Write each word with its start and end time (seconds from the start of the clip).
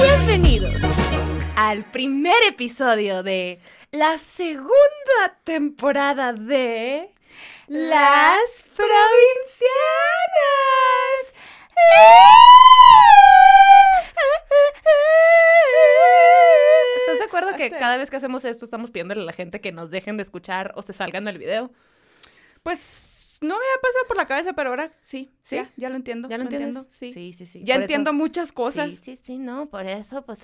Bienvenidos 0.00 0.74
al 1.56 1.84
primer 1.90 2.42
episodio 2.48 3.22
de 3.22 3.60
la 3.90 4.16
segunda 4.16 4.72
temporada 5.44 6.32
de 6.32 7.12
Las 7.66 8.70
Provincianas. 8.74 9.22
¿Estás 11.68 13.11
acuerdo 17.42 17.56
que 17.58 17.64
Hasta- 17.64 17.78
cada 17.78 17.96
vez 17.96 18.10
que 18.10 18.16
hacemos 18.16 18.44
esto 18.44 18.64
estamos 18.64 18.90
pidiéndole 18.90 19.22
a 19.22 19.24
la 19.24 19.32
gente 19.32 19.60
que 19.60 19.72
nos 19.72 19.90
dejen 19.90 20.16
de 20.16 20.22
escuchar 20.22 20.72
o 20.76 20.82
se 20.82 20.92
salgan 20.92 21.24
del 21.24 21.38
video? 21.38 21.70
Pues 22.62 22.78
no 23.42 23.48
me 23.48 23.54
había 23.54 23.80
pasado 23.82 24.06
por 24.08 24.16
la 24.16 24.26
cabeza, 24.26 24.52
pero 24.54 24.70
ahora 24.70 24.92
sí. 25.06 25.30
¿Sí? 25.42 25.56
Ya, 25.56 25.70
ya 25.76 25.88
lo 25.88 25.96
entiendo. 25.96 26.28
¿Ya 26.28 26.38
lo 26.38 26.44
entiendo, 26.44 26.86
sí. 26.88 27.12
sí, 27.12 27.32
sí. 27.32 27.46
sí. 27.46 27.60
Ya 27.64 27.74
Por 27.74 27.82
entiendo 27.82 28.10
eso- 28.10 28.16
muchas 28.18 28.52
cosas. 28.52 28.94
Sí, 28.94 29.00
sí, 29.02 29.20
sí, 29.24 29.38
no, 29.38 29.68
por 29.68 29.86
eso, 29.86 30.24
pues, 30.24 30.38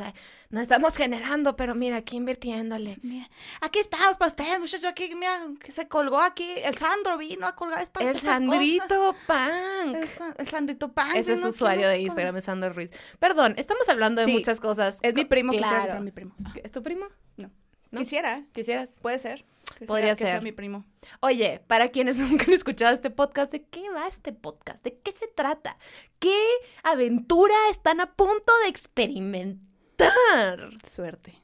no 0.50 0.60
estamos 0.60 0.94
generando, 0.96 1.56
pero 1.56 1.74
mira, 1.74 1.96
aquí 1.98 2.16
invirtiéndole. 2.16 2.98
Mira, 3.02 3.30
aquí 3.60 3.78
estamos 3.78 4.16
para 4.16 4.28
ustedes, 4.28 4.58
muchachos. 4.60 4.84
Aquí, 4.86 5.14
mira, 5.14 5.40
que 5.60 5.70
se 5.72 5.86
colgó 5.88 6.20
aquí. 6.20 6.48
El 6.64 6.76
Sandro 6.76 7.16
vino 7.16 7.46
a 7.46 7.54
colgar 7.54 7.80
esta, 7.82 8.00
El 8.00 8.08
estas 8.16 8.22
Sandrito 8.22 8.86
cosas. 8.88 9.16
Punk. 9.26 9.96
El, 9.96 10.08
Sa- 10.08 10.34
el 10.36 10.48
Sandrito 10.48 10.92
Pan. 10.92 11.16
Ese 11.16 11.34
es 11.34 11.44
usuario 11.44 11.88
de 11.88 12.00
Instagram, 12.00 12.36
es 12.36 12.44
Sandro 12.44 12.72
Ruiz. 12.72 12.90
Perdón, 13.18 13.54
estamos 13.56 13.88
hablando 13.88 14.20
de 14.20 14.26
Sí, 14.26 14.32
muchas 14.32 14.58
cosas. 14.60 14.98
Es 15.02 15.14
mi 15.14 15.24
primo, 15.24 15.52
quisiera 15.52 15.70
Claro. 15.70 15.84
fuera 15.86 16.00
mi 16.00 16.10
primo. 16.10 16.34
¿Es 16.62 16.72
tu 16.72 16.82
primo? 16.82 17.06
No. 17.36 17.50
¿No? 17.90 18.00
Quisiera, 18.00 18.44
¿Quisieras? 18.52 18.98
puede 19.00 19.18
ser. 19.18 19.44
Podría 19.86 20.14
que 20.14 20.24
sea 20.24 20.34
ser. 20.34 20.42
mi 20.42 20.52
primo. 20.52 20.84
Oye, 21.20 21.62
para 21.66 21.88
quienes 21.88 22.18
nunca 22.18 22.44
han 22.46 22.52
escuchado 22.52 22.92
este 22.92 23.10
podcast, 23.10 23.52
¿de 23.52 23.64
qué 23.64 23.90
va 23.90 24.06
este 24.06 24.32
podcast? 24.32 24.82
¿De 24.84 24.98
qué 24.98 25.12
se 25.12 25.28
trata? 25.28 25.78
¿Qué 26.18 26.38
aventura 26.82 27.54
están 27.70 28.00
a 28.00 28.14
punto 28.14 28.52
de 28.62 28.68
experimentar? 28.68 29.62
Suerte. 30.84 31.34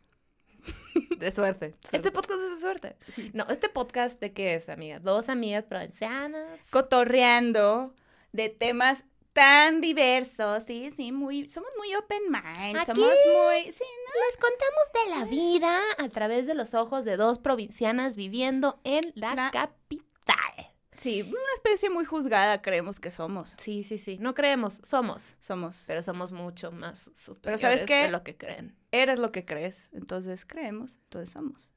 De 1.19 1.31
suerte. 1.31 1.75
Suerte. 1.83 1.97
Este 1.97 2.13
podcast 2.13 2.41
es 2.41 2.51
de 2.51 2.61
suerte. 2.61 2.97
No, 3.33 3.47
este 3.49 3.69
podcast 3.69 4.21
de 4.21 4.33
qué 4.33 4.55
es, 4.55 4.69
amiga? 4.69 5.01
Dos 5.01 5.29
amigas 5.29 5.65
provincianas. 5.65 6.61
Cotorreando 6.71 7.95
de 8.33 8.49
temas 8.49 9.05
tan 9.35 9.81
diversos, 9.83 10.63
sí, 10.67 10.91
sí, 10.97 11.13
muy, 11.13 11.47
somos 11.49 11.69
muy 11.77 11.95
open 11.97 12.23
mind, 12.31 12.77
Aquí 12.79 12.87
somos 12.87 13.11
muy, 13.27 13.63
sí, 13.65 13.85
Les 13.85 14.37
contamos 14.39 14.85
de 14.95 15.11
la 15.19 15.25
vida 15.27 15.79
a 15.99 16.09
través 16.09 16.47
de 16.47 16.55
los 16.55 16.73
ojos 16.73 17.05
de 17.05 17.17
dos 17.19 17.39
provincianas 17.39 18.15
viviendo 18.15 18.81
en 18.85 19.13
la, 19.17 19.35
La- 19.35 19.51
capital. 19.51 20.73
sí, 20.93 21.23
una 21.23 21.53
especie 21.57 21.91
muy 21.91 22.05
juzgada 22.05 22.63
creemos 22.63 23.01
que 23.01 23.11
somos, 23.11 23.55
Sí, 23.59 23.83
sí, 23.85 23.99
sí. 23.99 24.17
No 24.21 24.35
creemos, 24.35 24.81
somos. 24.85 25.35
somos. 25.41 25.83
Pero 25.87 26.03
somos 26.03 26.31
mucho 26.33 26.71
más 26.71 27.11
superiores 27.15 27.43
Pero 27.43 27.59
¿sabes 27.59 27.83
qué? 27.83 28.03
de 28.05 28.11
lo 28.13 28.23
que 28.23 28.37
creen. 28.37 28.77
Eres 28.93 29.19
lo 29.19 29.33
que 29.33 29.45
crees, 29.45 29.91
entonces 29.93 30.45
creemos, 30.47 31.01
entonces 31.05 31.31
somos. 31.31 31.69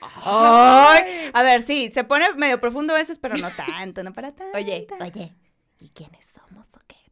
Ay. 0.00 1.30
A 1.32 1.42
ver, 1.42 1.62
sí, 1.62 1.90
se 1.92 2.04
pone 2.04 2.32
medio 2.34 2.60
profundo 2.60 2.94
a 2.94 2.98
veces, 2.98 3.18
pero 3.18 3.36
no 3.36 3.50
tanto, 3.56 4.04
no 4.04 4.12
para 4.12 4.32
tanto. 4.32 4.56
Oye, 4.56 4.86
oye, 5.00 5.34
¿y 5.80 5.88
o 5.88 5.92
qué? 5.94 6.08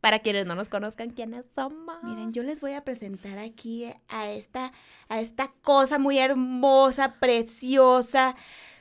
Para 0.00 0.20
quienes 0.20 0.46
no 0.46 0.54
nos 0.54 0.68
conozcan, 0.68 1.10
¿quiénes 1.10 1.44
somos? 1.54 1.96
Miren, 2.04 2.32
yo 2.32 2.44
les 2.44 2.60
voy 2.60 2.72
a 2.74 2.84
presentar 2.84 3.38
aquí 3.38 3.92
a 4.08 4.30
esta, 4.30 4.72
a 5.08 5.20
esta 5.20 5.52
cosa 5.62 5.98
muy 5.98 6.18
hermosa, 6.18 7.14
preciosa. 7.18 8.36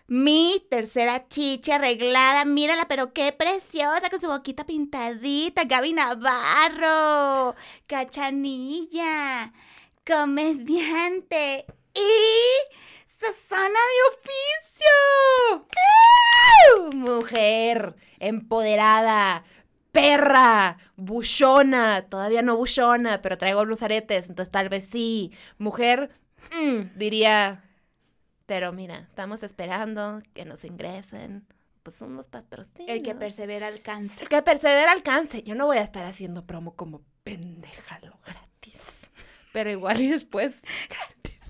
Mi 0.06 0.64
tercera 0.70 1.28
chicha 1.28 1.76
arreglada, 1.76 2.46
mírala, 2.46 2.88
pero 2.88 3.14
qué 3.14 3.34
preciosa, 3.34 4.10
con 4.10 4.22
su 4.22 4.28
boquita 4.28 4.66
pintadita. 4.66 5.64
Gaby 5.66 5.94
Navarro, 5.94 7.56
cachanilla, 7.88 9.52
comediante 10.06 11.66
y 11.94 12.78
Susana 13.20 13.80
de 13.92 14.02
oficio. 14.14 15.68
Mujer, 16.94 17.96
empoderada, 18.20 19.44
perra, 19.92 20.78
buchona, 20.96 22.06
todavía 22.10 22.42
no 22.42 22.58
buchona, 22.58 23.22
pero 23.22 23.38
traigo 23.38 23.62
unos 23.62 23.82
aretes, 23.82 24.30
entonces 24.30 24.52
tal 24.52 24.70
vez 24.70 24.90
sí. 24.92 25.32
Mujer, 25.58 26.12
mm, 26.52 26.98
diría, 26.98 27.64
pero 28.46 28.72
mira, 28.72 29.00
estamos 29.10 29.44
esperando 29.44 30.20
que 30.34 30.46
nos 30.46 30.64
ingresen, 30.64 31.46
pues 31.84 32.02
unos 32.02 32.28
patrocinios. 32.28 32.90
El 32.90 33.04
que 33.04 33.16
persevera 33.16 33.68
alcanza. 33.68 34.22
El 34.22 34.30
que 34.30 34.42
persevera 34.42 34.92
alcance. 34.92 35.44
Yo 35.44 35.56
no 35.56 35.66
voy 35.66 35.78
a 35.78 35.82
estar 35.82 36.06
haciendo 36.06 36.46
promo 36.46 36.76
como 36.76 37.02
pendeja 37.24 38.00
lo 38.02 38.18
gratis. 38.26 39.12
Pero 39.52 39.72
igual 39.72 40.02
y 40.02 40.10
después. 40.10 40.62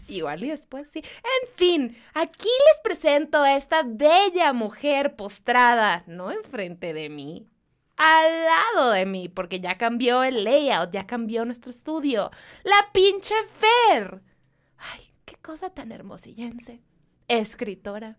Igual 0.07 0.43
y 0.43 0.49
después 0.49 0.87
sí. 0.91 1.01
En 1.03 1.55
fin, 1.55 1.97
aquí 2.13 2.47
les 2.67 2.79
presento 2.81 3.41
a 3.41 3.55
esta 3.55 3.83
bella 3.83 4.53
mujer 4.53 5.15
postrada, 5.15 6.03
no 6.07 6.31
enfrente 6.31 6.93
de 6.93 7.09
mí, 7.09 7.45
al 7.97 8.46
lado 8.46 8.91
de 8.91 9.06
mí, 9.06 9.28
porque 9.30 9.59
ya 9.59 9.78
cambió 9.78 10.24
el 10.24 10.44
layout, 10.44 10.91
ya 10.91 11.06
cambió 11.08 11.44
nuestro 11.46 11.72
estudio. 11.72 12.31
La 12.63 12.90
pinche 12.94 13.35
Fer. 13.44 14.22
Ay, 14.78 15.12
qué 15.25 15.35
cosa 15.35 15.69
tan 15.72 15.91
hermosillense. 15.91 16.81
Escritora, 17.28 18.18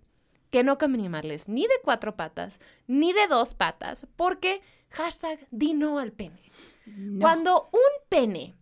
que 0.51 0.63
no 0.65 0.79
come 0.79 0.99
animales 0.99 1.49
ni 1.49 1.63
de 1.63 1.75
cuatro 1.83 2.17
patas, 2.17 2.61
ni 2.87 3.13
de 3.13 3.27
dos 3.29 3.55
patas, 3.55 4.07
porque 4.17 4.61
hashtag 4.91 5.47
di 5.51 5.75
no 5.75 5.99
al 5.99 6.13
pene. 6.13 6.43
No. 6.87 7.21
Cuando 7.21 7.69
un 7.73 8.09
pene 8.09 8.57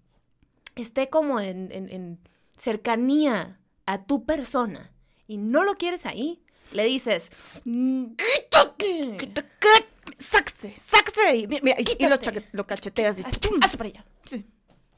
esté 0.74 1.08
como 1.08 1.40
en, 1.40 1.70
en- 1.72 1.88
en 1.88 2.18
cercanía 2.56 3.60
a 3.86 4.04
tu 4.04 4.24
persona 4.26 4.92
y 5.26 5.38
no 5.38 5.64
lo 5.64 5.74
quieres 5.74 6.04
ahí, 6.06 6.42
le 6.72 6.84
dices, 6.84 7.30
¡Sáquese! 10.18 10.74
¡Sáquese! 10.76 11.36
Y, 11.36 11.46
mira, 11.46 11.76
y- 11.78 12.04
y 12.04 12.06
lo, 12.52 12.66
cacheteas 12.66 13.18
y 13.18 13.22
Haz- 13.22 13.40
¡tum! 13.40 13.58
haz 13.62 13.76
para 13.76 13.88
allá. 13.90 14.04
Sí. 14.24 14.46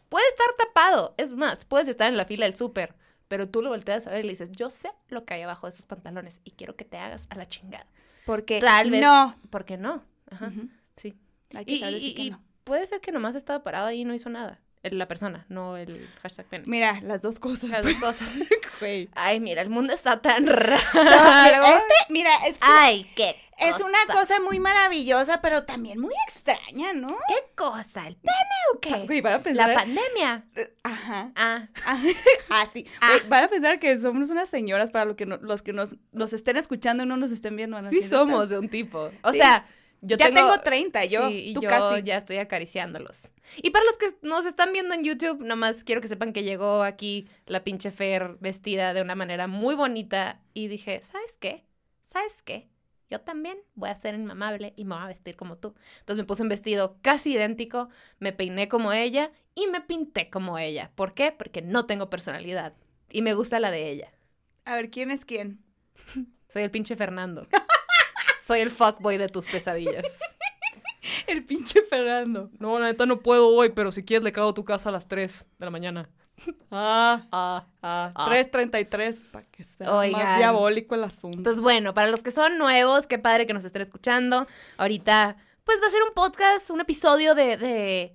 Puede 0.08 0.26
estar 0.28 0.46
tapado, 0.56 1.14
es 1.18 1.34
más, 1.34 1.64
puedes 1.64 1.86
estar 1.88 2.08
en 2.08 2.16
la 2.16 2.24
fila 2.24 2.46
del 2.46 2.54
súper, 2.54 2.94
pero 3.28 3.48
tú 3.48 3.60
lo 3.62 3.68
volteas 3.70 4.06
a 4.06 4.10
ver 4.10 4.20
y 4.20 4.22
le 4.24 4.30
dices, 4.30 4.50
yo 4.52 4.70
sé 4.70 4.90
lo 5.08 5.24
que 5.24 5.34
hay 5.34 5.42
abajo 5.42 5.66
de 5.66 5.74
esos 5.74 5.84
pantalones 5.84 6.40
y 6.44 6.52
quiero 6.52 6.76
que 6.76 6.84
te 6.86 6.96
hagas 6.96 7.26
a 7.30 7.36
la 7.36 7.46
chingada. 7.48 7.86
Porque 8.24 8.60
Tal 8.60 8.90
vez. 8.90 9.00
no. 9.02 9.36
¿Por 9.50 9.64
qué 9.64 9.76
no? 9.76 10.04
Ajá, 10.30 10.50
sí. 10.96 11.14
Hay 11.54 11.64
que 11.64 11.72
Y, 11.72 11.78
saber 11.80 11.94
y- 11.94 11.98
decir 12.00 12.14
que 12.16 12.22
y 12.22 12.30
no. 12.30 12.42
puede 12.64 12.86
ser 12.86 13.00
que 13.00 13.12
nomás 13.12 13.34
estaba 13.34 13.62
parado 13.62 13.86
ahí 13.88 14.00
y 14.00 14.04
no 14.04 14.14
hizo 14.14 14.28
nada. 14.30 14.60
La 14.92 15.08
persona, 15.08 15.44
no 15.48 15.76
el 15.76 16.08
hashtag 16.22 16.46
pene. 16.46 16.64
Mira, 16.66 17.00
las 17.02 17.20
dos 17.22 17.38
cosas. 17.38 17.70
Las 17.70 17.84
dos 17.84 17.94
cosas. 17.94 18.40
Güey. 18.80 19.08
Ay, 19.16 19.40
mira, 19.40 19.60
el 19.62 19.70
mundo 19.70 19.92
está 19.92 20.20
tan 20.22 20.46
raro. 20.46 20.78
Este, 21.66 21.94
mira, 22.12 22.30
Ay, 22.60 23.06
qué 23.16 23.34
es 23.58 23.80
una 23.80 23.98
cosa 24.14 24.38
muy 24.38 24.60
maravillosa, 24.60 25.40
pero 25.42 25.64
también 25.64 25.98
muy 26.00 26.14
extraña, 26.28 26.92
¿no? 26.92 27.08
¿Qué 27.08 27.34
cosa? 27.56 28.06
¿El 28.06 28.14
pene 28.14 28.38
o 28.72 28.78
qué? 28.78 28.90
Güey, 29.06 29.20
van 29.20 29.32
a 29.32 29.36
La 29.38 29.42
pensar. 29.42 29.74
pandemia. 29.74 30.44
Ajá. 30.84 31.32
Ah, 31.34 31.66
Ah, 31.84 32.00
ah, 32.50 32.68
sí. 32.72 32.86
Ah. 33.00 33.08
Güey, 33.16 33.28
van 33.28 33.44
a 33.44 33.48
pensar 33.48 33.80
que 33.80 33.98
somos 33.98 34.30
unas 34.30 34.48
señoras 34.48 34.92
para 34.92 35.06
lo 35.06 35.16
que 35.16 35.26
no- 35.26 35.38
los 35.38 35.62
que 35.62 35.72
nos, 35.72 35.88
nos 36.12 36.32
estén 36.32 36.56
escuchando 36.56 37.02
y 37.02 37.06
no 37.06 37.16
nos 37.16 37.32
estén 37.32 37.56
viendo. 37.56 37.76
van 37.76 37.90
sí 37.90 38.00
somos 38.02 38.44
"Estas- 38.44 38.48
de 38.50 38.58
un 38.60 38.68
tipo. 38.68 39.10
O 39.22 39.32
Sí. 39.32 39.38
sea, 39.38 39.66
yo 40.00 40.16
ya 40.16 40.26
tengo... 40.26 40.50
tengo 40.50 40.60
30, 40.60 41.04
yo, 41.06 41.28
sí, 41.28 41.50
y 41.50 41.54
tú 41.54 41.62
yo 41.62 41.68
casi. 41.68 42.02
ya 42.02 42.16
estoy 42.16 42.38
acariciándolos. 42.38 43.30
Y 43.56 43.70
para 43.70 43.84
los 43.84 43.98
que 43.98 44.06
nos 44.22 44.46
están 44.46 44.72
viendo 44.72 44.94
en 44.94 45.02
YouTube, 45.02 45.42
nomás 45.42 45.84
quiero 45.84 46.00
que 46.00 46.08
sepan 46.08 46.32
que 46.32 46.44
llegó 46.44 46.82
aquí 46.82 47.28
la 47.46 47.64
pinche 47.64 47.90
Fer 47.90 48.36
vestida 48.40 48.94
de 48.94 49.02
una 49.02 49.14
manera 49.14 49.46
muy 49.46 49.74
bonita 49.74 50.40
y 50.54 50.68
dije, 50.68 51.00
¿sabes 51.02 51.36
qué? 51.40 51.64
¿Sabes 52.02 52.42
qué? 52.44 52.68
Yo 53.10 53.20
también 53.22 53.58
voy 53.74 53.88
a 53.88 53.94
ser 53.94 54.14
inmamable 54.14 54.74
y 54.76 54.84
me 54.84 54.94
voy 54.94 55.04
a 55.04 55.08
vestir 55.08 55.34
como 55.34 55.56
tú. 55.56 55.74
Entonces 56.00 56.18
me 56.18 56.26
puse 56.26 56.42
un 56.42 56.48
vestido 56.50 56.98
casi 57.00 57.32
idéntico, 57.32 57.88
me 58.18 58.32
peiné 58.32 58.68
como 58.68 58.92
ella 58.92 59.32
y 59.54 59.66
me 59.66 59.80
pinté 59.80 60.28
como 60.28 60.58
ella. 60.58 60.92
¿Por 60.94 61.14
qué? 61.14 61.32
Porque 61.32 61.62
no 61.62 61.86
tengo 61.86 62.10
personalidad 62.10 62.74
y 63.10 63.22
me 63.22 63.34
gusta 63.34 63.60
la 63.60 63.70
de 63.70 63.90
ella. 63.90 64.12
A 64.64 64.76
ver, 64.76 64.90
¿quién 64.90 65.10
es 65.10 65.24
quién? 65.24 65.60
Soy 66.48 66.62
el 66.62 66.70
pinche 66.70 66.96
Fernando. 66.96 67.46
Soy 68.38 68.60
el 68.60 68.70
fuckboy 68.70 69.18
de 69.18 69.28
tus 69.28 69.46
pesadillas. 69.46 70.04
El 71.26 71.44
pinche 71.44 71.82
Fernando. 71.82 72.50
No, 72.58 72.78
la 72.78 72.86
neta 72.86 73.06
no 73.06 73.20
puedo 73.20 73.48
hoy, 73.48 73.70
pero 73.70 73.92
si 73.92 74.04
quieres 74.04 74.22
le 74.24 74.32
cago 74.32 74.50
a 74.50 74.54
tu 74.54 74.64
casa 74.64 74.90
a 74.90 74.92
las 74.92 75.08
3 75.08 75.48
de 75.58 75.64
la 75.64 75.70
mañana. 75.70 76.08
Ah, 76.70 77.26
Ah. 77.32 77.66
ah, 77.82 78.12
Ah. 78.14 78.26
3.33, 78.30 79.20
para 79.32 79.44
que 79.46 79.64
sea 79.64 79.92
Oigan. 79.96 80.22
más 80.22 80.38
diabólico 80.38 80.94
el 80.94 81.04
asunto. 81.04 81.42
Pues 81.42 81.60
bueno, 81.60 81.94
para 81.94 82.08
los 82.08 82.22
que 82.22 82.30
son 82.30 82.58
nuevos, 82.58 83.06
qué 83.06 83.18
padre 83.18 83.46
que 83.46 83.54
nos 83.54 83.64
estén 83.64 83.82
escuchando. 83.82 84.46
Ahorita, 84.76 85.36
pues 85.64 85.80
va 85.82 85.86
a 85.86 85.90
ser 85.90 86.02
un 86.02 86.14
podcast, 86.14 86.70
un 86.70 86.80
episodio 86.80 87.34
de, 87.34 87.56
de 87.56 88.14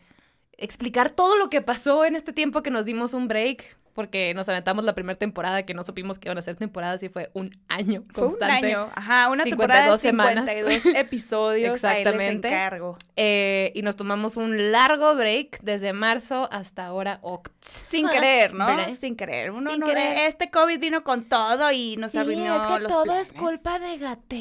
explicar 0.57 1.11
todo 1.11 1.37
lo 1.37 1.49
que 1.49 1.61
pasó 1.61 2.05
en 2.05 2.15
este 2.15 2.33
tiempo 2.33 2.63
que 2.63 2.71
nos 2.71 2.85
dimos 2.85 3.13
un 3.13 3.27
break, 3.27 3.77
porque 3.93 4.33
nos 4.33 4.49
aventamos 4.49 4.83
la 4.85 4.95
primera 4.95 5.17
temporada 5.19 5.67
que 5.67 5.75
no 5.75 5.83
supimos 5.83 6.17
que 6.17 6.27
iban 6.27 6.37
a 6.39 6.41
ser 6.41 6.55
temporadas 6.55 7.03
y 7.03 7.09
fue 7.09 7.29
un 7.33 7.55
año 7.67 8.03
Fue 8.11 8.23
un 8.23 8.29
constante. 8.31 8.65
año, 8.67 8.89
ajá, 8.95 9.29
una 9.29 9.43
52 9.43 9.45
temporada 9.45 9.91
de 9.91 9.97
semanas. 9.99 10.49
52 10.49 10.95
episodios. 10.95 11.75
Exactamente. 11.75 12.47
Encargo. 12.47 12.97
Eh, 13.15 13.71
y 13.75 13.83
nos 13.83 13.95
tomamos 13.95 14.35
un 14.35 14.71
largo 14.71 15.13
break 15.15 15.59
desde 15.61 15.93
marzo 15.93 16.49
hasta 16.51 16.87
ahora 16.87 17.19
oct. 17.21 17.51
Sin 17.63 18.09
querer, 18.09 18.55
¿no? 18.55 18.65
¿Verdad? 18.65 18.89
Sin 18.89 19.15
querer. 19.15 19.51
Uno 19.51 19.69
Sin 19.69 19.79
no 19.81 19.85
querer. 19.85 20.27
Este 20.27 20.49
COVID 20.49 20.79
vino 20.79 21.03
con 21.03 21.25
todo 21.25 21.71
y 21.71 21.95
nos 21.97 22.13
Sí, 22.13 22.17
arruinó 22.17 22.55
es 22.55 22.63
que 22.63 22.79
los 22.79 22.91
todo 22.91 23.15
es 23.15 23.31
culpa 23.33 23.77
de 23.77 23.99
Gatel. 23.99 24.39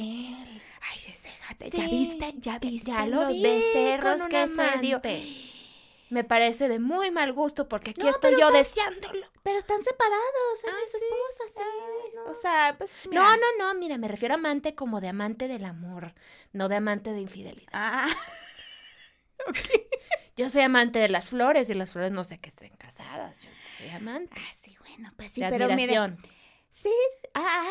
Ay, 0.80 0.96
ese 0.96 1.28
gato, 1.48 1.76
¿ya 1.76 1.84
viste? 1.88 2.34
¿Ya 2.38 2.58
viste 2.58 2.90
Ya 2.90 3.06
lo 3.06 3.20
los 3.24 3.32
vi 3.34 3.42
becerros 3.42 4.16
con 4.22 4.28
que 4.30 4.48
se 4.48 4.78
dio? 4.80 5.02
Me 6.12 6.24
parece 6.24 6.68
de 6.68 6.78
muy 6.78 7.10
mal 7.10 7.32
gusto 7.32 7.68
porque 7.70 7.92
aquí 7.92 8.02
No, 8.02 8.10
estoy 8.10 8.34
yo 8.38 8.50
deseándolo. 8.50 9.26
Pero 9.42 9.56
están 9.58 9.82
separados, 9.82 10.64
él 10.64 10.70
Ah, 10.70 10.78
sí. 10.90 10.98
esposa, 10.98 11.54
sí. 11.54 11.62
Ah, 11.64 12.10
no. 12.16 12.30
O 12.30 12.34
sea, 12.34 12.74
pues 12.76 12.92
mira. 13.08 13.22
No, 13.22 13.36
no, 13.38 13.46
no, 13.58 13.74
mira, 13.80 13.96
me 13.96 14.08
refiero 14.08 14.34
a 14.34 14.36
amante 14.36 14.74
como 14.74 15.00
de 15.00 15.08
amante 15.08 15.48
del 15.48 15.64
amor, 15.64 16.14
no 16.52 16.68
de 16.68 16.76
amante 16.76 17.12
de 17.14 17.22
infidelidad. 17.22 17.70
Ah, 17.72 18.06
Yo 20.36 20.50
soy 20.50 20.60
amante 20.60 20.98
de 20.98 21.08
las 21.08 21.30
flores 21.30 21.70
y 21.70 21.74
las 21.74 21.92
flores 21.92 22.12
no 22.12 22.24
sé 22.24 22.38
que 22.38 22.50
estén 22.50 22.76
casadas. 22.76 23.44
Yo 23.44 23.50
soy 23.78 23.88
amante. 23.88 24.34
ah, 24.36 24.52
sí, 24.62 24.76
bueno, 24.80 25.14
pues 25.16 25.32
sí, 25.32 25.40
de 25.40 25.48
pero 25.48 25.64
admiración. 25.64 26.18
Sí, 26.82 26.92
ah, 27.34 27.64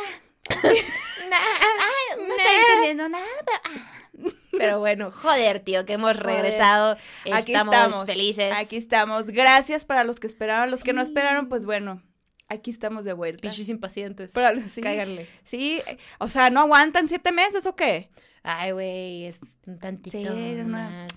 ah, 0.51 2.15
no 2.17 2.35
estoy 2.35 2.55
entendiendo 2.55 3.07
nada, 3.07 3.27
pero, 3.45 3.59
ah. 3.65 4.09
Pero 4.57 4.79
bueno, 4.79 5.11
joder, 5.11 5.59
tío, 5.61 5.85
que 5.85 5.93
hemos 5.93 6.17
regresado. 6.17 6.97
Aquí 7.31 7.51
estamos, 7.53 7.73
estamos 7.75 8.05
felices. 8.05 8.53
Aquí 8.55 8.75
estamos. 8.77 9.25
Gracias 9.27 9.85
para 9.85 10.03
los 10.03 10.19
que 10.19 10.27
esperaron. 10.27 10.69
Los 10.71 10.83
que 10.83 10.93
no 10.93 11.01
esperaron, 11.01 11.49
pues 11.49 11.65
bueno, 11.65 12.01
aquí 12.47 12.69
estamos 12.71 13.05
de 13.05 13.13
vuelta. 13.13 13.41
Pinches 13.41 13.69
impacientes. 13.69 14.31
Para 14.33 14.53
los- 14.53 14.69
sí. 14.71 14.81
Cáiganle. 14.81 15.27
Sí, 15.43 15.81
o 16.19 16.27
sea, 16.29 16.49
¿no 16.49 16.61
aguantan 16.61 17.07
siete 17.07 17.31
meses 17.31 17.65
o 17.65 17.75
qué? 17.75 18.09
Ay, 18.43 18.71
güey, 18.71 19.25
es 19.25 19.39
un 19.67 19.77
tantito 19.77 20.17
Sí, 20.17 20.25
una- 20.59 20.63
más. 20.65 21.11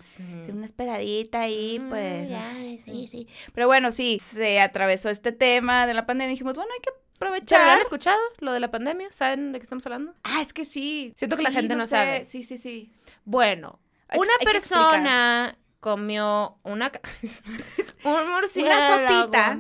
Sí, 0.45 0.51
una 0.53 0.67
esperadita 0.67 1.41
ahí, 1.41 1.79
Mm, 1.81 1.89
pues. 1.89 2.29
ya, 2.29 2.53
sí. 2.85 3.09
sí. 3.09 3.29
Pero 3.55 3.67
bueno, 3.67 3.93
sí, 3.93 4.19
se 4.21 4.61
atravesó 4.61 5.09
este 5.09 5.33
tema 5.33 5.87
de 5.87 5.95
la 5.95 6.05
pandemia 6.05 6.31
y 6.31 6.35
dijimos, 6.35 6.55
bueno, 6.55 6.71
hay 6.75 6.81
que 6.83 6.91
¿Ya 7.20 7.26
lo 7.26 7.34
aprovechar. 7.34 7.69
han 7.69 7.81
escuchado? 7.81 8.19
Lo 8.40 8.52
de 8.52 8.61
la 8.61 8.70
pandemia. 8.70 9.11
¿Saben 9.12 9.52
de 9.52 9.58
qué 9.58 9.62
estamos 9.64 9.84
hablando? 9.87 10.14
Ah, 10.25 10.43
es 10.43 10.52
que 10.52 10.64
sí. 10.64 11.12
Siento 11.16 11.37
que 11.37 11.43
la 11.43 11.50
gente 11.52 11.75
no 11.75 11.82
sé. 11.84 11.88
sabe. 11.88 12.25
Sí, 12.25 12.43
sí, 12.43 12.58
sí. 12.58 12.93
Bueno, 13.25 13.78
Hay 14.08 14.19
una 14.19 14.31
hay 14.40 14.46
persona 14.46 15.58
comió 15.81 16.58
una... 16.62 16.90
un 18.05 18.31
murciélago. 18.31 19.08
sopita. 19.08 19.58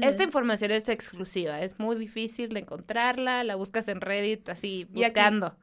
Esta 0.00 0.22
información 0.22 0.70
es 0.70 0.88
exclusiva, 0.88 1.60
es 1.62 1.78
muy 1.80 1.96
difícil 1.96 2.50
de 2.50 2.60
encontrarla, 2.60 3.42
la 3.42 3.56
buscas 3.56 3.88
en 3.88 4.00
Reddit 4.00 4.48
así, 4.48 4.86
buscando, 4.90 5.56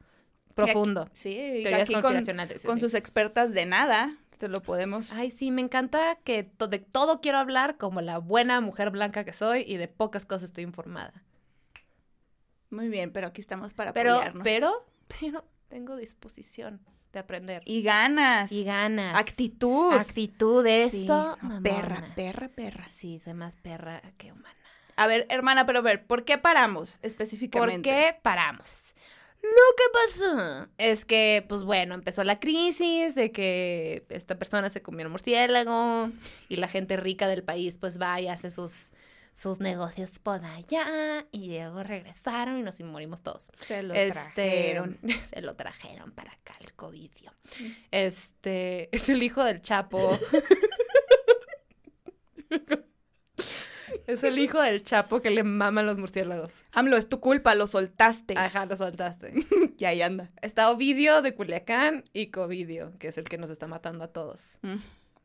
profundo. 0.66 1.08
Sí, 1.12 1.34
Teorías 1.34 1.82
aquí 1.82 1.92
con, 1.94 2.02
conspiracionales. 2.02 2.62
sí, 2.62 2.66
con 2.66 2.76
sí. 2.76 2.80
sus 2.80 2.94
expertas 2.94 3.52
de 3.52 3.66
nada, 3.66 4.14
te 4.38 4.48
lo 4.48 4.60
podemos. 4.62 5.12
Ay, 5.12 5.30
sí, 5.30 5.50
me 5.50 5.62
encanta 5.62 6.16
que 6.24 6.44
to- 6.44 6.68
de 6.68 6.78
todo 6.78 7.20
quiero 7.20 7.38
hablar 7.38 7.76
como 7.76 8.00
la 8.00 8.18
buena 8.18 8.60
mujer 8.60 8.90
blanca 8.90 9.24
que 9.24 9.32
soy 9.32 9.64
y 9.66 9.76
de 9.76 9.88
pocas 9.88 10.24
cosas 10.26 10.44
estoy 10.50 10.64
informada. 10.64 11.24
Muy 12.70 12.88
bien, 12.88 13.12
pero 13.12 13.28
aquí 13.28 13.40
estamos 13.40 13.72
para 13.74 13.92
Pero, 13.92 14.14
apoyarnos. 14.16 14.44
pero, 14.44 14.86
pero 15.20 15.44
tengo 15.68 15.96
disposición 15.96 16.80
de 17.12 17.18
aprender. 17.20 17.62
Y 17.64 17.82
ganas. 17.82 18.52
Y 18.52 18.64
ganas. 18.64 19.16
Actitud. 19.16 19.94
Actitud, 19.94 20.64
Sí, 20.90 21.04
eso. 21.04 21.38
mamona. 21.40 21.62
perra, 21.62 22.12
perra, 22.14 22.48
perra. 22.48 22.88
Sí, 22.94 23.18
soy 23.18 23.32
más 23.34 23.56
perra 23.56 24.02
que 24.18 24.32
humana. 24.32 24.54
A 24.96 25.06
ver, 25.06 25.26
hermana, 25.30 25.64
pero 25.64 25.78
a 25.78 25.82
ver, 25.82 26.06
¿por 26.06 26.24
qué 26.24 26.38
paramos 26.38 26.96
¿Por 26.96 27.06
específicamente? 27.06 27.88
qué 27.88 28.16
paramos? 28.20 28.94
Lo 29.40 29.76
que 29.76 29.84
pasó 29.92 30.68
es 30.78 31.04
que, 31.04 31.44
pues 31.48 31.62
bueno, 31.62 31.94
empezó 31.94 32.24
la 32.24 32.40
crisis 32.40 33.14
de 33.14 33.30
que 33.30 34.04
esta 34.08 34.38
persona 34.38 34.68
se 34.68 34.82
comió 34.82 35.06
un 35.06 35.12
murciélago 35.12 36.10
y 36.48 36.56
la 36.56 36.68
gente 36.68 36.96
rica 36.96 37.28
del 37.28 37.42
país 37.44 37.78
pues 37.78 38.00
va 38.00 38.20
y 38.20 38.26
hace 38.28 38.50
sus, 38.50 38.90
sus 39.32 39.60
negocios 39.60 40.18
por 40.18 40.44
allá 40.44 41.24
y 41.30 41.48
luego 41.58 41.84
regresaron 41.84 42.58
y 42.58 42.62
nos 42.62 42.80
morimos 42.80 43.22
todos. 43.22 43.50
Se 43.60 43.82
lo 43.84 43.94
Este, 43.94 44.12
trajeron. 44.12 44.98
se 45.32 45.40
lo 45.40 45.54
trajeron 45.54 46.10
para 46.10 46.32
acá 46.32 46.54
el 46.60 46.72
covidio. 46.74 47.32
Este, 47.92 48.88
es 48.96 49.08
el 49.08 49.22
hijo 49.22 49.44
del 49.44 49.62
Chapo. 49.62 50.18
es 54.08 54.24
el 54.24 54.38
hijo 54.38 54.60
del 54.60 54.82
Chapo 54.82 55.22
que 55.22 55.30
le 55.30 55.44
maman 55.44 55.86
los 55.86 55.98
murciélagos. 55.98 56.64
AMLO, 56.72 56.96
es 56.96 57.08
tu 57.08 57.20
culpa, 57.20 57.54
lo 57.54 57.66
soltaste. 57.68 58.34
Ajá, 58.36 58.66
lo 58.66 58.76
soltaste. 58.76 59.32
Y 59.78 59.84
ahí 59.84 60.02
anda. 60.02 60.28
Está 60.42 60.70
Ovidio 60.70 61.22
de 61.22 61.34
Culiacán 61.36 62.02
y 62.12 62.26
Covidio, 62.32 62.92
que 62.98 63.06
es 63.08 63.18
el 63.18 63.24
que 63.24 63.38
nos 63.38 63.48
está 63.50 63.68
matando 63.68 64.02
a 64.02 64.08
todos. 64.08 64.58
Mm. 64.62 64.76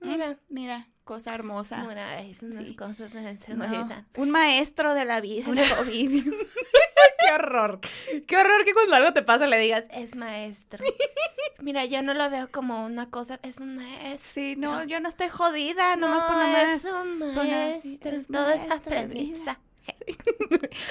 Mira. 0.02 0.38
Mira, 0.50 0.88
cosa 1.06 1.34
hermosa. 1.34 1.84
Una 1.90 2.18
vez, 2.18 2.42
unas 2.44 2.68
Sí. 2.68 2.76
cosas 2.76 3.12
de 3.14 3.56
No, 3.56 4.06
un 4.18 4.30
maestro 4.30 4.94
de 4.94 5.06
la 5.06 5.22
vida. 5.22 5.50
Una- 5.50 5.64
el 5.64 5.76
COVID. 5.76 6.24
¡Qué 6.24 7.34
horror! 7.34 7.80
¡Qué 8.28 8.38
horror 8.38 8.66
que 8.66 8.74
cuando 8.74 8.96
algo 8.96 9.14
te 9.14 9.24
pasa 9.24 9.48
le 9.48 9.58
digas, 9.58 9.86
es 9.92 10.16
maestro! 10.16 10.84
Mira, 11.64 11.86
yo 11.86 12.04
no 12.04 12.14
lo 12.14 12.30
veo 12.30 12.52
como 12.52 12.86
una 12.86 13.10
cosa, 13.10 13.40
es 13.42 13.58
un 13.58 13.76
maestro. 13.78 14.20
Sí, 14.20 14.56
no, 14.58 14.84
yo 14.84 15.00
no 15.00 15.08
estoy 15.10 15.30
jodida, 15.30 15.96
nomás 15.96 16.20
no, 16.20 16.28
por 16.28 16.36
nomás. 16.38 16.84
es 16.86 16.92
un 16.92 17.18
maestro, 17.36 18.12
es 18.12 18.28
todo 18.28 18.50
es 18.52 18.70
aprendizaje. 18.72 19.60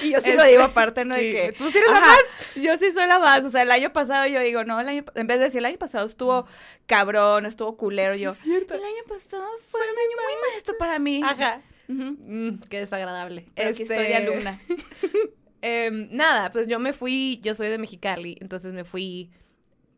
Y 0.02 0.10
yo 0.10 0.20
sí 0.20 0.30
Este, 0.30 0.34
lo 0.34 0.44
digo 0.44 0.62
aparte, 0.62 1.04
¿no? 1.04 1.14
sí, 1.16 1.24
de 1.26 1.32
que, 1.32 1.52
tú 1.52 1.70
sí 1.70 1.78
eres 1.78 1.90
la 1.90 1.96
Ajá, 1.96 2.16
Yo 2.56 2.78
sí 2.78 2.92
soy 2.92 3.06
la 3.06 3.18
más. 3.18 3.44
O 3.44 3.48
sea, 3.48 3.62
el 3.62 3.70
año 3.70 3.92
pasado 3.92 4.26
yo 4.26 4.40
digo, 4.40 4.64
no, 4.64 4.78
el 4.80 4.88
año, 4.88 5.04
en 5.14 5.26
vez 5.26 5.38
de 5.38 5.44
decir 5.46 5.58
el 5.58 5.64
año 5.66 5.78
pasado 5.78 6.06
estuvo 6.06 6.46
cabrón, 6.86 7.46
estuvo 7.46 7.76
culero, 7.76 8.14
yo. 8.14 8.34
cierto. 8.34 8.74
El 8.74 8.82
año 8.84 9.02
pasado 9.08 9.44
fue 9.70 9.80
un 9.80 9.86
año 9.98 10.16
muy 10.24 10.50
maestro 10.50 10.76
para 10.78 10.98
mí. 10.98 11.20
Ajá. 11.24 11.62
Mm, 11.88 12.58
qué 12.70 12.78
desagradable. 12.80 13.46
Pero 13.54 13.70
aquí 13.70 13.82
estoy 13.82 13.96
de 13.98 14.02
Este, 14.12 14.16
alumna. 14.16 14.58
Em, 15.64 16.08
nada, 16.10 16.50
pues 16.50 16.66
yo 16.66 16.78
me 16.80 16.92
fui, 16.92 17.38
yo 17.42 17.54
soy 17.54 17.68
de 17.68 17.78
Mexicali, 17.78 18.36
entonces 18.40 18.72
me 18.72 18.84
fui 18.84 19.30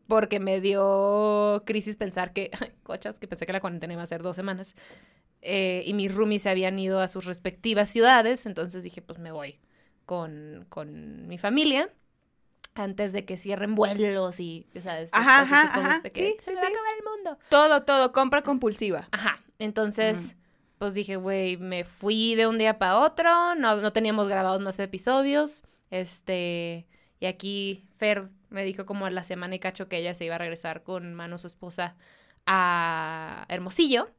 porque 0.07 0.39
me 0.39 0.61
dio 0.61 1.63
crisis 1.65 1.95
pensar 1.97 2.33
que, 2.33 2.51
ay, 2.61 2.71
cochas, 2.83 3.19
que 3.19 3.27
pensé 3.27 3.45
que 3.45 3.53
la 3.53 3.61
cuarentena 3.61 3.93
iba 3.93 4.03
a 4.03 4.07
ser 4.07 4.21
dos 4.23 4.35
semanas. 4.35 4.75
eh, 5.41 5.83
y 5.85 5.93
mis 5.93 6.13
roomies 6.13 6.41
se 6.43 6.49
habían 6.49 6.77
ido 6.79 6.99
a 6.99 7.07
sus 7.07 7.25
respectivas 7.25 7.89
ciudades, 7.89 8.45
entonces 8.45 8.83
dije, 8.83 9.01
pues 9.01 9.19
me 9.19 9.31
voy 9.31 9.59
con, 10.05 10.65
con 10.69 11.27
mi 11.27 11.37
familia 11.37 11.89
antes 12.73 13.13
de 13.13 13.25
que 13.25 13.37
cierren 13.37 13.73
vuelos 13.75 14.39
y, 14.39 14.67
¿sabes? 14.81 15.09
Ajá, 15.13 15.43
ajá, 15.43 15.61
ajá. 15.73 16.01
que 16.01 16.09
Sí, 16.13 16.35
se 16.39 16.45
sí, 16.45 16.51
me 16.51 16.61
va 16.61 16.67
a 16.67 16.69
acabar 16.69 16.91
el 16.97 17.03
mundo. 17.05 17.37
Todo, 17.49 17.83
todo, 17.83 18.11
compra 18.11 18.41
compulsiva. 18.41 19.07
Ajá, 19.11 19.39
entonces, 19.59 20.35
pues 20.77 20.93
dije, 20.93 21.15
güey, 21.15 21.57
me 21.57 21.83
fui 21.85 22.35
de 22.35 22.47
un 22.47 22.57
día 22.57 22.77
para 22.77 22.99
otro, 22.99 23.55
no, 23.55 23.77
no 23.77 23.93
teníamos 23.93 24.27
grabados 24.27 24.61
más 24.61 24.77
episodios, 24.79 25.63
este, 25.89 26.85
y 27.19 27.27
aquí 27.27 27.85
Fer 27.97 28.29
me 28.55 28.63
dijo 28.63 28.85
como 28.85 29.05
a 29.05 29.11
la 29.11 29.23
semana 29.23 29.53
y 29.53 29.59
cacho 29.59 29.87
que 29.87 29.97
ella 29.97 30.13
se 30.13 30.25
iba 30.25 30.35
a 30.35 30.39
regresar 30.39 30.81
con 30.81 31.13
Manu, 31.13 31.37
su 31.37 31.47
esposa, 31.47 31.95
a 32.47 33.45
Hermosillo. 33.49 34.09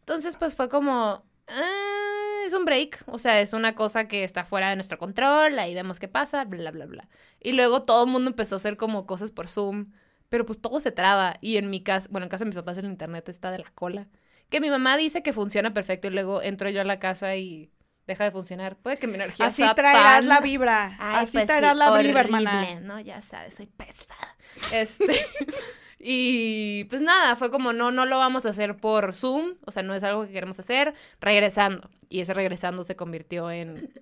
Entonces, 0.00 0.36
pues 0.36 0.54
fue 0.54 0.68
como, 0.68 1.24
"Ah, 1.48 2.42
es 2.46 2.52
un 2.54 2.64
break, 2.64 3.02
o 3.06 3.18
sea, 3.18 3.40
es 3.40 3.52
una 3.52 3.74
cosa 3.74 4.06
que 4.08 4.24
está 4.24 4.44
fuera 4.44 4.70
de 4.70 4.76
nuestro 4.76 4.98
control, 4.98 5.58
ahí 5.58 5.74
vemos 5.74 5.98
qué 5.98 6.08
pasa, 6.08 6.44
bla, 6.44 6.70
bla, 6.70 6.86
bla. 6.86 7.08
Y 7.40 7.52
luego 7.52 7.82
todo 7.82 8.04
el 8.04 8.10
mundo 8.10 8.30
empezó 8.30 8.54
a 8.54 8.56
hacer 8.56 8.76
como 8.76 9.06
cosas 9.06 9.30
por 9.30 9.48
Zoom, 9.48 9.92
pero 10.28 10.46
pues 10.46 10.60
todo 10.60 10.80
se 10.80 10.92
traba. 10.92 11.36
Y 11.40 11.56
en 11.56 11.68
mi 11.70 11.82
casa, 11.82 12.08
bueno, 12.10 12.24
en 12.26 12.30
casa 12.30 12.44
de 12.44 12.50
mis 12.50 12.56
papás 12.56 12.78
el 12.78 12.86
internet 12.86 13.28
está 13.28 13.50
de 13.50 13.58
la 13.58 13.70
cola. 13.74 14.08
Que 14.48 14.60
mi 14.60 14.70
mamá 14.70 14.96
dice 14.96 15.22
que 15.22 15.32
funciona 15.32 15.72
perfecto 15.74 16.08
y 16.08 16.10
luego 16.10 16.42
entro 16.42 16.68
yo 16.70 16.80
a 16.80 16.84
la 16.84 16.98
casa 16.98 17.36
y 17.36 17.70
deja 18.06 18.24
de 18.24 18.30
funcionar. 18.30 18.76
Puede 18.76 18.96
que 18.96 19.06
mi 19.06 19.14
energía 19.14 19.46
Así 19.46 19.62
sea 19.62 19.74
traerás 19.74 20.20
tan- 20.20 20.28
la 20.28 20.40
vibra. 20.40 20.96
Ay, 20.98 21.24
Así 21.24 21.32
pues 21.32 21.46
traerás 21.46 21.72
sí, 21.72 21.78
la 21.78 21.84
vibra, 21.86 22.00
horrible, 22.00 22.20
hermana. 22.20 22.80
¿no? 22.80 23.00
Ya 23.00 23.22
sabes, 23.22 23.54
soy 23.54 23.66
pesada. 23.66 24.36
Este, 24.72 25.06
y 25.98 26.84
pues 26.84 27.00
nada, 27.02 27.36
fue 27.36 27.50
como, 27.50 27.72
no, 27.72 27.90
no 27.90 28.06
lo 28.06 28.18
vamos 28.18 28.44
a 28.46 28.50
hacer 28.50 28.76
por 28.76 29.14
Zoom, 29.14 29.54
o 29.64 29.70
sea, 29.70 29.82
no 29.82 29.94
es 29.94 30.02
algo 30.02 30.26
que 30.26 30.32
queremos 30.32 30.58
hacer, 30.58 30.94
regresando. 31.20 31.88
Y 32.08 32.20
ese 32.20 32.34
regresando 32.34 32.82
se 32.84 32.96
convirtió 32.96 33.50
en 33.50 33.92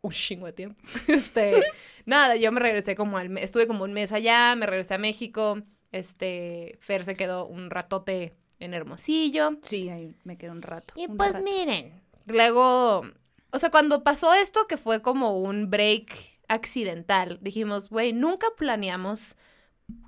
un 0.00 0.10
chingo 0.12 0.46
de 0.46 0.52
tiempo. 0.52 0.80
Este, 1.08 1.62
nada, 2.06 2.36
yo 2.36 2.50
me 2.52 2.60
regresé 2.60 2.94
como 2.94 3.18
al 3.18 3.28
mes, 3.28 3.44
estuve 3.44 3.66
como 3.66 3.84
un 3.84 3.92
mes 3.92 4.12
allá, 4.12 4.54
me 4.56 4.66
regresé 4.66 4.94
a 4.94 4.98
México, 4.98 5.60
este, 5.92 6.78
Fer 6.80 7.04
se 7.04 7.14
quedó 7.14 7.46
un 7.46 7.70
ratote 7.70 8.34
en 8.58 8.72
Hermosillo. 8.74 9.58
Sí, 9.62 9.88
ahí 9.90 10.14
me 10.24 10.38
quedé 10.38 10.50
un 10.50 10.62
rato. 10.62 10.94
Y 10.96 11.06
un 11.06 11.16
pues 11.16 11.32
rato. 11.32 11.44
miren, 11.44 12.00
luego, 12.26 13.02
o 13.50 13.58
sea, 13.58 13.70
cuando 13.70 14.02
pasó 14.02 14.34
esto, 14.34 14.66
que 14.66 14.76
fue 14.76 15.02
como 15.02 15.38
un 15.38 15.70
break 15.70 16.12
accidental, 16.48 17.38
dijimos, 17.40 17.88
güey, 17.88 18.12
nunca 18.12 18.46
planeamos 18.56 19.36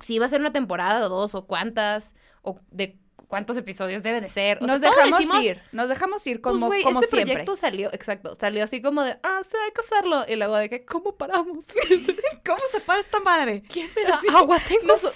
si 0.01 0.15
iba 0.15 0.25
a 0.25 0.29
ser 0.29 0.41
una 0.41 0.51
temporada 0.51 1.05
o 1.05 1.09
dos 1.09 1.35
o 1.35 1.45
cuántas, 1.47 2.15
o 2.41 2.59
de 2.71 2.97
cuántos 3.27 3.57
episodios 3.57 4.03
debe 4.03 4.19
de 4.21 4.29
ser. 4.29 4.57
O 4.61 4.67
nos 4.67 4.81
sea, 4.81 4.89
dejamos 4.89 5.19
decimos, 5.19 5.43
ir, 5.43 5.61
nos 5.71 5.87
dejamos 5.89 6.27
ir 6.27 6.41
Pues, 6.41 6.53
como, 6.53 6.67
güey, 6.67 6.83
como 6.83 6.99
este 7.01 7.15
siempre. 7.15 7.33
proyecto 7.33 7.55
salió, 7.55 7.93
exacto, 7.93 8.35
salió 8.35 8.63
así 8.63 8.81
como 8.81 9.03
de, 9.03 9.17
ah, 9.23 9.41
sí, 9.43 9.55
hay 9.63 9.71
que 9.71 9.81
hacerlo. 9.81 10.25
Y 10.27 10.35
luego 10.35 10.57
de 10.57 10.69
que, 10.69 10.85
¿cómo 10.85 11.15
paramos? 11.15 11.65
¿Cómo 12.45 12.59
se 12.71 12.81
para 12.81 12.99
esta 12.99 13.19
madre? 13.19 13.63
¿Quién 13.71 13.89
me 13.95 14.03
da 14.03 14.19
agua? 14.37 14.59
Tengo 14.67 14.87
no 14.87 14.97
sed. 14.97 15.11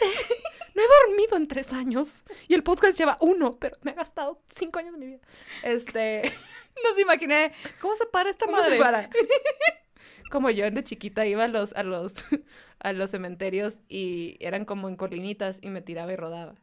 No 0.75 0.81
he 0.81 1.07
dormido 1.07 1.38
en 1.38 1.48
tres 1.48 1.72
años. 1.74 2.24
Y 2.48 2.53
el 2.55 2.63
podcast 2.63 2.98
lleva 2.98 3.17
uno, 3.19 3.57
pero 3.60 3.77
me 3.81 3.91
ha 3.91 3.95
gastado 3.95 4.41
cinco 4.50 4.79
años 4.79 4.93
de 4.93 5.00
mi 5.00 5.05
vida. 5.07 5.19
Este. 5.62 6.33
Nos 6.83 6.99
imaginé, 6.99 7.53
¿cómo 7.79 7.95
se 7.95 8.05
para 8.07 8.29
esta 8.29 8.45
¿Cómo 8.45 8.57
madre? 8.57 8.77
se 8.77 8.81
para? 8.81 9.09
Como 10.31 10.49
yo 10.49 10.69
de 10.69 10.83
chiquita 10.83 11.25
iba 11.27 11.43
a 11.43 11.47
los, 11.47 11.73
a 11.73 11.83
los, 11.83 12.25
a 12.79 12.91
los 12.93 13.11
cementerios 13.11 13.75
y 13.87 14.35
eran 14.39 14.65
como 14.65 14.89
en 14.89 14.95
colinitas 14.95 15.59
y 15.61 15.69
me 15.69 15.81
tiraba 15.81 16.11
y 16.11 16.15
rodaba. 16.15 16.55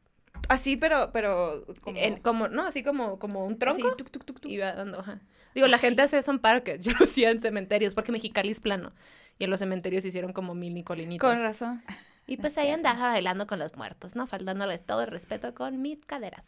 Así, 0.48 0.76
pero, 0.76 1.10
pero. 1.12 1.64
Como... 1.80 1.96
En- 1.96 2.16
como, 2.20 2.48
no, 2.48 2.62
así 2.62 2.82
como, 2.82 3.20
como 3.20 3.44
un 3.44 3.60
tronco. 3.60 3.86
Así, 3.86 3.96
tuc, 3.96 4.10
tuc, 4.10 4.24
tuc, 4.24 4.40
tuc. 4.40 4.50
Iba 4.50 4.72
dando, 4.72 4.98
ajá. 4.98 5.20
Digo, 5.54 5.68
la 5.68 5.78
gente 5.78 6.02
hace 6.02 6.18
eso 6.18 6.32
en 6.32 6.40
parques. 6.40 6.84
Yo 6.84 6.90
lo 6.98 7.04
hacía 7.04 7.30
en 7.30 7.38
cementerios 7.38 7.94
porque 7.94 8.10
Mexicali 8.10 8.50
es 8.50 8.58
plano. 8.58 8.92
Y 9.38 9.44
en 9.44 9.50
los 9.50 9.60
cementerios 9.60 10.04
hicieron 10.04 10.32
como 10.32 10.54
mini 10.56 10.82
colinitas. 10.82 11.30
Con 11.30 11.38
razón. 11.40 11.84
Y 12.26 12.38
pues 12.38 12.58
ahí 12.58 12.70
andaba 12.70 13.12
bailando 13.12 13.46
con 13.46 13.58
los 13.60 13.76
muertos, 13.76 14.16
¿no? 14.16 14.26
Faltándoles 14.26 14.84
todo 14.84 15.02
el 15.02 15.08
respeto 15.08 15.54
con 15.54 15.80
mis 15.80 16.04
caderas. 16.04 16.44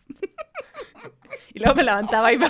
y 1.54 1.60
luego 1.60 1.76
me 1.76 1.84
levantaba 1.84 2.32
y 2.32 2.38
me... 2.38 2.48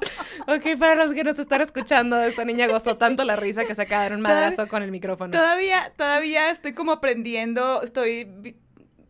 ok, 0.46 0.78
para 0.78 0.94
los 0.94 1.12
que 1.12 1.24
nos 1.24 1.38
están 1.38 1.60
escuchando, 1.60 2.20
esta 2.22 2.44
niña 2.44 2.66
gozó 2.66 2.96
tanto 2.96 3.24
la 3.24 3.36
risa 3.36 3.64
que 3.64 3.74
se 3.74 3.82
acaba 3.82 4.02
de 4.02 4.08
dar 4.10 4.16
un 4.16 4.22
madrazo 4.22 4.68
con 4.68 4.82
el 4.82 4.90
micrófono. 4.90 5.32
Todavía, 5.32 5.92
todavía 5.96 6.50
estoy 6.50 6.72
como 6.72 6.92
aprendiendo, 6.92 7.82
estoy, 7.82 8.56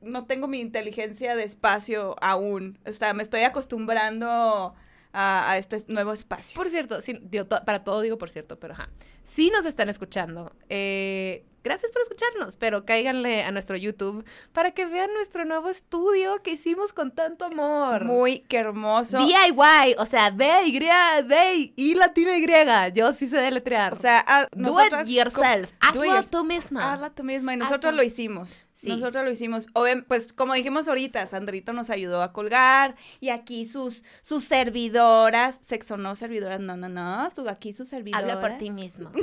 no 0.03 0.27
tengo 0.27 0.49
mi 0.49 0.61
inteligencia 0.61 1.35
de 1.35 1.45
espacio 1.45 2.17
aún, 2.21 2.79
o 2.87 2.93
sea, 2.93 3.15
me 3.15 3.23
estoy 3.23 3.43
acostumbrando 3.43 4.75
a, 5.17 5.51
a 5.53 5.59
este 5.59 5.83
nuevo 5.89 6.13
espacio. 6.13 6.55
Por 6.57 6.69
cierto, 6.71 7.01
sí, 7.01 7.19
digo, 7.23 7.47
to- 7.47 7.65
para 7.65 7.83
todo 7.85 8.01
digo 8.03 8.19
por 8.19 8.31
cierto, 8.31 8.59
pero 8.61 8.75
ajá. 8.75 8.91
Si 9.25 9.51
nos 9.51 9.65
están 9.67 9.89
escuchando, 9.89 10.53
eh, 10.69 11.45
gracias 11.65 11.91
por 11.91 12.01
escucharnos, 12.03 12.57
pero 12.57 12.85
cáiganle 12.85 13.43
a 13.43 13.51
nuestro 13.51 13.77
YouTube 13.77 14.25
para 14.53 14.71
que 14.71 14.87
vean 14.87 15.13
nuestro 15.15 15.45
nuevo 15.45 15.69
estudio 15.69 16.41
que 16.45 16.53
hicimos 16.53 16.93
con 16.93 17.11
tanto 17.11 17.47
amor. 17.47 18.05
Muy 18.05 18.41
que 18.41 18.59
hermoso. 18.59 19.19
DIY, 19.19 19.97
o 19.99 20.07
sea, 20.07 20.31
D, 20.31 20.47
Y, 20.67 20.79
D, 20.79 21.73
y 21.75 21.95
latina 21.97 22.37
Y. 22.37 22.93
Yo 22.95 23.13
sí 23.13 23.27
sé 23.27 23.39
deletrear. 23.39 23.95
O 23.95 23.97
sea, 23.97 24.23
a- 24.25 24.43
do 24.45 24.49
nosotras 24.55 25.09
it 25.09 25.17
yourself. 25.17 25.73
do 25.93 26.03
Hazlo 26.03 26.23
tú 26.31 26.45
misma. 26.45 26.93
Hazla 26.93 27.11
tú 27.11 27.25
misma 27.25 27.55
y 27.55 27.57
nosotros 27.57 27.87
Hazlo. 27.87 27.97
lo 27.97 28.03
hicimos. 28.05 28.66
Sí. 28.77 28.89
Nosotros 28.91 29.25
lo 29.25 29.31
hicimos. 29.31 29.69
Pues 30.07 30.35
como 30.35 30.53
dijimos 30.53 30.87
ahorita, 30.87 31.27
Sandrito 31.27 31.73
nos 31.73 31.89
ayudó 31.89 32.23
a 32.23 32.35
colgar 32.35 32.95
y 33.21 33.31
aquí 33.31 33.65
sus 33.65 34.05
sus 34.21 34.45
servidoras, 34.45 35.59
sexo 35.63 35.97
no 35.97 36.15
servidoras, 36.15 36.61
no, 36.61 36.77
no, 36.77 36.91
no, 36.91 37.31
su, 37.31 37.49
aquí 37.49 37.73
sus 37.73 37.89
servidoras. 37.89 38.31
Habla 38.31 38.47
por 38.47 38.59
ti 38.59 38.71
mismo. 38.71 39.11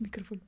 Micrófono. 0.00 0.40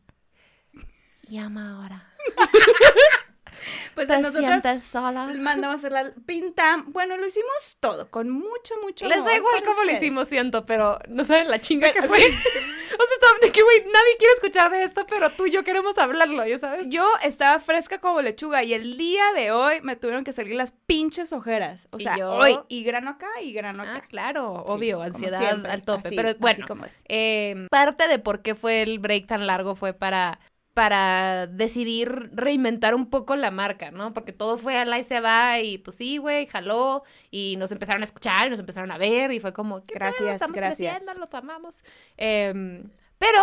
Llama 1.29 1.77
ahora. 1.77 2.13
Pues 3.95 4.09
¿Te 4.09 4.19
nosotros 4.19 4.83
sola? 4.91 5.27
mandamos 5.39 5.75
a 5.77 5.79
hacer 5.79 5.93
la 5.93 6.13
pinta. 6.27 6.83
Bueno, 6.89 7.17
lo 7.17 7.27
hicimos 7.27 7.77
todo 7.81 8.11
con 8.11 8.29
mucho, 8.31 8.75
mucho 8.83 9.07
Les 9.07 9.25
da 9.25 9.35
igual 9.37 9.63
cómo 9.65 9.85
lo 9.85 9.93
hicimos, 9.93 10.29
siento, 10.29 10.67
pero 10.67 10.99
no 11.09 11.25
saben 11.25 11.49
la 11.49 11.61
chinga 11.61 11.89
Pero- 11.93 12.03
que 12.03 12.09
fue. 12.09 12.19
o 12.19 12.21
sea, 12.21 13.15
estaba 13.15 13.33
de 13.43 13.53
que, 13.53 13.63
güey, 13.63 13.79
nadie 13.81 14.17
quiere 14.19 14.35
escuchar 14.35 14.71
de 14.71 14.83
esto, 14.83 15.07
pero 15.09 15.31
tú 15.31 15.47
y 15.47 15.51
yo 15.53 15.63
queremos 15.65 15.97
hablarlo, 15.99 16.47
¿ya 16.47 16.59
sabes? 16.59 16.89
Yo 16.91 17.07
estaba 17.23 17.61
fresca 17.61 17.99
como 18.01 18.21
lechuga 18.23 18.63
y 18.65 18.75
el 18.75 18.97
día 18.97 19.25
de 19.35 19.53
hoy 19.53 19.81
me 19.83 19.97
tuvieron 19.97 20.25
que 20.25 20.33
salir 20.33 20.55
las 20.57 20.73
pinches 20.87 21.33
ojeras. 21.33 21.89
O 21.93 21.99
Y 21.99 22.05
sea, 22.05 22.17
yo- 22.17 22.31
hoy 22.33 22.59
y 22.69 22.83
grano 22.85 23.11
acá 23.11 23.29
y 23.43 23.53
grano 23.53 23.85
Ah, 23.87 23.97
acá. 23.97 24.07
claro, 24.09 24.53
obvio, 24.67 25.03
ansiedad 25.03 25.39
siempre, 25.39 25.71
al 25.73 25.83
tope. 25.83 26.09
así- 26.09 26.17
pero 26.17 26.35
bueno, 26.39 26.67
como 26.67 26.85
es. 26.85 27.05
eh, 27.09 27.67
parte 27.71 28.09
de 28.09 28.19
por 28.19 28.43
qué 28.43 28.55
fue 28.55 28.83
el 28.83 28.99
break 28.99 29.27
tan 29.27 29.47
largo 29.47 29.75
fue 29.77 29.93
para, 29.93 30.39
para 30.75 31.47
decidir 31.47 32.31
reinventar 32.33 32.97
un 32.97 33.09
poco 33.09 33.37
la 33.37 33.53
marca, 33.53 33.93
¿no? 33.93 34.13
Porque 34.13 34.33
todo 34.33 34.59
fue 34.59 34.77
a 34.77 34.85
la 34.85 34.99
y 34.99 35.05
se 35.05 35.21
va 35.21 35.61
y 35.61 35.79
pues 35.79 35.97
sí, 35.97 36.19
güey, 36.19 36.47
jaló 36.49 37.05
y 37.31 37.55
nos 37.59 37.71
empezaron 37.71 38.03
a 38.03 38.07
escuchar 38.07 38.49
y 38.49 38.51
nos 38.51 38.59
empezaron 38.59 38.91
a 38.91 38.99
ver 38.99 39.31
y 39.31 39.39
fue 39.39 39.53
como, 39.53 39.85
¿qué 39.85 39.95
pedo? 39.95 40.11
Gracias, 40.11 40.33
estamos 40.35 40.57
gracias. 40.57 40.97
creciendo, 40.97 41.21
los 41.21 41.33
amamos. 41.33 41.85
Em, 42.17 42.91
pero 43.19 43.41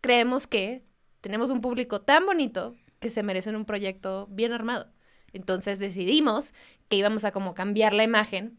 creemos 0.00 0.46
que 0.46 0.84
tenemos 1.20 1.50
un 1.50 1.60
público 1.60 2.00
tan 2.00 2.24
bonito 2.24 2.76
que 3.00 3.10
se 3.10 3.24
merecen 3.24 3.56
un 3.56 3.64
proyecto 3.64 4.28
bien 4.30 4.52
armado. 4.52 4.88
Entonces 5.32 5.80
decidimos 5.80 6.54
que 6.88 6.96
íbamos 6.96 7.24
a 7.24 7.32
como 7.32 7.54
cambiar 7.54 7.92
la 7.92 8.04
imagen 8.04 8.56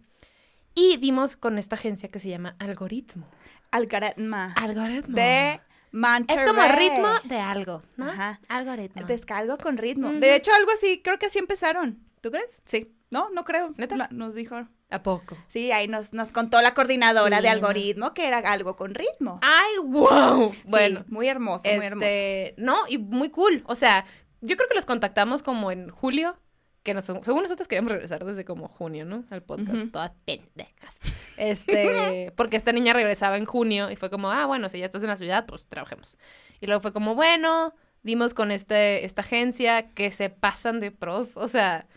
y 0.75 0.97
dimos 0.97 1.37
con 1.37 1.57
esta 1.57 1.75
agencia 1.75 2.09
que 2.09 2.19
se 2.19 2.27
llama 2.27 2.57
Algoritmo. 2.59 3.25
Algoritma. 3.71 4.53
Algoritmo. 4.57 5.15
De 5.15 5.61
Monterrey. 5.91 6.43
es 6.45 6.49
como 6.49 6.61
ritmo 6.67 7.07
de 7.25 7.37
algo, 7.39 7.81
¿no? 7.97 8.05
Ajá. 8.09 8.39
Algoritmo. 8.47 9.05
Descargo 9.07 9.57
con 9.57 9.77
ritmo. 9.77 10.11
De 10.11 10.35
hecho, 10.35 10.51
algo 10.53 10.71
así, 10.71 11.01
creo 11.01 11.17
que 11.19 11.27
así 11.27 11.39
empezaron. 11.39 11.99
¿Tú 12.21 12.31
crees? 12.31 12.61
Sí. 12.65 12.95
No, 13.11 13.29
no 13.31 13.43
creo. 13.45 13.73
¿Neta? 13.77 13.95
La- 13.97 14.07
nos 14.11 14.35
dijo. 14.35 14.67
¿A 14.91 15.03
poco? 15.03 15.37
Sí, 15.47 15.71
ahí 15.71 15.87
nos, 15.87 16.13
nos 16.13 16.31
contó 16.33 16.61
la 16.61 16.73
coordinadora 16.73 17.37
Sí, 17.37 17.43
de 17.43 17.49
no. 17.49 17.53
algoritmo 17.53 18.13
que 18.13 18.27
era 18.27 18.39
algo 18.39 18.75
con 18.75 18.93
ritmo. 18.95 19.39
¡Ay, 19.43 19.77
wow! 19.85 20.51
Sí, 20.51 20.59
Bueno, 20.65 21.05
muy 21.07 21.27
hermoso, 21.27 21.63
muy 21.75 21.85
hermoso. 21.85 22.05
este, 22.07 22.55
no, 22.57 22.75
y 22.87 22.97
muy 22.97 23.29
cool. 23.29 23.63
O 23.67 23.75
sea, 23.75 24.05
yo 24.41 24.57
creo 24.57 24.67
que 24.67 24.75
los 24.75 24.85
contactamos 24.85 25.43
como 25.43 25.71
en 25.71 25.89
julio, 25.91 26.37
que 26.81 26.93
nos, 26.95 27.03
según 27.05 27.43
nosotros 27.43 27.67
queríamos 27.67 27.91
regresar 27.91 28.25
desde 28.25 28.45
como 28.45 28.67
junio, 28.67 29.05
¿no? 29.05 29.25
Al 29.29 29.43
podcast, 29.43 29.75
Ujú. 29.75 29.89
todas 29.91 30.11
pendejas. 30.25 30.97
Este, 31.39 32.31
porque 32.35 32.57
esta 32.57 32.71
niña 32.71 32.93
regresaba 32.93 33.37
en 33.37 33.45
junio 33.45 33.89
y 33.89 33.95
fue 33.95 34.09
como, 34.09 34.29
ah, 34.31 34.45
bueno, 34.45 34.69
si 34.69 34.79
ya 34.79 34.85
estás 34.85 35.01
en 35.01 35.07
la 35.09 35.15
ciudad, 35.15 35.45
pues 35.45 35.67
trabajemos. 35.67 36.17
Y 36.61 36.67
luego 36.67 36.81
fue 36.81 36.93
como, 36.93 37.15
bueno, 37.15 37.73
dimos 38.03 38.33
con 38.33 38.51
este, 38.51 39.05
esta 39.05 39.21
agencia 39.21 39.89
que 39.93 40.11
se 40.11 40.29
pasan 40.29 40.79
de 40.79 40.91
pros, 40.91 41.37
o 41.37 41.47
sea... 41.47 41.87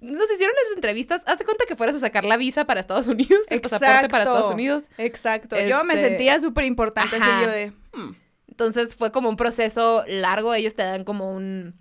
Nos 0.00 0.30
hicieron 0.30 0.54
esas 0.62 0.76
entrevistas. 0.76 1.22
Haz 1.26 1.40
de 1.40 1.44
cuenta 1.44 1.64
que 1.66 1.74
fueras 1.74 1.96
a 1.96 1.98
sacar 1.98 2.24
la 2.24 2.36
visa 2.36 2.66
para 2.66 2.78
Estados 2.78 3.08
Unidos, 3.08 3.40
el 3.50 3.60
pasaporte 3.60 4.08
para 4.08 4.22
Exacto. 4.22 4.30
Estados 4.36 4.54
Unidos. 4.54 4.84
Exacto. 4.96 5.56
Yo 5.58 5.82
me 5.82 5.94
Este, 5.94 6.06
sentía 6.10 6.38
súper 6.38 6.66
importante 6.66 7.16
así 7.16 7.28
ajá. 7.28 7.42
yo 7.44 7.50
de. 7.50 7.72
hmm, 7.94 8.12
Entonces 8.46 8.94
fue 8.94 9.10
como 9.10 9.28
un 9.28 9.34
proceso 9.36 10.04
largo. 10.06 10.54
Ellos 10.54 10.76
te 10.76 10.82
dan 10.84 11.02
como 11.02 11.26
un, 11.26 11.74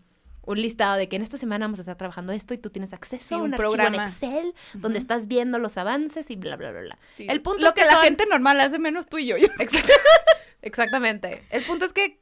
un 0.47 0.59
listado 0.61 0.95
de 0.97 1.07
que 1.07 1.15
en 1.17 1.21
esta 1.21 1.37
semana 1.37 1.65
vamos 1.65 1.77
a 1.79 1.83
estar 1.83 1.95
trabajando 1.97 2.33
esto 2.33 2.53
y 2.53 2.57
tú 2.57 2.69
tienes 2.71 2.93
acceso 2.93 3.23
Sí, 3.27 3.33
a 3.35 3.37
un, 3.37 3.51
un 3.51 3.57
programa. 3.57 3.95
en 3.97 4.01
Excel 4.03 4.53
donde 4.73 4.97
Ujú. 4.97 5.03
estás 5.03 5.27
viendo 5.27 5.59
los 5.59 5.77
avances 5.77 6.31
y 6.31 6.35
bla, 6.37 6.55
bla, 6.55 6.71
bla, 6.71 6.81
bla. 6.81 6.97
sí. 7.15 7.27
El 7.29 7.41
punto 7.41 7.61
Lo 7.61 7.67
es 7.67 7.73
que, 7.73 7.81
que 7.81 7.87
la 7.87 7.93
son- 7.93 8.03
gente 8.03 8.25
normal 8.25 8.59
hace 8.61 8.79
menos 8.79 9.07
tú 9.07 9.17
y 9.19 9.27
yo. 9.27 9.37
yo. 9.37 9.47
Exact- 9.59 9.91
Exactamente. 10.61 11.43
El 11.49 11.63
punto 11.63 11.85
es 11.85 11.93
que 11.93 12.19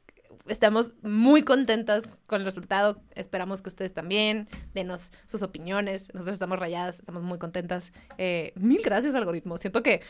estamos 0.48 0.92
muy 1.02 1.42
contentas 1.42 2.04
con 2.26 2.40
el 2.40 2.44
resultado. 2.44 3.02
Esperamos 3.14 3.62
que 3.62 3.68
ustedes 3.68 3.92
también. 3.94 4.48
Denos 4.74 5.12
sus 5.26 5.42
opiniones. 5.42 6.12
Nosotros 6.14 6.34
estamos 6.34 6.58
rayadas, 6.58 6.98
estamos 6.98 7.22
muy 7.22 7.38
contentas. 7.38 7.92
Eh, 8.18 8.52
mil 8.56 8.82
gracias, 8.82 9.14
algoritmo. 9.14 9.58
Siento 9.58 9.82
que 9.82 10.02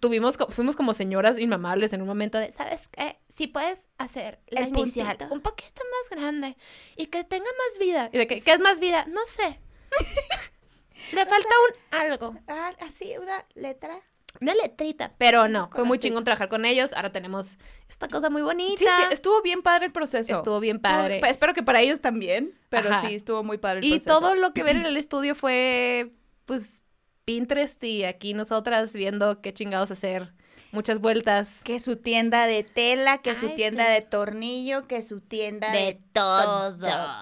tuvimos, 0.00 0.36
fuimos 0.48 0.76
como 0.76 0.92
señoras 0.92 1.38
inmamables 1.38 1.92
en 1.92 2.02
un 2.02 2.08
momento 2.08 2.38
de, 2.38 2.52
¿sabes 2.52 2.88
qué? 2.88 3.18
Si 3.28 3.46
puedes 3.46 3.88
hacer 3.98 4.40
la 4.48 4.62
El 4.62 4.68
inicial 4.68 5.16
puntito. 5.16 5.34
un 5.34 5.40
poquito 5.40 5.82
más 5.84 6.18
grande 6.18 6.56
y 6.96 7.06
que 7.06 7.24
tenga 7.24 7.44
más 7.44 7.78
vida. 7.80 8.10
¿Y 8.12 8.18
de 8.18 8.26
qué, 8.26 8.40
qué 8.40 8.52
es 8.52 8.60
más 8.60 8.80
vida? 8.80 9.04
No 9.06 9.20
sé. 9.26 9.60
Le 11.12 11.26
falta 11.26 11.48
un 11.48 11.98
algo. 11.98 12.36
Ah, 12.46 12.72
así, 12.80 13.14
una 13.20 13.44
letra. 13.54 14.00
Una 14.40 14.54
letrita. 14.54 15.12
Pero 15.18 15.48
no, 15.48 15.68
fue 15.72 15.84
muy 15.84 15.98
chingón 15.98 16.24
trabajar 16.24 16.48
con 16.48 16.64
ellos. 16.64 16.92
Ahora 16.94 17.12
tenemos 17.12 17.58
esta 17.88 18.08
cosa 18.08 18.30
muy 18.30 18.40
bonita. 18.42 18.78
Sí, 18.78 18.86
sí, 18.86 19.02
estuvo 19.10 19.42
bien 19.42 19.62
padre 19.62 19.86
el 19.86 19.92
proceso. 19.92 20.34
Estuvo 20.34 20.60
bien 20.60 20.78
padre. 20.78 21.20
pa- 21.20 21.28
espero 21.28 21.52
que 21.52 21.62
para 21.62 21.80
ellos 21.80 22.00
también, 22.00 22.58
pero 22.70 22.90
Ajá. 22.90 23.06
sí, 23.06 23.14
estuvo 23.14 23.42
muy 23.44 23.58
padre 23.58 23.80
el 23.80 23.84
Y 23.84 23.90
proceso. 23.90 24.18
todo 24.18 24.34
lo 24.34 24.52
que 24.54 24.62
ven 24.62 24.78
en 24.78 24.86
el 24.86 24.96
estudio 24.96 25.34
fue, 25.34 26.12
pues, 26.46 26.82
Pinterest 27.26 27.82
y 27.84 28.04
aquí 28.04 28.32
nosotras 28.34 28.92
viendo 28.94 29.40
qué 29.42 29.52
chingados 29.52 29.90
hacer. 29.90 30.32
Muchas 30.72 31.00
vueltas. 31.00 31.60
Que 31.64 31.80
su 31.80 31.96
tienda 31.96 32.46
de 32.46 32.62
tela, 32.62 33.18
que 33.18 33.34
su 33.34 33.50
tienda 33.50 33.86
sí. 33.86 33.92
de 33.92 34.00
tornillo, 34.02 34.86
que 34.86 35.02
su 35.02 35.20
tienda 35.20 35.70
de, 35.72 35.78
De 35.78 36.00
todo. 36.12 36.76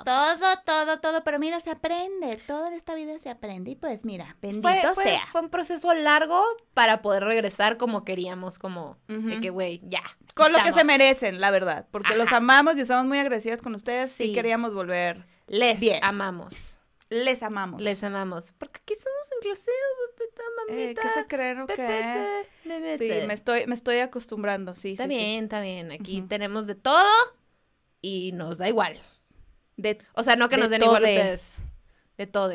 Todo, 0.05 0.57
todo, 0.64 1.00
todo. 1.00 1.25
Pero 1.25 1.38
mira, 1.38 1.61
se 1.61 1.71
aprende. 1.71 2.37
Todo 2.47 2.67
en 2.67 2.75
esta 2.75 2.95
vida 2.95 3.19
se 3.19 3.31
aprende. 3.31 3.71
Y 3.71 3.76
pues 3.76 4.05
mira, 4.05 4.37
bendito 4.43 4.69
Fue, 4.69 4.95
fue- 4.95 5.05
sea. 5.05 5.26
fue 5.33 5.40
un 5.40 5.49
proceso 5.50 5.93
largo 5.95 6.43
para 6.75 7.00
poder 7.02 7.25
regresar 7.25 7.76
como 7.76 8.05
queríamos, 8.05 8.59
como 8.59 8.99
de 9.09 9.40
que, 9.40 9.50
güey, 9.50 9.81
ya. 9.85 10.02
Con 10.35 10.52
lo 10.52 10.59
que 10.62 10.73
se 10.73 10.85
merecen, 10.85 11.40
la 11.40 11.50
verdad. 11.50 11.87
Porque 11.90 12.17
los 12.17 12.33
amamos 12.33 12.76
y 12.76 12.83
estamos 12.83 13.07
muy 13.07 13.19
agradecidas 13.19 13.62
con 13.62 13.75
ustedes. 13.75 14.12
Sí, 14.12 14.26
Sí. 14.28 14.33
queríamos 14.33 14.75
volver. 14.75 15.25
Les 15.47 15.81
Bien. 15.81 16.05
amamos. 16.05 16.76
Les 17.11 17.43
amamos. 17.43 17.81
Les 17.81 18.05
amamos. 18.05 18.52
Porque 18.59 18.81
aquí 18.83 18.95
somos 18.95 19.28
inclusivos, 19.37 19.75
pepita, 20.67 20.73
Eh, 20.73 20.85
mamita. 20.85 21.02
¿Qué 21.02 21.09
se 21.09 21.26
creen 21.26 21.61
o 21.61 21.67
qué? 21.67 21.75
pepete, 22.64 22.99
Sí, 22.99 23.26
me 23.26 23.35
estoy, 23.35 23.67
me 23.67 23.75
estoy 23.75 23.99
acostumbrando, 24.00 24.75
sí, 24.75 24.93
Está 24.93 25.05
sí, 25.05 25.11
sí. 25.12 25.19
bien, 25.19 25.45
está 25.45 25.61
bien. 25.61 25.90
Aquí 25.93 26.19
Ujú. 26.21 26.28
tenemos 26.28 26.67
de 26.67 26.75
todo 26.75 27.05
y 28.00 28.33
nos 28.33 28.59
da 28.59 28.69
igual. 28.69 28.99
De, 29.76 29.99
O 30.14 30.23
sea, 30.23 30.37
no 30.37 30.49
que 30.49 30.57
De 30.57 30.62
nos 30.62 30.71
den 30.71 30.83
igual 30.83 31.05
a 31.05 31.09
tode. 31.09 31.17
ustedes. 31.19 31.62
De 32.17 32.26
todo. 32.26 32.52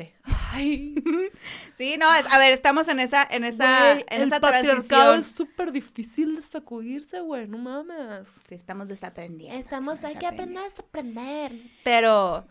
Ay, 0.51 0.93
sí, 1.77 1.95
no, 1.97 2.13
es- 2.15 2.29
a 2.31 2.37
ver, 2.37 2.51
estamos 2.51 2.87
en 2.89 2.99
esa, 2.99 3.25
en 3.31 3.45
esa, 3.45 3.93
güey, 3.93 4.05
en 4.09 4.21
el 4.23 4.27
esa 4.27 4.39
patriarcado 4.41 4.73
transición. 5.13 5.19
es 5.19 5.25
súper 5.27 5.71
difícil 5.71 6.35
de 6.35 6.41
sacudirse, 6.41 7.21
güey, 7.21 7.47
no 7.47 7.57
mames. 7.57 8.27
Sí, 8.27 8.55
estamos 8.55 8.89
desaprendiendo. 8.89 9.57
Estamos, 9.57 10.03
hay 10.03 10.15
que 10.17 10.27
aprender 10.27 10.57
a 10.63 10.65
desaprender. 10.65 11.53
Pero, 11.85 12.45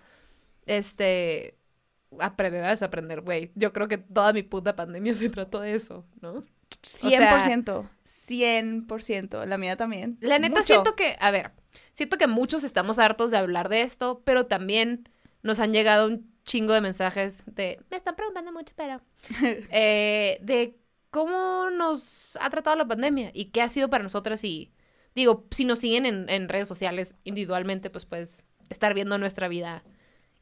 este, 0.64 1.58
aprender 2.19 2.64
a 2.64 2.71
desaprender, 2.71 3.21
güey. 3.21 3.50
Yo 3.54 3.73
creo 3.73 3.88
que 3.88 3.99
toda 3.99 4.33
mi 4.33 4.42
puta 4.42 4.76
pandemia 4.76 5.14
se 5.14 5.31
trató 5.31 5.61
de 5.61 5.75
eso, 5.75 6.04
¿no? 6.21 6.45
100%. 6.83 7.88
100%. 8.04 9.47
La 9.47 9.59
mía 9.59 9.76
también. 9.76 10.16
La 10.21 10.38
neta 10.38 10.61
Mucho. 10.61 10.66
siento 10.66 10.97
que, 10.97 11.16
a 11.21 11.31
ver, 11.31 11.52
siento 11.92 12.16
que 12.16 12.26
muchos 12.26 12.64
estamos 12.64 12.99
hartos 12.99 13.31
de 13.31 13.37
hablar 13.37 13.69
de 13.69 13.83
esto, 13.83 14.23
pero 14.25 14.47
también 14.47 15.09
nos 15.42 15.61
han 15.61 15.73
llegado 15.73 16.09
un 16.09 16.33
chingo 16.45 16.73
de 16.73 16.81
mensajes 16.81 17.45
de, 17.47 17.81
me 17.90 17.97
están 17.97 18.16
preguntando 18.16 18.52
mucho, 18.52 18.73
pero, 18.76 19.00
eh, 19.71 20.38
de 20.42 20.76
cómo 21.11 21.71
nos 21.71 22.37
ha 22.40 22.50
tratado 22.50 22.76
la 22.76 22.88
pandemia 22.88 23.31
y 23.33 23.47
qué 23.47 23.62
ha 23.62 23.69
sido 23.69 23.90
para 23.90 24.02
nosotras 24.02 24.42
y, 24.45 24.73
digo, 25.14 25.47
si 25.50 25.64
nos 25.64 25.78
siguen 25.78 26.07
en, 26.07 26.28
en 26.28 26.49
redes 26.49 26.69
sociales 26.69 27.14
individualmente, 27.25 27.90
pues 27.90 28.07
puedes 28.07 28.45
estar 28.71 28.95
viendo 28.95 29.19
nuestra 29.19 29.49
vida. 29.49 29.85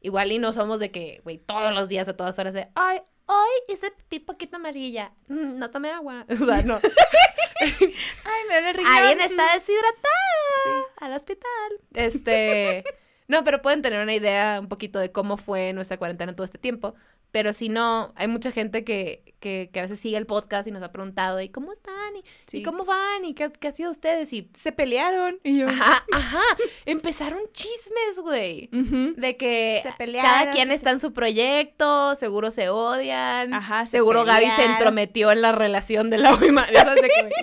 Igual 0.01 0.31
y 0.31 0.39
no 0.39 0.51
somos 0.51 0.79
de 0.79 0.91
que, 0.91 1.21
güey, 1.23 1.37
todos 1.37 1.73
los 1.73 1.87
días 1.87 2.07
a 2.07 2.17
todas 2.17 2.37
horas 2.39 2.53
de, 2.53 2.67
ay, 2.75 2.99
hoy 3.27 3.49
hice 3.73 3.91
pipí 3.91 4.19
poquito 4.19 4.57
amarilla, 4.57 5.13
Mm, 5.27 5.57
no 5.57 5.69
tomé 5.69 5.91
agua. 5.91 6.25
O 6.29 6.35
sea, 6.35 6.61
no. 6.63 6.79
Ay, 7.61 8.41
me 8.49 8.61
duele. 8.61 8.83
Alguien 8.87 9.21
está 9.21 9.53
deshidratada 9.53 10.85
al 10.97 11.13
hospital. 11.13 11.71
Este, 11.93 12.83
no, 13.27 13.43
pero 13.43 13.61
pueden 13.61 13.83
tener 13.83 14.01
una 14.01 14.15
idea 14.15 14.57
un 14.59 14.67
poquito 14.67 14.97
de 14.97 15.11
cómo 15.11 15.37
fue 15.37 15.71
nuestra 15.73 15.97
cuarentena 15.97 16.35
todo 16.35 16.45
este 16.45 16.57
tiempo. 16.57 16.95
Pero 17.31 17.53
si 17.53 17.69
no, 17.69 18.11
hay 18.15 18.27
mucha 18.27 18.51
gente 18.51 18.83
que, 18.83 19.35
que, 19.39 19.69
que 19.71 19.79
a 19.79 19.83
veces 19.83 19.99
sigue 19.99 20.17
el 20.17 20.25
podcast 20.25 20.67
y 20.67 20.71
nos 20.71 20.83
ha 20.83 20.91
preguntado, 20.91 21.39
¿y 21.39 21.47
cómo 21.49 21.71
están? 21.71 22.15
¿Y, 22.17 22.23
Sí. 22.45 22.57
¿y 22.57 22.63
cómo 22.63 22.83
van? 22.83 23.23
¿Y 23.23 23.33
qué, 23.33 23.49
qué 23.51 23.69
ha 23.69 23.71
sido 23.71 23.89
ustedes? 23.89 24.33
Y, 24.33 24.49
Se 24.53 24.71
pelearon. 24.73 25.39
Y 25.43 25.57
yo. 25.59 25.67
ajá, 25.67 26.05
ajá, 26.11 26.41
empezaron 26.85 27.39
chismes, 27.53 28.19
güey. 28.21 28.69
Ujú. 28.73 29.13
De 29.15 29.37
que 29.37 29.79
Se 29.81 29.93
pelearon, 29.93 30.29
cada 30.29 30.51
quien 30.51 30.67
se- 30.67 30.73
está 30.73 30.91
en 30.91 30.99
su 30.99 31.13
proyecto, 31.13 32.15
seguro 32.15 32.51
se 32.51 32.67
odian. 32.69 33.53
Ajá, 33.53 33.85
se 33.85 33.91
seguro 33.93 34.25
Gaby 34.25 34.49
se 34.51 34.65
entrometió 34.65 35.31
en 35.31 35.41
la 35.41 35.53
relación 35.53 36.09
de 36.09 36.17
la 36.17 36.37
que- 36.37 36.49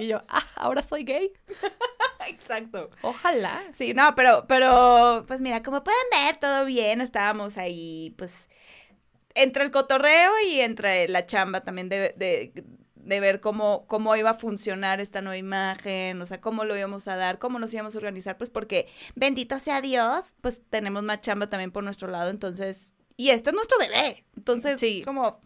Y 0.01 0.09
yo, 0.09 0.23
ah, 0.29 0.45
ahora 0.57 0.83
soy 0.83 1.05
gay. 1.05 1.33
Exacto. 2.29 2.91
Ojalá. 3.03 3.65
Sí, 3.73 3.95
no, 3.95 4.15
pero, 4.15 4.45
pero, 4.49 5.25
pues 5.27 5.41
mira, 5.41 5.63
como 5.63 5.83
pueden 5.83 5.99
ver, 6.13 6.37
todo 6.37 6.65
bien, 6.67 7.01
estábamos 7.01 7.57
ahí, 7.57 8.15
pues, 8.19 8.49
entre 9.43 9.65
el 9.65 9.71
cotorreo 9.71 10.31
y 10.49 10.61
entre 10.61 11.09
la 11.09 11.27
chamba 11.27 11.63
también 11.63 11.89
de, 11.89 12.15
de, 12.17 12.53
de 12.95 13.21
ver 13.21 13.41
cómo, 13.41 13.87
cómo 13.87 14.15
iba 14.17 14.31
a 14.31 14.35
funcionar 14.35 15.01
esta 15.01 15.21
nueva 15.23 15.37
imagen, 15.39 16.21
o 16.21 16.27
sea, 16.27 16.41
cómo 16.41 16.65
lo 16.65 16.77
íbamos 16.77 17.09
a 17.09 17.17
dar, 17.17 17.39
cómo 17.39 17.59
nos 17.59 17.73
íbamos 17.73 17.95
a 17.95 17.99
organizar, 17.99 18.37
pues 18.37 18.51
porque, 18.51 18.87
bendito 19.15 19.59
sea 19.59 19.81
Dios, 19.81 20.35
pues 20.41 20.63
tenemos 20.69 21.03
más 21.03 21.21
chamba 21.23 21.49
también 21.49 21.71
por 21.73 21.85
nuestro 21.85 22.09
lado, 22.09 22.31
entonces, 22.31 22.95
y 23.17 23.31
este 23.31 23.51
es 23.51 23.55
nuestro 23.55 23.79
bebé, 23.79 24.25
entonces, 24.37 24.79
Sí. 24.79 25.03
como, 25.05 25.41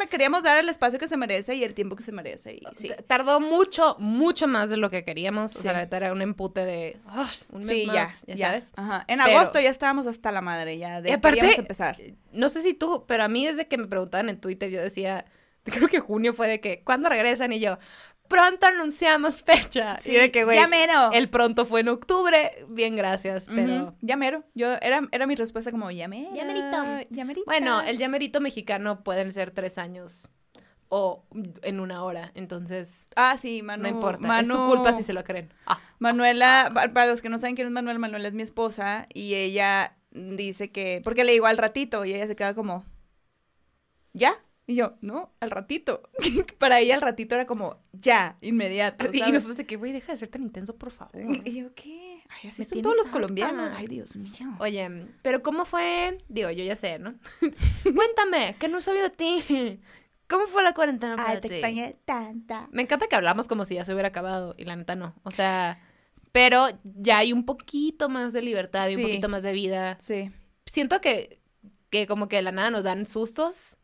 le 0.00 0.08
queríamos 0.08 0.42
dar 0.42 0.58
el 0.58 0.68
espacio 0.68 0.98
que 0.98 1.08
se 1.08 1.16
merece 1.16 1.54
y 1.54 1.64
el 1.64 1.74
tiempo 1.74 1.96
que 1.96 2.02
se 2.02 2.12
merece, 2.12 2.54
y 2.54 2.62
sí. 2.74 2.90
Tardó 3.06 3.40
mucho, 3.40 3.96
mucho 3.98 4.46
más 4.46 4.70
de 4.70 4.76
lo 4.76 4.90
que 4.90 5.04
queríamos. 5.04 5.54
O 5.56 5.58
sea, 5.60 5.72
la 5.72 5.78
neta 5.80 5.96
era 5.98 6.12
un 6.12 6.22
empute 6.22 6.64
de 6.64 6.96
"Ah, 7.06 7.28
un 7.50 7.58
mes 7.58 7.66
Sí, 7.66 7.86
más, 7.86 8.24
ya, 8.26 8.34
ya, 8.34 8.46
sabes. 8.48 8.72
Ajá. 8.76 9.04
En 9.08 9.20
Pero- 9.24 9.38
agosto 9.38 9.60
ya 9.60 9.70
estábamos 9.70 10.06
hasta 10.06 10.30
la 10.32 10.40
madre, 10.40 10.78
ya 10.78 11.00
de, 11.00 11.12
aparte- 11.12 11.54
empezar. 11.58 11.96
No 12.32 12.48
sé 12.48 12.62
si 12.62 12.74
tú, 12.74 13.04
pero 13.06 13.24
a 13.24 13.28
mí 13.28 13.46
desde 13.46 13.66
que 13.66 13.78
me 13.78 13.86
preguntaban 13.86 14.28
en 14.28 14.40
Twitter, 14.40 14.70
yo 14.70 14.80
decía, 14.82 15.24
creo 15.64 15.88
que 15.88 16.00
junio 16.00 16.34
fue 16.34 16.48
de 16.48 16.60
que, 16.60 16.82
¿cuándo 16.84 17.08
regresan? 17.08 17.52
Y 17.52 17.60
yo, 17.60 17.78
pronto 18.28 18.66
anunciamos 18.66 19.42
fecha. 19.42 19.98
y 20.04 20.12
de 20.12 20.30
que, 20.32 20.44
güey, 20.44 20.58
ya 20.58 20.66
mero. 20.68 21.10
el 21.12 21.28
pronto 21.30 21.64
fue 21.66 21.80
en 21.80 21.88
octubre. 21.88 22.64
Bien, 22.68 22.96
gracias, 22.96 23.46
pero... 23.54 23.74
Ujú, 23.84 23.94
Ya 24.00 24.16
mero. 24.16 24.44
Yo, 24.54 24.72
era, 24.80 25.02
era 25.12 25.26
mi 25.26 25.34
respuesta 25.34 25.70
como, 25.70 25.90
ya 25.90 26.08
mero. 26.08 26.30
Ya 26.34 26.44
merito. 26.44 27.06
ya 27.10 27.24
merito. 27.24 27.44
Bueno, 27.46 27.80
el 27.82 27.98
llamerito 27.98 28.40
mexicano 28.40 29.02
pueden 29.04 29.32
ser 29.32 29.50
tres 29.50 29.78
años 29.78 30.28
o 30.88 31.24
en 31.62 31.80
una 31.80 32.04
hora, 32.04 32.30
entonces 32.34 33.08
Ah, 33.16 33.36
sí, 33.40 33.62
Manu. 33.62 33.82
no 33.84 33.88
importa. 33.88 34.26
Manu, 34.26 34.42
Es 34.42 34.48
su 34.48 34.64
culpa 34.66 34.92
si 34.92 35.02
se 35.02 35.12
lo 35.12 35.24
creen. 35.24 35.52
Ah. 35.66 35.80
Manuela, 35.98 36.70
pa- 36.72 36.88
para 36.92 37.06
los 37.06 37.20
que 37.22 37.28
no 37.28 37.38
saben 37.38 37.56
quién 37.56 37.66
es 37.66 37.72
Manuela, 37.72 37.98
Manuela 37.98 38.28
es 38.28 38.34
mi 38.34 38.42
esposa 38.44 39.06
y 39.12 39.34
ella 39.34 39.96
dice 40.12 40.70
que, 40.70 41.00
porque 41.02 41.24
le 41.24 41.32
digo 41.32 41.46
al 41.46 41.56
ratito 41.58 42.04
y 42.04 42.14
ella 42.14 42.26
se 42.28 42.36
queda 42.36 42.54
como, 42.54 42.84
¿ya? 44.12 44.34
Y 44.66 44.76
yo, 44.76 44.94
no, 45.02 45.34
al 45.40 45.50
ratito. 45.50 46.02
para 46.58 46.80
ella 46.80 46.94
al 46.94 47.02
ratito 47.02 47.34
era 47.34 47.44
como, 47.46 47.82
ya, 47.92 48.38
inmediato. 48.40 49.06
Y, 49.12 49.20
nosotros 49.20 49.58
de 49.58 49.66
que, 49.66 49.76
güey, 49.76 49.92
deja 49.92 50.12
de 50.12 50.18
ser 50.18 50.28
tan 50.28 50.42
intenso, 50.42 50.76
por 50.76 50.90
favor. 50.90 51.12
Y 51.44 51.60
yo, 51.60 51.74
¿qué? 51.74 52.22
Ay, 52.30 52.48
así 52.48 52.64
son 52.64 52.80
todos 52.80 52.96
los 52.96 53.06
harta. 53.06 53.12
colombianos. 53.18 53.70
Ay, 53.76 53.86
Dios 53.86 54.16
mío. 54.16 54.32
Oye, 54.60 54.88
pero 55.22 55.42
¿cómo 55.42 55.66
fue? 55.66 56.16
Digo, 56.28 56.50
yo 56.50 56.64
ya 56.64 56.76
sé, 56.76 56.98
¿no? 56.98 57.14
Cuéntame, 57.82 58.56
que 58.58 58.68
no 58.68 58.80
sabía 58.80 59.02
de 59.02 59.10
ti. 59.10 59.80
¿Cómo 60.26 60.46
fue 60.46 60.62
la 60.62 60.72
cuarentena 60.72 61.16
para 61.16 61.32
Ay, 61.32 61.40
te 61.42 61.48
ti? 61.48 61.54
extrañé 61.56 61.96
tanta. 62.06 62.68
Me 62.72 62.80
encanta 62.82 63.06
que 63.06 63.16
hablamos 63.16 63.46
como 63.46 63.66
si 63.66 63.74
ya 63.74 63.84
se 63.84 63.92
hubiera 63.92 64.08
acabado 64.08 64.54
y 64.56 64.64
la 64.64 64.74
neta 64.74 64.96
no. 64.96 65.14
O 65.22 65.30
sea, 65.30 65.82
pero 66.32 66.68
ya 66.82 67.18
hay 67.18 67.34
un 67.34 67.44
poquito 67.44 68.08
más 68.08 68.32
de 68.32 68.40
libertad 68.40 68.88
y 68.88 68.94
Sí. 68.94 69.02
un 69.02 69.08
poquito 69.10 69.28
más 69.28 69.42
de 69.42 69.52
vida. 69.52 69.98
Sí. 70.00 70.30
Siento 70.64 71.02
que, 71.02 71.40
que 71.90 72.06
como 72.06 72.28
que 72.28 72.36
de 72.36 72.42
la 72.42 72.52
nada 72.52 72.70
nos 72.70 72.84
dan 72.84 73.06
sustos 73.06 73.76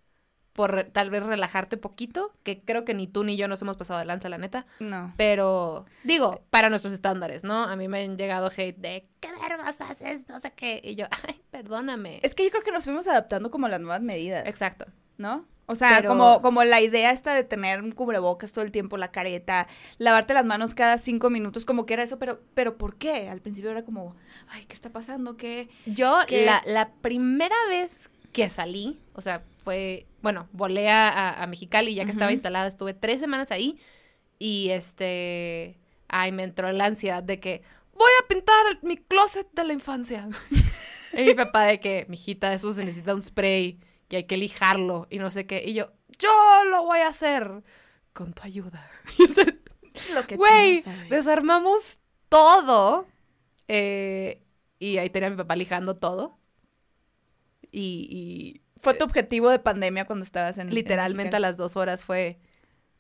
por 0.53 0.85
tal 0.93 1.11
vez 1.11 1.23
relajarte 1.23 1.77
poquito, 1.77 2.33
que 2.43 2.61
creo 2.61 2.85
que 2.85 2.93
ni 2.95 3.07
tú 3.07 3.25
ni 3.25 3.37
yo 3.37 3.49
nos 3.49 3.63
hemos 3.63 3.77
pasado 3.77 3.99
de 4.01 4.05
lanza, 4.05 4.29
la 4.29 4.39
neta. 4.39 4.67
No. 4.81 5.13
Pero, 5.17 5.87
digo, 6.05 6.43
para 6.51 6.69
nuestros 6.71 6.93
estándares, 6.93 7.45
¿no? 7.45 7.65
A 7.65 7.77
mí 7.77 7.89
me 7.89 8.03
han 8.03 8.17
llegado 8.19 8.49
hate 8.55 8.77
de, 8.77 9.09
¿qué 9.21 9.31
vergas 9.41 9.81
haces? 9.81 10.29
No 10.29 10.41
sé 10.41 10.53
qué. 10.53 10.81
Y 10.83 10.97
yo, 10.97 11.07
ay, 11.29 11.41
perdóname. 11.51 12.21
Es 12.23 12.35
que 12.35 12.45
yo 12.45 12.51
creo 12.51 12.63
que 12.63 12.73
nos 12.73 12.85
fuimos 12.85 13.07
adaptando 13.07 13.51
como 13.51 13.67
a 13.67 13.71
las 13.71 13.81
nuevas 13.81 14.03
medidas. 14.03 14.47
Exacto. 14.47 14.87
¿No? 15.19 15.47
O 15.67 15.77
sea, 15.77 15.99
Pero- 15.99 16.09
como, 16.09 16.43
como 16.43 16.65
la 16.65 16.81
idea 16.81 17.13
esta 17.13 17.33
de 17.33 17.45
tener 17.45 17.81
un 17.81 17.93
cubrebocas 17.93 18.51
todo 18.51 18.65
el 18.65 18.73
tiempo, 18.73 18.97
la 18.97 19.13
careta, 19.13 19.69
lavarte 19.99 20.35
las 20.35 20.45
manos 20.45 20.75
cada 20.75 20.99
cinco 20.99 21.31
minutos, 21.31 21.65
como 21.65 21.87
que 21.87 21.95
era 21.95 22.03
eso, 22.03 22.19
pero, 22.19 22.41
pero 22.55 22.77
¿por 22.77 22.97
qué? 22.97 23.29
Al 23.29 23.41
principio 23.41 23.71
era 23.71 23.85
como, 23.85 24.17
ay, 24.49 24.65
¿qué 24.65 24.75
está 24.75 24.91
pasando? 24.91 25.37
¿Qué? 25.37 25.69
Yo, 25.87 26.19
¿Qué? 26.27 26.45
la, 26.45 26.61
la 26.67 26.91
primera 26.95 27.55
vez 27.69 28.11
que 28.33 28.49
salí, 28.49 29.01
o 29.15 29.21
sea, 29.23 29.45
fue, 29.59 30.07
bueno, 30.23 30.49
volé 30.53 30.89
a, 30.91 31.43
a- 31.43 31.47
Mexicali, 31.47 31.95
ya 31.95 32.05
que 32.05 32.11
estaba 32.13 32.33
instalada, 32.33 32.67
estuve 32.69 32.95
tres 32.95 33.21
semanas 33.21 33.51
ahí 33.51 33.79
y 34.39 34.71
este, 34.71 35.79
ay, 36.09 36.33
me 36.33 36.45
entró 36.45 36.71
la 36.73 36.87
ansiedad 36.87 37.23
de 37.23 37.41
que 37.41 37.63
voy 37.93 38.11
a 38.23 38.29
pintar 38.29 38.79
mi 38.83 38.97
closet 38.97 39.49
de 39.53 39.65
la 39.65 39.73
infancia. 39.73 40.29
y 41.13 41.23
mi 41.23 41.35
papá 41.35 41.65
de 41.65 41.81
que, 41.81 42.07
mijita, 42.09 42.53
eso 42.55 42.73
se 42.73 42.85
necesita 42.85 43.15
un 43.15 43.23
spray 43.23 43.79
y 44.09 44.17
hay 44.17 44.25
que 44.25 44.37
lijarlo 44.37 45.07
y 45.11 45.19
no 45.19 45.31
sé 45.31 45.47
qué. 45.47 45.63
Y 45.67 45.75
yo, 45.75 45.93
yo 46.19 46.31
lo 46.71 46.85
voy 46.85 47.01
a 47.01 47.09
hacer 47.09 47.63
con 48.13 48.33
tu 48.33 48.43
ayuda. 48.43 48.89
Lo 50.15 50.27
que 50.27 50.37
Güey, 50.37 50.83
no 50.87 50.93
desarmamos 51.11 51.99
todo. 52.29 53.07
eh, 53.69 54.43
y 54.79 54.97
ahí 54.99 55.11
tenía 55.11 55.27
a 55.29 55.31
mi 55.31 55.37
papá 55.37 55.57
lijando 55.57 55.97
todo. 55.97 56.39
Y, 57.71 58.61
Fue 58.79 58.95
tu 58.95 59.05
objetivo 59.05 59.51
de 59.51 59.59
pandemia 59.59 60.07
cuando 60.07 60.25
estabas 60.25 60.59
en 60.59 60.75
literalmente 60.75 61.37
a 61.37 61.41
las 61.41 61.57
dos 61.57 61.77
horas 61.77 62.03
fue. 62.03 62.39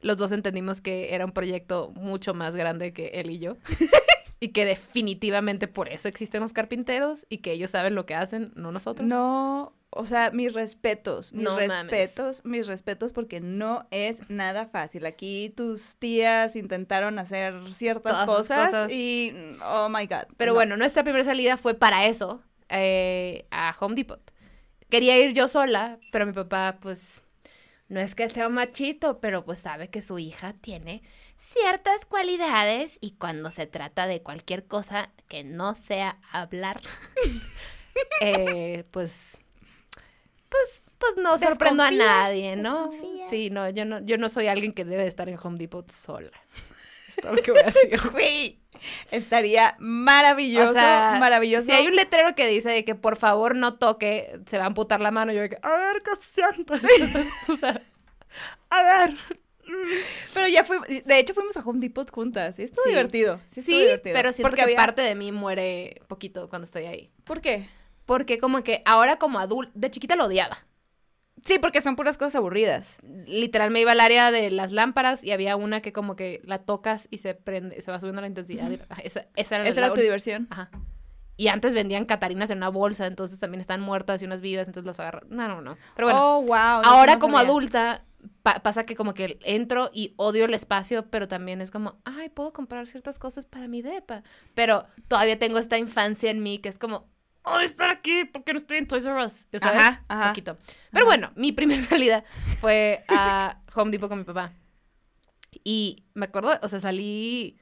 Los 0.03 0.17
dos 0.17 0.33
entendimos 0.33 0.81
que 0.81 1.15
era 1.15 1.27
un 1.27 1.33
proyecto 1.33 1.93
mucho 1.95 2.33
más 2.33 2.57
grande 2.57 2.93
que 2.93 3.09
él 3.15 3.31
y 3.31 3.39
yo. 3.39 3.57
y 4.41 4.49
que 4.49 4.65
definitivamente 4.65 5.69
por 5.69 5.91
eso 5.91 6.09
existen 6.09 6.41
los 6.41 6.55
carpinteros 6.55 7.27
y 7.29 7.39
que 7.39 7.53
ellos 7.53 7.71
saben 7.71 7.95
lo 7.95 8.07
que 8.07 8.15
hacen, 8.15 8.53
no 8.57 8.73
nosotros. 8.73 9.07
No, 9.07 9.75
o 9.91 10.07
sea, 10.07 10.31
mis 10.31 10.55
respetos, 10.55 11.35
mis 11.35 11.45
No 11.45 11.57
mames. 11.57 11.69
respetos, 11.69 12.45
mis 12.45 12.67
respetos, 12.67 13.13
porque 13.13 13.41
no 13.41 13.87
es 13.91 14.23
nada 14.31 14.67
fácil. 14.67 15.05
Aquí 15.05 15.53
tus 15.55 15.97
tías 15.97 16.57
intentaron 16.57 17.19
hacer 17.19 17.61
ciertas 17.75 18.25
cosas, 18.25 18.71
cosas. 18.71 18.93
y, 18.93 19.35
oh 19.63 19.91
my 19.91 20.07
God. 20.07 20.33
Pero 20.39 20.53
no. 20.53 20.57
bueno, 20.57 20.77
nuestra 20.79 21.03
primera 21.03 21.25
salida 21.25 21.59
fue 21.59 21.75
para 21.75 22.07
eso, 22.07 22.41
eh, 22.71 23.47
a 23.51 23.75
Home 23.79 23.95
Depot. 23.95 24.21
Quería 24.90 25.18
ir 25.18 25.33
yo 25.33 25.48
sola, 25.48 25.98
pero 26.12 26.26
mi 26.26 26.33
papá, 26.33 26.79
pues, 26.81 27.24
no 27.88 28.00
es 28.00 28.14
que 28.14 28.29
sea 28.31 28.48
un 28.48 28.55
machito, 28.55 29.20
pero 29.20 29.44
pues 29.44 29.61
sabe 29.61 29.88
que 29.88 30.03
su 30.03 30.18
hija 30.18 30.53
tiene 30.55 31.03
ciertas 31.37 32.05
cualidades 32.07 32.98
y 33.00 33.12
cuando 33.12 33.50
se 33.50 33.66
trata 33.66 34.07
de 34.07 34.22
cualquier 34.22 34.66
cosa 34.66 35.11
que 35.29 35.42
no 35.44 35.74
sea 35.74 36.18
hablar, 36.31 36.83
eh, 38.20 38.85
pues, 38.90 39.38
pues, 40.48 40.83
pues 40.98 41.16
no 41.16 41.38
sorprendo 41.38 41.83
a 41.83 41.87
Desconfía, 41.90 42.12
nadie, 42.14 42.57
¿no? 42.57 42.88
desconfía. 42.88 43.31
Sí, 43.31 43.50
no, 43.50 43.68
yo 43.70 43.85
no, 43.85 44.00
yo 44.05 44.18
no 44.18 44.29
soy 44.29 44.48
alguien 44.48 44.72
que 44.72 44.85
debe 44.85 45.07
estar 45.07 45.29
en 45.29 45.38
Home 45.42 45.59
Depot 45.59 45.90
sola. 45.90 46.31
Es 47.09 47.16
todo 47.16 47.35
lo 47.35 47.42
que 47.42 47.50
voy 47.50 47.61
a 47.61 47.64
decir. 47.64 48.00
Güey, 48.12 48.60
Estaría 49.11 49.77
maravilloso, 49.79 50.71
O 50.71 50.75
sea, 50.75 51.16
maravilloso. 51.21 51.66
Si 51.66 51.73
hay 51.73 51.87
un 51.87 51.97
letrero 51.97 52.35
que 52.35 52.47
dice 52.49 52.71
de 52.71 52.85
que 52.85 52.95
por 52.95 53.16
favor 53.16 53.55
no 53.57 53.75
toque, 53.75 54.40
se 54.47 54.59
va 54.59 54.64
a 54.64 54.66
amputar 54.69 55.01
la 55.01 55.11
mano. 55.11 55.33
Yo 55.33 55.43
de 55.43 55.51
que, 55.51 55.59
a 55.62 55.71
ver, 55.71 56.03
¿qué 56.03 56.11
siento? 56.21 56.75
o 57.53 57.57
sea, 57.57 57.81
a 58.71 58.83
ver. 58.83 59.16
Pero 60.35 60.49
ya 60.49 60.64
fuimos, 60.64 60.88
de 60.88 61.19
hecho 61.19 61.33
fuimos 61.35 61.57
a 61.57 61.61
Home 61.61 61.79
Depot 61.81 62.11
juntas. 62.11 62.59
y 62.59 62.62
Estuvo 62.64 62.83
Sí. 62.85 62.90
divertido. 62.90 63.40
Sí, 63.47 63.62
Sí, 63.62 63.81
divertido. 63.81 64.14
pero 64.16 64.33
siento 64.33 64.49
Porque 64.51 64.57
que 64.57 64.62
había- 64.62 64.77
parte 64.77 65.03
de 65.03 65.14
mí 65.14 65.31
muere 65.33 66.03
poquito 66.09 66.49
cuando 66.49 66.64
estoy 66.64 66.87
ahí. 66.87 67.11
¿Por 67.25 67.40
qué? 67.40 67.69
Porque 68.07 68.38
como 68.38 68.64
que 68.64 68.83
ahora 68.85 69.16
como 69.16 69.38
adulto, 69.38 69.71
de 69.75 69.90
chiquita 69.90 70.16
lo 70.16 70.25
odiaba. 70.25 70.59
Sí, 71.44 71.59
porque 71.59 71.81
son 71.81 71.96
puras 71.96 72.18
cosas 72.18 72.35
aburridas. 72.37 72.98
Literal 73.26 73.70
me 73.70 73.81
iba 73.81 73.92
al 73.92 74.00
área 74.00 74.31
de 74.31 74.50
las 74.50 74.72
lámparas 74.72 75.24
y 75.24 75.33
había 75.33 75.57
una 75.57 75.81
que 75.81 75.92
como 75.92 76.16
que 76.16 76.40
la 76.44 76.59
tocas 76.59 77.09
y 77.11 77.18
se 77.18 77.35
prende, 77.35 77.81
se 77.81 77.90
va 77.90 77.98
subiendo 78.00 78.20
la 78.20 78.26
intensidad. 78.26 78.70
Esa, 79.03 79.26
esa 79.37 79.57
era, 79.57 79.68
Esa 79.68 79.81
la 79.81 79.87
era 79.87 79.94
tu 79.94 80.00
diversión. 80.00 80.46
Ajá. 80.50 80.70
Y 81.37 81.48
antes 81.48 81.72
vendían 81.72 82.05
catarinas 82.05 82.50
en 82.50 82.59
una 82.59 82.68
bolsa, 82.68 83.07
entonces 83.07 83.40
también 83.40 83.62
están 83.62 83.81
muertas 83.81 84.20
y 84.20 84.26
unas 84.26 84.42
vivas, 84.42 84.68
entonces 84.68 84.87
las 84.87 85.00
agarran. 85.00 85.24
No, 85.31 85.48
no, 85.48 85.62
no. 85.62 85.79
Pero 85.96 86.09
bueno, 86.09 86.37
oh, 86.38 86.42
wow. 86.42 86.83
ahora 86.85 87.18
como 87.18 87.38
adulta 87.38 88.05
pa- 88.42 88.61
pasa 88.62 88.85
que 88.85 88.94
como 88.94 89.14
que 89.14 89.38
entro 89.42 89.90
y 89.94 90.12
odio 90.16 90.44
el 90.44 90.53
espacio, 90.53 91.07
pero 91.09 91.29
también 91.29 91.62
es 91.62 91.70
como, 91.70 91.96
ay, 92.05 92.29
puedo 92.29 92.53
comprar 92.53 92.87
ciertas 92.87 93.18
cosas 93.18 93.46
para 93.46 93.68
mi 93.68 93.81
depa. 93.81 94.22
Pero 94.55 94.85
todavía 95.09 95.38
tengo 95.38 95.57
esta 95.59 95.79
infancia 95.79 96.31
en 96.31 96.42
mí 96.42 96.59
que 96.59 96.68
es 96.68 96.79
como, 96.79 97.09
oh, 97.44 97.61
estar 97.61 97.90
aquí 97.90 98.24
porque 98.24 98.53
no 98.53 98.59
estoy 98.59 98.79
en 98.79 98.87
Toys 98.87 99.05
R 99.05 99.24
Us. 99.24 99.46
¿ya 99.53 99.61
sabes? 99.61 99.81
Ajá, 99.81 100.05
ajá. 100.09 100.29
Poquito. 100.29 100.59
Pero 100.90 101.07
bueno, 101.07 101.33
mi 101.37 101.53
primera 101.53 101.81
salida 101.83 102.24
fue 102.61 103.05
a 103.09 103.61
Home 103.74 103.90
Depot 103.90 104.09
con 104.09 104.18
mi 104.18 104.24
papá. 104.24 104.53
Y 105.64 106.05
me 106.14 106.26
acuerdo, 106.26 106.59
o 106.62 106.68
sea, 106.68 106.81
salí. 106.81 107.59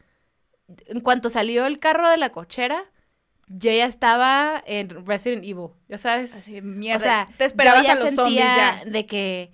En 0.86 1.00
cuanto 1.00 1.30
salió 1.30 1.66
el 1.66 1.78
carro 1.78 2.10
de 2.10 2.18
la 2.18 2.30
cochera, 2.30 2.84
yo 3.46 3.70
ya 3.70 3.86
estaba 3.86 4.62
en 4.66 5.06
Resident 5.06 5.42
Evil, 5.42 5.70
ya 5.88 5.96
sabes. 5.96 6.34
Así, 6.34 6.60
mierda. 6.60 6.98
O 6.98 7.00
sea, 7.00 7.28
te 7.38 7.44
esperabas 7.46 7.82
yo 7.82 7.86
ya 7.86 7.92
a 7.92 7.96
los 7.96 8.14
zombies 8.14 8.44
ya. 8.44 8.82
de 8.84 9.06
que, 9.06 9.52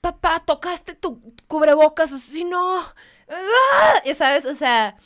papá, 0.00 0.42
tocaste 0.44 0.94
tu 0.94 1.22
cubrebocas, 1.46 2.10
si 2.10 2.44
no. 2.44 2.80
¡Ah! 3.28 3.94
Ya 4.04 4.14
sabes, 4.14 4.44
o 4.46 4.54
sea, 4.54 4.96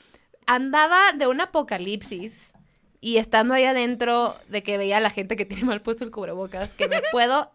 andaba 0.46 1.12
de 1.12 1.26
un 1.26 1.42
apocalipsis 1.42 2.52
y 3.01 3.17
estando 3.19 3.55
ahí 3.55 3.65
adentro 3.65 4.37
de 4.49 4.63
que 4.63 4.77
veía 4.79 4.99
a 4.99 5.01
la 5.01 5.11
gente 5.11 5.37
que 5.37 5.45
tiene 5.45 5.65
mal 5.65 5.81
puesto 5.83 6.05
el 6.05 6.11
cubrebocas, 6.11 6.75
que 6.75 6.89
me 6.89 7.01
puedo, 7.13 7.53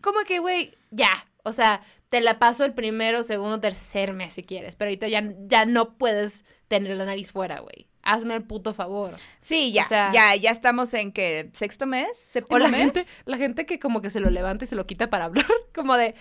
como 0.00 0.20
que, 0.20 0.38
güey, 0.38 0.74
ya, 0.90 1.10
o 1.42 1.52
sea, 1.52 1.82
te 2.10 2.20
la 2.20 2.38
paso 2.38 2.64
el 2.64 2.74
primero, 2.74 3.22
segundo, 3.24 3.58
tercer 3.60 4.12
mes 4.12 4.32
si 4.34 4.42
quieres, 4.44 4.76
pero 4.76 4.88
ahorita 4.88 5.08
ya, 5.08 5.22
ya 5.46 5.64
no 5.66 5.94
puedes 5.98 6.44
tener 6.68 6.96
la 6.96 7.04
nariz 7.06 7.32
fuera, 7.32 7.60
güey. 7.60 7.88
Hazme 8.06 8.34
el 8.34 8.42
puto 8.42 8.74
favor. 8.74 9.14
Sí, 9.40 9.72
ya, 9.72 9.84
o 9.84 9.88
sea- 9.88 10.10
ya, 10.12 10.36
ya 10.36 10.50
estamos 10.50 10.92
en 10.94 11.10
que 11.10 11.48
sexto 11.54 11.86
mes, 11.86 12.08
O 12.10 12.14
séptimo 12.14 12.58
la 12.58 12.68
mes. 12.68 12.80
gente, 12.92 13.06
la 13.24 13.36
gente 13.38 13.64
que 13.66 13.78
como 13.78 14.02
que 14.02 14.10
se 14.10 14.20
lo 14.20 14.28
levanta 14.30 14.64
y 14.64 14.68
se 14.68 14.76
lo 14.76 14.86
quita 14.86 15.08
para 15.08 15.24
hablar, 15.24 15.46
como 15.74 15.96
de, 15.96 16.14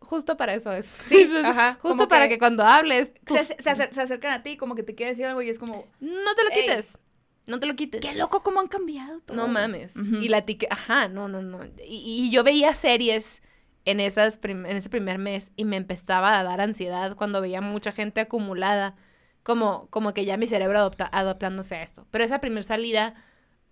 justo 0.00 0.36
para 0.38 0.54
eso 0.54 0.72
es. 0.72 0.86
Sí, 0.86 1.16
Es- 1.30 1.44
ajá, 1.44 1.78
Justo 1.82 2.08
para 2.08 2.24
que- 2.24 2.34
que, 2.34 2.38
cuando 2.38 2.64
hables, 2.64 3.12
tus- 3.24 3.38
se, 3.38 3.62
se 3.62 3.70
acer- 3.70 3.92
se 3.92 4.00
acercan 4.00 4.32
a 4.32 4.42
ti 4.42 4.56
como 4.56 4.74
que 4.74 4.82
te 4.82 4.94
quieren 4.94 5.12
decir 5.14 5.26
algo 5.26 5.42
y 5.42 5.50
es 5.50 5.58
como, 5.58 5.86
no 6.00 6.34
te 6.34 6.42
lo 6.44 6.50
quites. 6.50 6.98
No 7.46 7.60
te 7.60 7.66
lo 7.66 7.76
quites. 7.76 8.00
qué 8.00 8.14
loco 8.14 8.42
cómo 8.42 8.60
han 8.60 8.68
cambiado 8.68 9.20
todo. 9.20 9.36
No 9.36 9.46
mames. 9.48 9.94
Y 9.96 10.28
la 10.28 10.38
etiqueta, 10.38 10.74
ajá, 10.74 11.08
no, 11.08 11.28
no, 11.28 11.42
no. 11.42 11.60
Y, 11.86 12.24
y 12.26 12.30
yo 12.30 12.42
veía 12.42 12.74
series 12.74 13.40
en, 13.84 14.00
esas 14.00 14.40
en 14.42 14.66
ese 14.66 14.88
primer 14.90 15.18
mes 15.18 15.52
y 15.56 15.64
me 15.64 15.76
empezaba 15.76 16.38
a 16.38 16.42
dar 16.42 16.60
ansiedad 16.60 17.14
cuando 17.16 17.40
veía 17.40 17.60
mucha 17.60 17.92
gente 17.92 18.20
acumulada, 18.20 18.96
como, 19.44 19.86
como 19.90 20.12
que 20.12 20.24
ya 20.24 20.36
mi 20.36 20.46
cerebro 20.48 20.78
adopta- 20.80 21.08
adaptándose 21.12 21.76
a 21.76 21.82
esto. 21.82 22.06
Pero 22.10 22.24
esa 22.24 22.40
primera 22.40 22.62
salida 22.62 23.14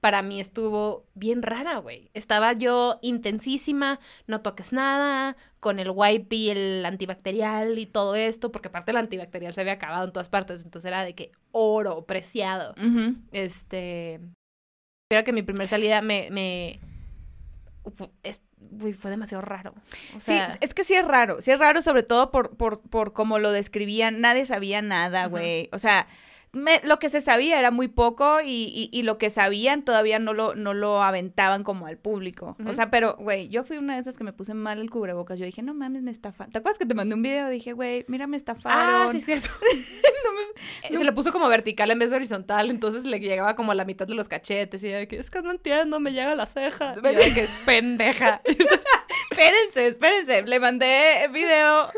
para 0.05 0.21
mí 0.21 0.38
estuvo 0.38 1.07
bien 1.14 1.43
rara, 1.43 1.79
güey. 1.79 2.11
Estaba 2.12 2.53
yo 2.53 2.99
intensísima, 3.01 4.01
no 4.27 4.43
toques 4.43 4.71
nada, 4.75 5.35
con 5.61 5.79
el 5.79 5.90
wipe 5.95 6.37
y 6.37 6.51
el 6.51 6.85
antibacterial 6.85 7.79
y 7.79 7.87
todo 7.87 8.14
esto, 8.14 8.53
porque 8.53 8.69
aparte 8.69 8.90
el 8.90 8.99
antibacterial 8.99 9.55
se 9.55 9.62
había 9.62 9.73
acabado 9.73 10.05
en 10.05 10.12
todas 10.12 10.29
partes, 10.29 10.62
entonces 10.62 10.87
era 10.90 11.05
de 11.05 11.14
que 11.14 11.33
oro, 11.53 12.05
preciado. 12.05 12.75
Este. 13.33 14.21
Pero 15.09 15.25
que 15.25 15.33
mi 15.33 15.40
primera 15.43 15.67
salida 15.67 16.03
me. 16.03 16.29
me 16.31 16.81
uf, 17.85 18.09
es- 18.23 18.43
uy, 18.83 18.93
fue 18.93 19.11
demasiado 19.11 19.40
raro. 19.40 19.73
O 20.14 20.21
sea, 20.21 20.51
sí, 20.51 20.59
es 20.61 20.75
que 20.75 20.85
sí 20.85 20.93
es 20.93 21.07
raro, 21.07 21.40
sí 21.40 21.51
es 21.51 21.59
raro 21.59 21.81
sobre 21.81 22.03
todo 22.03 22.31
por, 22.31 22.59
por, 22.59 22.79
por 22.90 23.14
cómo 23.14 23.38
lo 23.38 23.53
describían, 23.53 24.21
nadie 24.21 24.45
sabía 24.45 24.83
nada, 24.83 25.29
güey, 25.29 25.71
o 25.73 25.79
sea, 25.79 26.07
me- 26.55 26.81
lo 26.85 26.99
que 26.99 27.09
se 27.11 27.21
sabía 27.21 27.59
era 27.59 27.71
muy 27.71 27.88
poco 27.88 28.40
y, 28.40 28.49
y- 28.75 28.88
y 28.99 29.03
lo 29.03 29.19
que 29.19 29.29
sabían 29.31 29.85
todavía 29.85 30.19
no 30.19 30.33
lo, 30.33 30.55
no 30.55 30.73
lo 30.75 31.03
aventaban 31.03 31.64
como 31.64 31.87
al 31.87 31.99
público, 31.99 32.57
o 32.67 32.73
sea, 32.73 32.90
pero, 32.90 33.17
güey, 33.19 33.49
yo 33.49 33.64
fui 33.64 33.77
una 33.77 33.95
de 33.97 34.01
esas 34.01 34.17
que 34.17 34.25
me 34.25 34.33
puse 34.33 34.55
mal 34.55 34.79
el 34.81 34.88
cubrebocas, 34.90 35.38
yo 35.38 35.45
dije, 35.45 35.62
no 35.62 35.75
mames, 35.75 36.03
me 36.03 36.11
estafaron, 36.11 36.53
¿te 36.53 36.59
acuerdas 36.59 36.79
que 36.79 36.87
te 36.87 36.95
mandé 36.95 37.14
un 37.14 37.23
video? 37.23 37.49
Dije, 37.49 37.73
güey, 37.73 38.05
mira, 38.09 38.27
me 38.27 38.37
estafaron. 38.37 39.09
Ah, 39.09 39.09
sí, 39.12 39.21
cierto. 39.21 39.49
No 40.25 40.33
me- 40.33 40.88
Eh, 40.95 40.97
Se 40.97 41.05
le 41.05 41.12
puso 41.12 41.33
como 41.33 41.49
vertical 41.49 41.90
en 41.90 41.99
vez 41.99 42.09
de 42.11 42.17
horizontal, 42.17 42.71
entonces 42.71 43.05
le 43.05 43.21
llegaba 43.21 43.55
como 43.57 43.73
a 43.73 43.75
la 43.75 43.85
mitad 43.85 44.07
de 44.07 44.14
los 44.14 44.27
cachetes 44.29 44.83
y 44.85 44.88
de 44.88 45.07
que 45.07 45.19
es 45.19 45.31
que 45.31 45.43
no 45.43 45.51
entiendo, 45.51 46.01
me 46.01 46.12
llega 46.12 46.33
a 46.33 46.35
la 46.35 46.47
ceja. 46.47 46.95
Y 46.97 46.97
yo 46.97 47.35
que 47.35 47.47
pendeja. 47.67 48.40
Espérense, 49.35 49.87
espérense. 49.88 50.42
Le 50.42 50.61
mandé 50.61 51.29
video, 51.33 51.90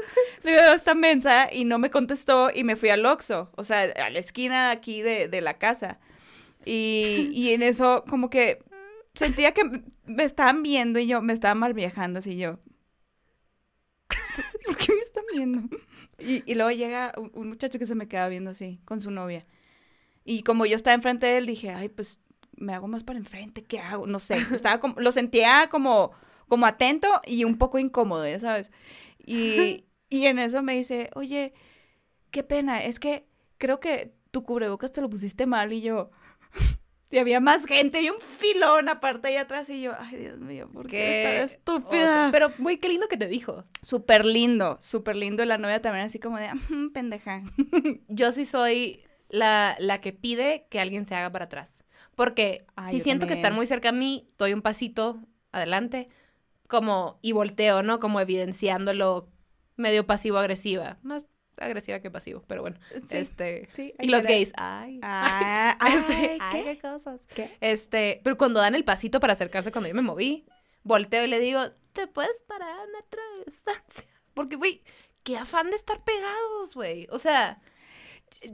video 0.42 0.70
a 0.70 0.74
esta 0.74 0.94
mensa 0.94 1.52
y 1.52 1.64
no 1.64 1.78
me 1.78 1.90
contestó 1.90 2.50
y 2.54 2.64
me 2.64 2.76
fui 2.76 2.88
al 2.88 3.04
Oxxo, 3.04 3.50
o 3.56 3.64
sea, 3.64 3.82
a 3.82 4.10
la 4.10 4.18
esquina 4.18 4.70
aquí 4.70 5.02
de, 5.02 5.28
de 5.28 5.40
la 5.42 5.54
casa. 5.54 5.98
Y, 6.64 7.30
y 7.32 7.52
en 7.52 7.62
eso 7.62 8.04
como 8.08 8.30
que 8.30 8.62
sentía 9.14 9.52
que 9.52 9.62
me 10.06 10.24
estaban 10.24 10.62
viendo 10.62 10.98
y 10.98 11.06
yo 11.06 11.20
me 11.20 11.32
estaba 11.32 11.54
mal 11.54 11.74
viajando 11.74 12.20
así 12.20 12.36
yo. 12.36 12.58
¿Por 14.64 14.76
qué 14.78 14.94
me 14.94 15.00
están 15.00 15.24
viendo? 15.32 15.76
Y, 16.18 16.42
y 16.50 16.54
luego 16.54 16.70
llega 16.70 17.12
un, 17.34 17.48
muchacho 17.48 17.78
que 17.78 17.86
se 17.86 17.94
me 17.94 18.08
queda 18.08 18.28
viendo 18.28 18.50
así, 18.50 18.80
con 18.84 19.00
su 19.00 19.10
novia. 19.10 19.42
Y 20.24 20.42
como 20.42 20.66
yo 20.66 20.76
estaba 20.76 20.94
enfrente 20.94 21.26
de 21.26 21.38
él, 21.38 21.46
dije, 21.46 21.70
ay, 21.70 21.88
pues 21.88 22.18
me 22.56 22.74
hago 22.74 22.88
más 22.88 23.04
para 23.04 23.18
enfrente, 23.18 23.62
¿qué 23.62 23.78
hago? 23.78 24.06
No 24.06 24.18
sé, 24.18 24.38
estaba 24.52 24.80
como, 24.80 24.98
lo 25.00 25.12
sentía 25.12 25.68
como, 25.70 26.12
como 26.48 26.66
atento 26.66 27.08
y 27.26 27.44
un 27.44 27.56
poco 27.58 27.78
incómodo, 27.78 28.26
ya 28.26 28.38
sabes. 28.40 28.70
Y, 29.18 29.84
y 30.08 30.26
en 30.26 30.38
eso 30.38 30.62
me 30.62 30.74
dice, 30.74 31.10
oye, 31.14 31.52
qué 32.30 32.42
pena, 32.42 32.84
es 32.84 33.00
que 33.00 33.26
creo 33.58 33.80
que 33.80 34.14
tu 34.30 34.42
cubrebocas 34.44 34.92
te 34.92 35.00
lo 35.00 35.08
pusiste 35.10 35.46
mal 35.46 35.72
y 35.72 35.80
yo... 35.80 36.10
Y 37.08 37.18
había 37.18 37.38
más 37.38 37.66
gente, 37.66 37.98
había 37.98 38.12
un 38.12 38.20
filón 38.20 38.88
aparte 38.88 39.28
ahí 39.28 39.36
atrás 39.36 39.70
y 39.70 39.80
yo, 39.80 39.92
ay 39.96 40.16
Dios 40.16 40.40
mío, 40.40 40.68
¿por 40.72 40.88
qué 40.88 41.20
tan 41.22 41.36
estúpida? 41.36 42.02
o 42.10 42.12
sea, 42.12 42.28
pero, 42.32 42.52
güey, 42.58 42.78
qué 42.78 42.88
lindo 42.88 43.06
que 43.06 43.16
te 43.16 43.28
dijo. 43.28 43.64
Súper 43.80 44.26
lindo, 44.26 44.76
súper 44.80 45.14
lindo. 45.14 45.44
Y 45.44 45.46
la 45.46 45.56
novia 45.56 45.80
también 45.80 46.04
así 46.04 46.18
como 46.18 46.36
de, 46.36 46.48
"Ujú, 46.52 46.92
pendeja. 46.92 47.42
Yo 48.08 48.32
sí 48.32 48.44
soy 48.44 49.04
la, 49.28 49.76
la 49.78 50.00
que 50.00 50.12
pide 50.12 50.66
que 50.68 50.80
alguien 50.80 51.06
se 51.06 51.14
haga 51.14 51.30
para 51.30 51.44
atrás. 51.44 51.84
Porque 52.16 52.66
Ay, 52.74 52.90
si 52.90 52.98
siento 53.00 53.28
que 53.28 53.34
están 53.34 53.54
muy 53.54 53.66
cerca 53.66 53.90
a 53.90 53.92
mí, 53.92 54.28
doy 54.36 54.52
un 54.52 54.60
pasito 54.62 55.20
adelante, 55.52 56.08
como, 56.68 57.18
y 57.22 57.32
volteo, 57.32 57.82
¿no? 57.82 58.00
Como 58.00 58.20
evidenciándolo 58.20 59.28
medio 59.76 60.06
pasivo-agresiva. 60.06 60.98
Más 61.02 61.26
agresiva 61.58 62.00
que 62.00 62.10
pasivo, 62.10 62.44
pero 62.46 62.62
bueno. 62.62 62.76
Sí, 63.06 63.18
este. 63.18 63.68
sí, 63.72 63.94
Y 63.98 64.08
los 64.08 64.22
gays, 64.22 64.52
ay. 64.56 65.00
Ah, 65.02 65.76
Este, 65.86 66.14
ay, 66.14 66.38
ay, 66.40 66.50
¿qué? 66.52 66.64
qué 66.64 66.78
cosas. 66.78 67.20
¿Qué? 67.34 67.56
Este, 67.60 68.20
pero 68.24 68.36
cuando 68.36 68.60
dan 68.60 68.74
el 68.74 68.84
pasito 68.84 69.20
para 69.20 69.32
acercarse 69.32 69.72
cuando 69.72 69.88
yo 69.88 69.94
me 69.94 70.02
moví, 70.02 70.46
volteo 70.82 71.24
y 71.24 71.28
le 71.28 71.40
digo, 71.40 71.60
¿te 71.92 72.06
puedes 72.06 72.40
parar 72.46 72.70
a 72.70 72.86
metro 72.86 73.20
de 73.38 73.44
distancia? 73.50 74.10
Porque, 74.34 74.56
güey, 74.56 74.82
qué 75.22 75.36
afán 75.36 75.70
de 75.70 75.76
estar 75.76 76.02
pegados, 76.04 76.74
güey. 76.74 77.08
O 77.10 77.18
sea, 77.18 77.60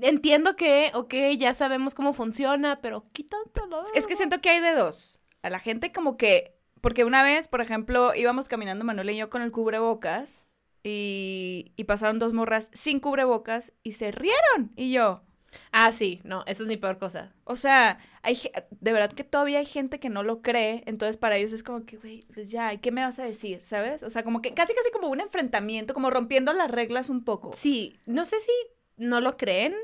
entiendo 0.00 0.56
que, 0.56 0.92
ok, 0.94 1.14
ya 1.38 1.54
sabemos 1.54 1.94
cómo 1.94 2.12
funciona, 2.12 2.80
pero 2.80 3.06
quítatelo. 3.12 3.84
Es 3.94 4.06
que 4.06 4.16
siento 4.16 4.40
que 4.40 4.50
hay 4.50 4.60
de 4.60 4.74
dos. 4.74 5.20
A 5.42 5.50
la 5.50 5.58
gente 5.58 5.92
como 5.92 6.16
que, 6.16 6.56
porque 6.82 7.04
una 7.04 7.22
vez, 7.22 7.48
por 7.48 7.62
ejemplo, 7.62 8.14
íbamos 8.14 8.48
caminando 8.48 8.84
Manuel 8.84 9.08
y 9.10 9.16
yo 9.16 9.30
con 9.30 9.40
el 9.40 9.50
cubrebocas 9.52 10.46
y, 10.82 11.72
y 11.76 11.84
pasaron 11.84 12.18
dos 12.18 12.34
morras 12.34 12.68
sin 12.74 13.00
cubrebocas 13.00 13.72
y 13.82 13.92
se 13.92 14.10
rieron. 14.12 14.72
Y 14.76 14.92
yo, 14.92 15.22
Ah, 15.70 15.92
sí, 15.92 16.20
no, 16.24 16.44
eso 16.46 16.62
es 16.62 16.68
mi 16.68 16.78
peor 16.78 16.98
cosa. 16.98 17.34
o 17.44 17.56
sea, 17.56 17.98
hay, 18.22 18.38
de 18.80 18.92
verdad 18.92 19.12
que 19.12 19.22
todavía 19.22 19.58
hay 19.58 19.66
gente 19.66 20.00
que 20.00 20.08
no 20.08 20.22
lo 20.22 20.40
cree, 20.40 20.82
entonces 20.86 21.18
para 21.18 21.36
ellos 21.36 21.52
es 21.52 21.62
como 21.62 21.84
que, 21.84 21.98
güey, 21.98 22.24
pues 22.34 22.50
ya, 22.50 22.72
¿y 22.72 22.78
qué 22.78 22.90
me 22.90 23.04
vas 23.04 23.18
a 23.18 23.24
decir? 23.24 23.60
¿Sabes? 23.62 24.02
O 24.02 24.08
sea, 24.08 24.24
como 24.24 24.40
que 24.40 24.54
casi, 24.54 24.72
casi 24.74 24.90
como 24.90 25.08
un 25.08 25.20
enfrentamiento, 25.20 25.92
como 25.92 26.08
rompiendo 26.10 26.54
las 26.54 26.70
reglas 26.70 27.10
un 27.10 27.22
poco. 27.24 27.52
Sí, 27.54 27.98
no 28.06 28.24
sé 28.24 28.40
si 28.40 28.50
no 28.96 29.20
lo 29.20 29.36
creen 29.36 29.74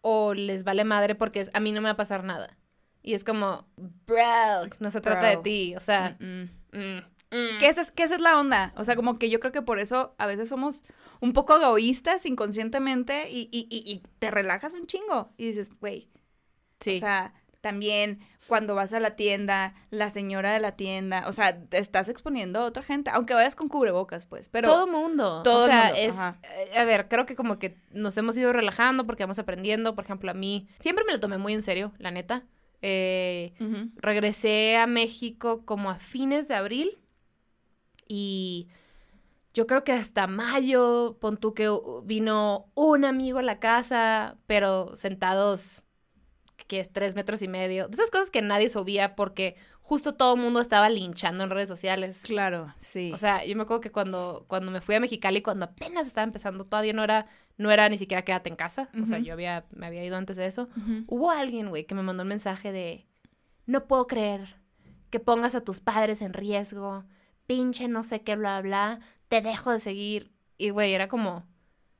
o 0.00 0.34
les 0.34 0.64
vale 0.64 0.84
madre 0.84 1.14
porque 1.14 1.38
es- 1.40 1.50
a 1.54 1.60
mí 1.60 1.70
no 1.72 1.80
me 1.80 1.86
va 1.86 1.92
a 1.92 1.96
pasar 1.96 2.24
nada. 2.24 2.58
Y 3.06 3.14
es 3.14 3.22
como, 3.22 3.64
bro, 4.04 4.68
no 4.80 4.90
se 4.90 5.00
trata 5.00 5.28
de 5.28 5.36
ti, 5.36 5.74
o 5.76 5.80
sea, 5.80 6.16
Mm. 6.18 6.42
mm, 6.72 6.98
mm. 7.30 7.62
Esa, 7.62 7.82
es, 7.82 7.92
esa 7.96 8.14
es 8.16 8.20
la 8.20 8.38
onda. 8.40 8.72
O 8.76 8.84
sea, 8.84 8.96
como 8.96 9.16
que 9.16 9.30
yo 9.30 9.38
creo 9.38 9.52
que 9.52 9.62
por 9.62 9.78
eso 9.78 10.14
a 10.18 10.26
veces 10.26 10.48
somos 10.48 10.82
un 11.20 11.32
poco 11.32 11.54
egoístas 11.56 12.26
inconscientemente 12.26 13.30
y, 13.30 13.48
y, 13.52 13.68
y, 13.70 13.90
y 13.90 14.02
te 14.18 14.30
relajas 14.32 14.72
un 14.74 14.86
chingo. 14.88 15.30
Y 15.36 15.46
dices, 15.46 15.70
güey, 15.80 16.08
Sí. 16.80 16.96
O 16.96 17.00
sea, 17.00 17.32
también 17.60 18.18
cuando 18.48 18.74
vas 18.74 18.92
a 18.92 19.00
la 19.00 19.16
tienda, 19.16 19.74
la 19.90 20.10
señora 20.10 20.52
de 20.52 20.60
la 20.60 20.72
tienda, 20.72 21.24
o 21.26 21.32
sea, 21.32 21.58
te 21.58 21.78
estás 21.78 22.08
exponiendo 22.08 22.60
a 22.60 22.64
otra 22.64 22.82
gente, 22.82 23.10
aunque 23.14 23.34
vayas 23.34 23.56
con 23.56 23.68
cubrebocas, 23.68 24.26
pues, 24.26 24.48
pero... 24.48 24.68
todo 24.68 24.86
mundo. 24.86 25.42
todo 25.42 25.60
o 25.62 25.64
el 25.64 25.70
sea, 25.70 25.84
mundo, 25.84 25.98
es. 25.98 26.16
eh, 26.74 26.78
A 26.78 26.84
ver, 26.84 27.08
creo 27.08 27.24
que 27.24 27.34
como 27.34 27.58
que 27.58 27.76
nos 27.92 28.16
hemos 28.18 28.36
ido 28.36 28.52
relajando 28.52 29.06
porque 29.06 29.22
vamos 29.24 29.38
aprendiendo. 29.38 29.94
Por 29.94 30.04
ejemplo, 30.04 30.30
a 30.30 30.34
mí 30.34 30.68
siempre 30.80 31.04
me 31.06 31.12
lo 31.12 31.20
tomé 31.20 31.38
muy 31.38 31.54
en 31.54 31.62
serio, 31.62 31.92
la 31.98 32.10
neta. 32.10 32.44
Eh, 32.82 33.54
regresé 33.96 34.76
a 34.76 34.86
México 34.86 35.64
como 35.64 35.90
a 35.90 35.96
fines 35.96 36.48
de 36.48 36.54
abril 36.54 36.98
y 38.06 38.68
yo 39.54 39.66
creo 39.66 39.84
que 39.84 39.92
hasta 39.92 40.26
mayo, 40.26 41.16
pon 41.18 41.38
tú 41.38 41.54
que 41.54 41.70
vino 42.04 42.70
un 42.74 43.04
amigo 43.06 43.38
a 43.38 43.42
la 43.42 43.58
casa, 43.58 44.36
pero 44.46 44.94
sentados, 44.96 45.82
que 46.66 46.80
es 46.80 46.92
tres 46.92 47.14
metros 47.14 47.42
y 47.42 47.48
medio. 47.48 47.88
De 47.88 47.94
esas 47.94 48.10
cosas 48.10 48.30
que 48.30 48.42
nadie 48.42 48.68
subía 48.68 49.16
porque 49.16 49.56
justo 49.80 50.14
todo 50.14 50.34
el 50.34 50.40
mundo 50.42 50.60
estaba 50.60 50.90
linchando 50.90 51.44
en 51.44 51.50
redes 51.50 51.68
sociales. 51.68 52.22
Claro, 52.26 52.74
sí. 52.78 53.12
O 53.14 53.16
sea, 53.16 53.44
yo 53.46 53.56
me 53.56 53.62
acuerdo 53.62 53.80
que 53.80 53.92
cuando, 53.92 54.44
cuando 54.46 54.70
me 54.70 54.80
fui 54.80 54.94
a 54.94 55.00
Mexicali, 55.00 55.40
cuando 55.40 55.64
apenas 55.64 56.06
estaba 56.06 56.24
empezando, 56.24 56.64
todavía 56.64 56.92
no 56.92 57.02
era, 57.02 57.26
no 57.58 57.70
era 57.70 57.88
ni 57.88 57.96
siquiera 57.96 58.22
quédate 58.22 58.50
en 58.50 58.56
casa. 58.56 58.88
O 59.02 59.06
sea, 59.06 59.18
yo 59.18 59.32
había, 59.32 59.64
me 59.70 59.86
había 59.86 60.04
ido 60.04 60.16
antes 60.16 60.36
de 60.36 60.46
eso. 60.46 60.68
Hubo 61.06 61.30
alguien, 61.30 61.68
güey, 61.68 61.84
que 61.84 61.94
me 61.94 62.02
mandó 62.02 62.22
un 62.22 62.28
mensaje 62.28 62.72
de, 62.72 63.06
no 63.66 63.86
puedo 63.86 64.06
creer 64.06 64.56
que 65.10 65.20
pongas 65.20 65.54
a 65.54 65.62
tus 65.62 65.80
padres 65.80 66.20
en 66.22 66.32
riesgo, 66.32 67.04
pinche 67.46 67.88
no 67.88 68.02
sé 68.02 68.20
qué, 68.20 68.36
bla, 68.36 68.60
bla, 68.60 69.00
te 69.28 69.40
dejo 69.40 69.72
de 69.72 69.78
seguir. 69.78 70.32
Y, 70.58 70.70
güey, 70.70 70.92
era 70.92 71.08
como, 71.08 71.44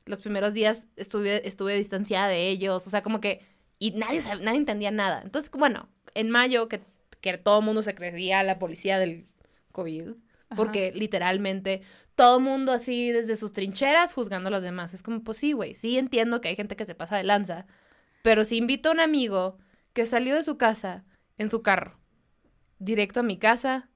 los 0.04 0.20
primeros 0.20 0.54
días 0.54 0.88
estuve, 0.96 1.46
estuve 1.46 1.76
distanciada 1.76 2.28
de 2.28 2.48
ellos, 2.48 2.86
o 2.86 2.90
sea, 2.90 3.02
como 3.02 3.20
que, 3.20 3.44
y 3.78 3.92
nadie, 3.92 4.20
nadie 4.42 4.58
entendía 4.58 4.90
nada. 4.90 5.20
Entonces, 5.22 5.50
bueno, 5.50 5.88
en 6.14 6.30
mayo, 6.30 6.68
que, 6.68 6.82
que 7.20 7.38
todo 7.38 7.60
el 7.60 7.64
mundo 7.64 7.82
se 7.82 7.94
creía 7.94 8.42
la 8.42 8.58
policía 8.58 8.98
del 8.98 9.26
COVID, 9.72 10.12
Ajá. 10.48 10.56
porque 10.56 10.92
literalmente 10.94 11.82
todo 12.14 12.38
el 12.38 12.44
mundo 12.44 12.72
así 12.72 13.10
desde 13.10 13.36
sus 13.36 13.52
trincheras 13.52 14.14
juzgando 14.14 14.48
a 14.48 14.50
los 14.50 14.62
demás. 14.62 14.94
Es 14.94 15.02
como, 15.02 15.22
pues 15.22 15.38
sí, 15.38 15.52
güey, 15.52 15.74
sí 15.74 15.98
entiendo 15.98 16.40
que 16.40 16.48
hay 16.48 16.56
gente 16.56 16.76
que 16.76 16.84
se 16.84 16.94
pasa 16.94 17.16
de 17.16 17.24
lanza, 17.24 17.66
pero 18.22 18.44
si 18.44 18.56
invito 18.56 18.88
a 18.88 18.92
un 18.92 19.00
amigo 19.00 19.58
que 19.92 20.06
salió 20.06 20.34
de 20.34 20.42
su 20.42 20.56
casa 20.56 21.04
en 21.38 21.50
su 21.50 21.62
carro, 21.62 21.98
directo 22.78 23.20
a 23.20 23.22
mi 23.22 23.38
casa, 23.38 23.88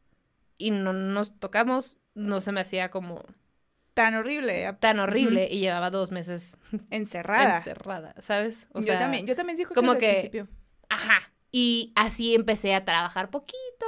y 0.58 0.70
no 0.70 0.92
nos 0.92 1.38
tocamos, 1.38 1.96
no 2.14 2.40
se 2.40 2.52
me 2.52 2.60
hacía 2.60 2.90
como 2.90 3.24
Tan 3.94 4.14
horrible, 4.14 4.72
tan 4.80 4.98
horrible 5.00 5.48
y 5.50 5.60
llevaba 5.60 5.90
dos 5.90 6.10
meses 6.10 6.56
encerrada. 6.90 7.56
encerrada, 7.58 8.14
¿sabes? 8.20 8.68
O 8.72 8.80
yo 8.80 8.86
sea, 8.86 8.98
también, 8.98 9.26
yo 9.26 9.34
también 9.34 9.56
digo 9.56 9.74
como 9.74 9.94
que, 9.94 9.98
que- 10.00 10.06
al 10.08 10.12
principio. 10.14 10.48
Ajá. 10.88 11.32
Y 11.52 11.92
así 11.96 12.34
empecé 12.34 12.74
a 12.74 12.84
trabajar 12.84 13.30
poquito, 13.30 13.86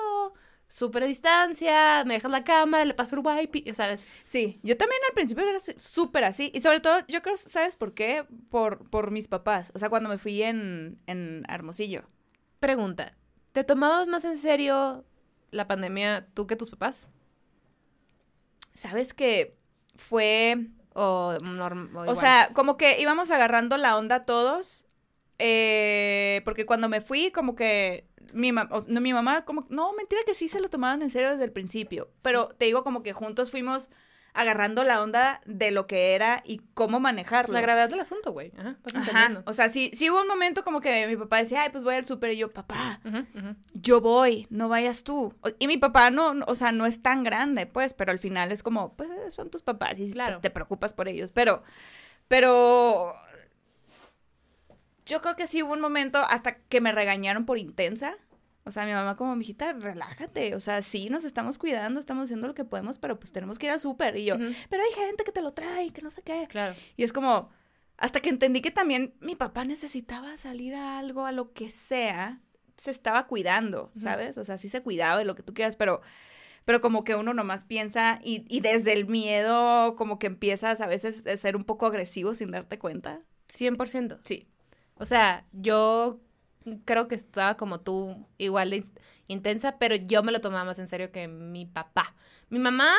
súper 0.73 1.03
a 1.03 1.07
distancia, 1.07 2.05
me 2.05 2.15
dejas 2.15 2.31
la 2.31 2.45
cámara, 2.45 2.85
le 2.85 2.95
paso 2.95 3.17
el 3.17 3.23
wipe, 3.25 3.73
¿sabes? 3.75 4.07
Sí, 4.25 4.59
yo 4.63 4.77
también 4.77 5.01
al 5.09 5.15
principio 5.15 5.49
era 5.49 5.59
súper 5.61 6.25
así. 6.25 6.51
Y 6.55 6.61
sobre 6.61 6.81
todo, 6.81 7.01
yo 7.09 7.23
creo, 7.23 7.37
¿sabes 7.37 7.77
por 7.77 7.95
qué? 7.95 8.25
Por, 8.51 8.89
por 8.91 9.11
mis 9.11 9.29
papás. 9.29 9.71
O 9.75 9.79
sea, 9.79 9.89
cuando 9.91 10.09
me 10.09 10.19
fui 10.19 10.43
en, 10.43 10.99
en 11.07 11.45
Hermosillo. 11.49 12.03
Pregunta, 12.61 13.15
¿te 13.53 13.65
tomabas 13.65 14.07
más 14.07 14.25
en 14.25 14.39
serio 14.39 15.05
la 15.51 15.67
pandemia 15.69 16.27
tú 16.35 16.47
que 16.47 16.57
tus 16.57 16.71
papás? 16.71 17.09
¿Sabes 18.75 19.13
que 19.15 19.57
fue 19.97 20.69
O, 20.95 21.35
norm- 21.43 21.91
o 21.95 22.01
O 22.01 22.05
igual? 22.05 22.17
sea, 22.17 22.51
como 22.55 22.77
que 22.77 23.01
íbamos 23.01 23.31
agarrando 23.31 23.77
la 23.77 23.97
onda 23.97 24.25
todos. 24.25 24.85
eh, 25.39 26.41
porque 26.45 26.67
cuando 26.67 26.89
me 26.89 27.01
fui, 27.01 27.31
como 27.33 27.57
que 27.57 28.07
mi, 28.33 28.53
ma- 28.53 28.69
no, 28.87 29.01
mi 29.01 29.13
mamá, 29.13 29.45
como, 29.45 29.67
no, 29.69 29.93
mentira 29.95 30.23
que 30.27 30.35
sí 30.35 30.49
se 30.49 30.61
lo 30.61 30.69
tomaban 30.71 31.03
en 31.03 31.11
serio 31.11 31.31
desde 31.31 31.45
el 31.45 31.53
principio. 31.53 32.11
Pero 32.23 32.49
te 32.49 32.65
digo, 32.67 32.85
como 32.85 33.03
que 33.03 33.13
juntos 33.13 33.51
fuimos 33.51 33.91
agarrando 34.35 34.83
la 34.83 35.03
onda 35.03 35.43
de 35.45 35.71
lo 35.73 35.87
que 35.87 36.15
era 36.15 36.43
y 36.47 36.63
cómo 36.73 37.01
manejarlo. 37.01 37.53
la 37.53 37.61
gravedad 37.61 37.91
del 37.91 38.01
asunto, 38.01 38.33
güey. 38.33 38.51
Ajá, 38.57 38.79
vas 38.83 38.97
Ajá. 38.97 39.01
entendiendo. 39.11 39.43
O 39.45 39.53
sea, 39.53 39.69
sí, 39.69 39.91
sí 39.93 40.09
hubo 40.09 40.23
un 40.23 40.27
momento 40.27 40.65
como 40.65 40.81
que 40.81 41.07
mi 41.07 41.19
papá 41.19 41.37
decía, 41.37 41.63
ay, 41.65 41.69
pues 41.71 41.85
voy 41.85 41.97
al 41.97 42.07
súper. 42.07 42.33
Y 42.33 42.39
yo, 42.39 42.51
papá, 42.51 43.01
yo 43.75 44.01
voy, 44.01 44.47
no 44.49 44.71
vayas 44.71 45.05
tú. 45.05 45.35
Y 45.59 45.67
mi 45.67 45.77
papá 45.77 46.09
no, 46.09 46.35
o 46.47 46.55
sea, 46.55 46.73
no 46.73 46.87
es 46.87 47.03
tan 47.03 47.25
grande, 47.25 47.67
pues, 47.67 47.93
pero 47.93 48.11
al 48.11 48.19
final 48.19 48.53
es 48.53 48.63
como, 48.63 48.95
pues 48.97 49.11
son 49.35 49.51
tus 49.51 49.61
papás 49.63 49.99
y 49.99 50.11
pues, 50.11 50.41
te 50.41 50.49
preocupas 50.49 50.95
por 50.95 51.09
ellos. 51.09 51.31
Pero, 51.35 51.63
pero 52.27 53.13
yo 55.13 55.21
creo 55.21 55.37
que 55.37 55.47
sí 55.47 55.63
hubo 55.63 55.75
un 55.75 55.81
momento 55.81 56.19
hasta 56.19 56.55
que 56.55 56.81
me 56.81 56.91
regañaron 56.91 57.45
por 57.45 57.59
intensa. 57.59 58.17
O 58.65 58.71
sea, 58.71 58.87
mi 58.87 58.93
mamá 58.93 59.15
como, 59.17 59.37
mijita, 59.37 59.75
relájate. 59.75 60.55
O 60.55 60.61
sea, 60.61 60.81
sí, 60.81 61.11
nos 61.11 61.25
estamos 61.25 61.59
cuidando, 61.59 62.01
estamos 62.01 62.25
haciendo 62.25 62.47
lo 62.47 62.55
que 62.55 62.65
podemos, 62.65 62.99
pero 62.99 63.19
pues 63.19 63.31
tenemos 63.31 63.59
que 63.59 63.67
ir 63.67 63.73
al 63.73 63.81
súper. 63.81 64.17
Y 64.17 64.25
yo, 64.25 64.37
pero 64.71 64.83
hay 64.83 64.93
gente 64.95 65.25
que 65.25 65.33
te 65.33 65.43
lo 65.43 65.53
trae, 65.53 65.91
que 65.91 66.01
no 66.01 66.09
sé 66.09 66.23
qué. 66.23 66.47
Claro. 66.49 66.75
Y 66.97 67.03
es 67.03 67.13
como, 67.13 67.51
hasta 67.99 68.21
que 68.21 68.31
entendí 68.31 68.63
que 68.63 68.71
también 68.71 69.15
mi 69.21 69.37
papá 69.37 69.67
necesitaba 69.67 70.39
salir 70.39 70.75
a 70.75 70.99
algo, 70.99 71.27
a 71.27 71.33
lo 71.33 71.53
que 71.53 71.69
sea, 71.69 72.41
se 72.79 72.91
estaba 72.91 73.27
cuidando. 73.27 73.93
¿sabes? 73.99 74.39
O 74.39 74.45
sea, 74.45 74.57
sí 74.57 74.71
se 74.71 74.83
cuidaba 74.83 75.19
de 75.19 75.27
lo 75.27 75.35
que 75.35 75.43
tú 75.43 75.53
quieras, 75.53 75.77
pero, 75.77 76.01
pero 76.65 76.81
como 76.81 77.05
que 77.05 77.17
uno 77.17 77.35
nomás 77.35 77.65
piensa 77.65 78.19
y, 78.25 78.47
y 78.49 78.61
desde 78.61 78.95
el 78.95 79.05
miedo 79.05 79.95
como 79.97 80.19
que 80.19 80.29
empiezas 80.29 80.81
a 80.81 80.87
veces 80.87 81.27
a 81.27 81.37
ser 81.37 81.55
un 81.55 81.65
poco 81.65 81.85
agresivo 81.85 82.35
sin 82.35 82.51
darte 82.51 82.79
cuenta. 82.79 83.21
100%. 83.53 84.19
Sí. 84.23 84.49
O 85.03 85.05
sea, 85.05 85.45
yo 85.51 86.21
creo 86.85 87.09
que 87.09 87.17
estaba 87.17 87.57
como 87.57 87.81
tú, 87.81 88.25
igual 88.39 88.71
de 88.71 88.85
intensa, 89.27 89.77
pero 89.77 89.97
yo 89.97 90.23
me 90.23 90.31
lo 90.31 90.41
tomaba 90.41 90.65
más 90.65 90.79
en 90.79 90.87
serio 90.87 91.11
que 91.11 91.27
mi 91.27 91.67
papá. 91.67 92.15
Mi 92.51 92.61
mamá 92.61 92.95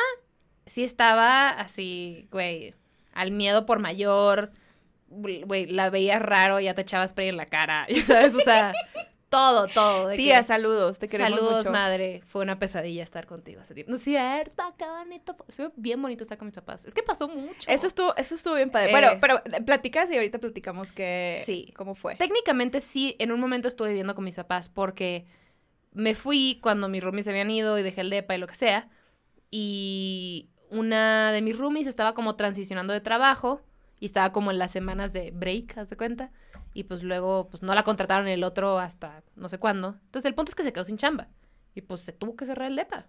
sí 0.66 0.84
estaba 0.84 1.48
así, 1.48 2.28
güey, 2.30 2.74
al 3.14 3.30
miedo 3.30 3.64
por 3.64 3.78
mayor, 3.78 4.52
güey, 5.08 5.64
la 5.64 5.88
veías 5.88 6.20
raro, 6.20 6.60
ya 6.60 6.74
te 6.74 6.82
echabas 6.82 7.08
spray 7.08 7.28
en 7.28 7.38
la 7.38 7.46
cara, 7.46 7.86
sabes, 8.04 8.34
o 8.34 8.40
sea, 8.40 8.74
todo, 9.36 9.66
todo. 9.68 10.08
que- 10.10 10.16
Tía, 10.16 10.42
saludos, 10.42 10.98
te 10.98 11.08
queremos 11.08 11.38
Saludos, 11.38 11.58
mucho. 11.64 11.70
madre. 11.72 12.22
Fue 12.26 12.42
una 12.42 12.58
pesadilla 12.58 13.02
estar 13.02 13.26
contigo 13.26 13.60
hace 13.60 13.74
tiempo. 13.74 13.90
No 13.90 13.96
es 13.96 14.04
cierto, 14.04 14.62
qué 14.78 14.84
bonito. 14.86 15.36
Estuvo 15.48 15.72
bien 15.76 16.00
bonito 16.00 16.22
estar 16.22 16.38
con 16.38 16.46
mis 16.46 16.54
papás. 16.54 16.84
Es 16.84 16.94
que 16.94 17.02
pasó 17.02 17.28
mucho. 17.28 17.68
Eso 17.70 17.86
estuvo, 17.86 18.14
eso 18.16 18.34
estuvo 18.34 18.54
bien 18.54 18.70
padre. 18.70 18.88
Eh. 18.88 18.92
Bueno, 18.92 19.08
pero 19.20 19.42
platicas 19.64 20.10
y 20.10 20.14
ahorita 20.16 20.38
platicamos 20.38 20.92
que, 20.92 21.42
Sí. 21.44 21.72
cómo 21.76 21.94
fue. 21.94 22.16
Técnicamente 22.16 22.80
sí, 22.80 23.16
en 23.18 23.32
un 23.32 23.40
momento 23.40 23.68
estuve 23.68 23.88
viviendo 23.88 24.14
con 24.14 24.24
mis 24.24 24.36
papás 24.36 24.68
porque 24.68 25.26
me 25.92 26.14
fui 26.14 26.58
cuando 26.62 26.88
mis 26.88 27.02
roomies 27.04 27.24
se 27.24 27.30
habían 27.30 27.50
ido 27.50 27.78
y 27.78 27.82
dejé 27.82 28.00
el 28.00 28.10
depa 28.10 28.34
y 28.34 28.38
lo 28.38 28.46
que 28.46 28.54
sea. 28.56 28.88
Y 29.50 30.50
una 30.70 31.30
de 31.32 31.42
mis 31.42 31.56
roomies 31.56 31.86
estaba 31.86 32.14
como 32.14 32.34
transicionando 32.36 32.92
de 32.92 33.00
trabajo 33.00 33.60
y 34.04 34.06
estaba 34.06 34.32
como 34.32 34.50
en 34.50 34.58
las 34.58 34.70
semanas 34.70 35.14
de 35.14 35.30
break, 35.30 35.78
haz 35.78 35.88
de 35.88 35.96
cuenta. 35.96 36.30
Y 36.74 36.84
pues 36.84 37.02
luego 37.02 37.48
pues 37.48 37.62
no 37.62 37.74
la 37.74 37.84
contrataron 37.84 38.28
el 38.28 38.44
otro 38.44 38.78
hasta 38.78 39.22
no 39.34 39.48
sé 39.48 39.58
cuándo. 39.58 39.96
Entonces 40.04 40.26
el 40.28 40.34
punto 40.34 40.50
es 40.50 40.54
que 40.54 40.62
se 40.62 40.74
quedó 40.74 40.84
sin 40.84 40.98
chamba. 40.98 41.28
Y 41.74 41.80
pues 41.80 42.02
se 42.02 42.12
tuvo 42.12 42.36
que 42.36 42.44
cerrar 42.44 42.68
el 42.68 42.76
depa. 42.76 43.06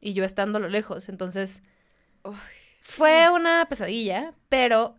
Y 0.00 0.14
yo 0.14 0.24
estando 0.24 0.56
a 0.56 0.62
lo 0.62 0.70
lejos. 0.70 1.10
Entonces 1.10 1.62
Uy, 2.24 2.34
fue 2.80 3.28
una 3.30 3.66
pesadilla, 3.68 4.34
pero 4.48 4.96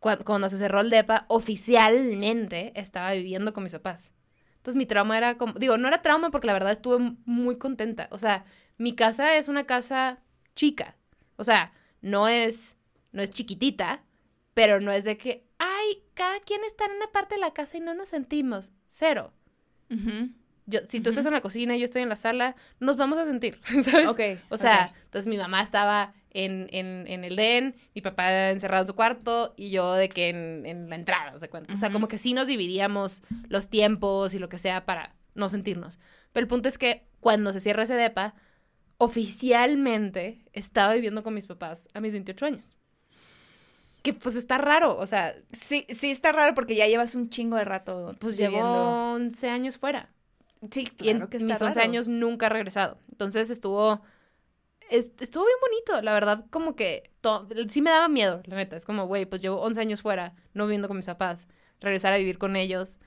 cua- 0.00 0.24
cuando 0.24 0.48
se 0.48 0.58
cerró 0.58 0.80
el 0.80 0.90
DEPA, 0.90 1.26
oficialmente 1.28 2.72
estaba 2.74 3.12
viviendo 3.12 3.52
con 3.52 3.64
mis 3.64 3.72
papás. 3.72 4.12
Entonces 4.56 4.76
mi 4.76 4.86
trauma 4.86 5.16
era 5.16 5.38
como, 5.38 5.54
digo, 5.54 5.78
no 5.78 5.88
era 5.88 6.02
trauma 6.02 6.30
porque 6.30 6.48
la 6.48 6.52
verdad 6.54 6.72
estuve 6.72 7.16
muy 7.24 7.56
contenta. 7.58 8.08
O 8.10 8.18
sea, 8.18 8.44
mi 8.78 8.94
casa 8.94 9.36
es 9.36 9.48
una 9.48 9.64
casa 9.66 10.20
chica. 10.56 10.96
O 11.36 11.44
sea, 11.44 11.72
no 12.02 12.28
es, 12.28 12.76
no 13.12 13.22
es 13.22 13.30
chiquitita, 13.30 14.02
pero 14.60 14.78
no 14.78 14.92
es 14.92 15.04
de 15.04 15.16
que, 15.16 15.46
ay, 15.58 16.02
cada 16.12 16.38
quien 16.40 16.62
está 16.64 16.84
en 16.84 16.92
una 16.92 17.10
parte 17.12 17.36
de 17.36 17.40
la 17.40 17.54
casa 17.54 17.78
y 17.78 17.80
no 17.80 17.94
nos 17.94 18.08
sentimos. 18.08 18.72
Cero. 18.88 19.32
Yo, 20.66 20.80
si 20.86 21.00
tú 21.00 21.08
estás 21.08 21.24
en 21.24 21.32
la 21.32 21.40
cocina 21.40 21.74
y 21.74 21.80
yo 21.80 21.86
estoy 21.86 22.02
en 22.02 22.10
la 22.10 22.16
sala, 22.16 22.56
nos 22.78 22.98
vamos 22.98 23.16
a 23.16 23.24
sentir, 23.24 23.58
¿sabes? 23.84 24.10
Ok. 24.10 24.20
O 24.50 24.58
sea, 24.58 24.90
ok. 24.90 24.98
entonces 25.04 25.28
mi 25.28 25.38
mamá 25.38 25.62
estaba 25.62 26.12
en, 26.28 26.68
en, 26.72 27.06
en 27.06 27.24
el 27.24 27.36
den, 27.36 27.74
mi 27.94 28.02
papá 28.02 28.50
encerrado 28.50 28.82
en 28.82 28.86
su 28.86 28.94
cuarto 28.94 29.54
y 29.56 29.70
yo 29.70 29.94
de 29.94 30.10
que 30.10 30.28
en, 30.28 30.66
en 30.66 30.90
la 30.90 30.96
entrada, 30.96 31.40
¿se 31.40 31.48
cuenta? 31.48 31.72
O 31.72 31.76
sea, 31.78 31.90
como 31.90 32.06
que 32.06 32.18
sí 32.18 32.34
nos 32.34 32.46
dividíamos 32.46 33.22
los 33.48 33.70
tiempos 33.70 34.34
y 34.34 34.38
lo 34.38 34.50
que 34.50 34.58
sea 34.58 34.84
para 34.84 35.16
no 35.34 35.48
sentirnos. 35.48 35.98
Pero 36.34 36.44
el 36.44 36.48
punto 36.48 36.68
es 36.68 36.76
que 36.76 37.08
cuando 37.20 37.54
se 37.54 37.60
cierra 37.60 37.84
ese 37.84 37.94
depa, 37.94 38.34
oficialmente 38.98 40.44
estaba 40.52 40.92
viviendo 40.92 41.22
con 41.22 41.32
mis 41.32 41.46
papás 41.46 41.88
a 41.94 42.02
mis 42.02 42.12
28 42.12 42.44
años. 42.44 42.79
Que 44.12 44.18
pues 44.20 44.36
está 44.36 44.58
raro, 44.58 44.96
o 44.98 45.06
sea, 45.06 45.34
Sí, 45.52 45.86
sí 45.90 46.10
está 46.10 46.32
raro 46.32 46.54
porque 46.54 46.74
ya 46.76 46.86
llevas 46.86 47.14
un 47.14 47.30
chingo 47.30 47.56
de 47.56 47.64
rato 47.64 48.14
pues 48.18 48.36
viviendo. 48.38 48.58
llevo 48.66 49.12
11 49.14 49.48
años 49.48 49.78
fuera. 49.78 50.10
Sí, 50.70 50.86
y 51.00 51.08
en 51.08 51.16
claro 51.18 51.30
que 51.30 51.36
está 51.38 51.46
mis 51.54 51.62
11 51.62 51.78
raro. 51.80 51.88
años 51.90 52.08
nunca 52.08 52.46
he 52.46 52.48
regresado. 52.50 52.98
Entonces 53.10 53.50
estuvo. 53.50 54.02
es- 54.90 55.10
estuvo 55.20 55.44
bien 55.44 55.56
bonito, 55.60 56.02
la 56.02 56.12
verdad, 56.12 56.44
como 56.50 56.74
que. 56.76 57.10
sí 57.68 57.80
me 57.80 57.90
daba 57.90 58.08
miedo, 58.08 58.42
la 58.46 58.56
neta. 58.56 58.76
Es 58.76 58.84
como, 58.84 59.06
güey, 59.06 59.24
pues 59.26 59.40
llevo 59.42 59.60
11 59.60 59.80
años 59.80 60.02
fuera, 60.02 60.34
no 60.52 60.64
viviendo 60.66 60.88
con 60.88 60.96
mis 60.96 61.06
papás. 61.06 61.46
Regresar 61.80 62.12
a 62.12 62.18
vivir 62.18 62.38
con 62.38 62.56
ellos. 62.56 62.98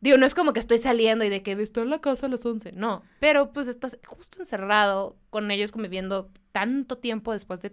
Digo, 0.00 0.16
no 0.16 0.24
es 0.24 0.34
como 0.34 0.54
que 0.54 0.60
estoy 0.60 0.78
saliendo 0.78 1.24
y 1.26 1.28
de 1.28 1.42
que 1.42 1.52
estoy 1.52 1.82
en 1.82 1.90
la 1.90 2.00
casa 2.00 2.26
a 2.26 2.30
las 2.30 2.46
11, 2.46 2.72
no. 2.72 3.02
Pero 3.18 3.52
pues 3.52 3.68
estás 3.68 3.98
justo 4.06 4.38
encerrado 4.38 5.16
con 5.28 5.50
ellos 5.50 5.72
conviviendo 5.72 6.30
tanto 6.52 6.96
tiempo 6.96 7.32
después 7.32 7.60
de 7.60 7.72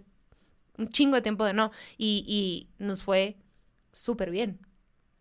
un 0.78 0.88
chingo 0.90 1.16
de 1.16 1.22
tiempo 1.22 1.44
de 1.44 1.52
no. 1.54 1.70
Y, 1.98 2.24
y 2.26 2.68
nos 2.84 3.02
fue 3.02 3.36
súper 3.92 4.30
bien. 4.30 4.60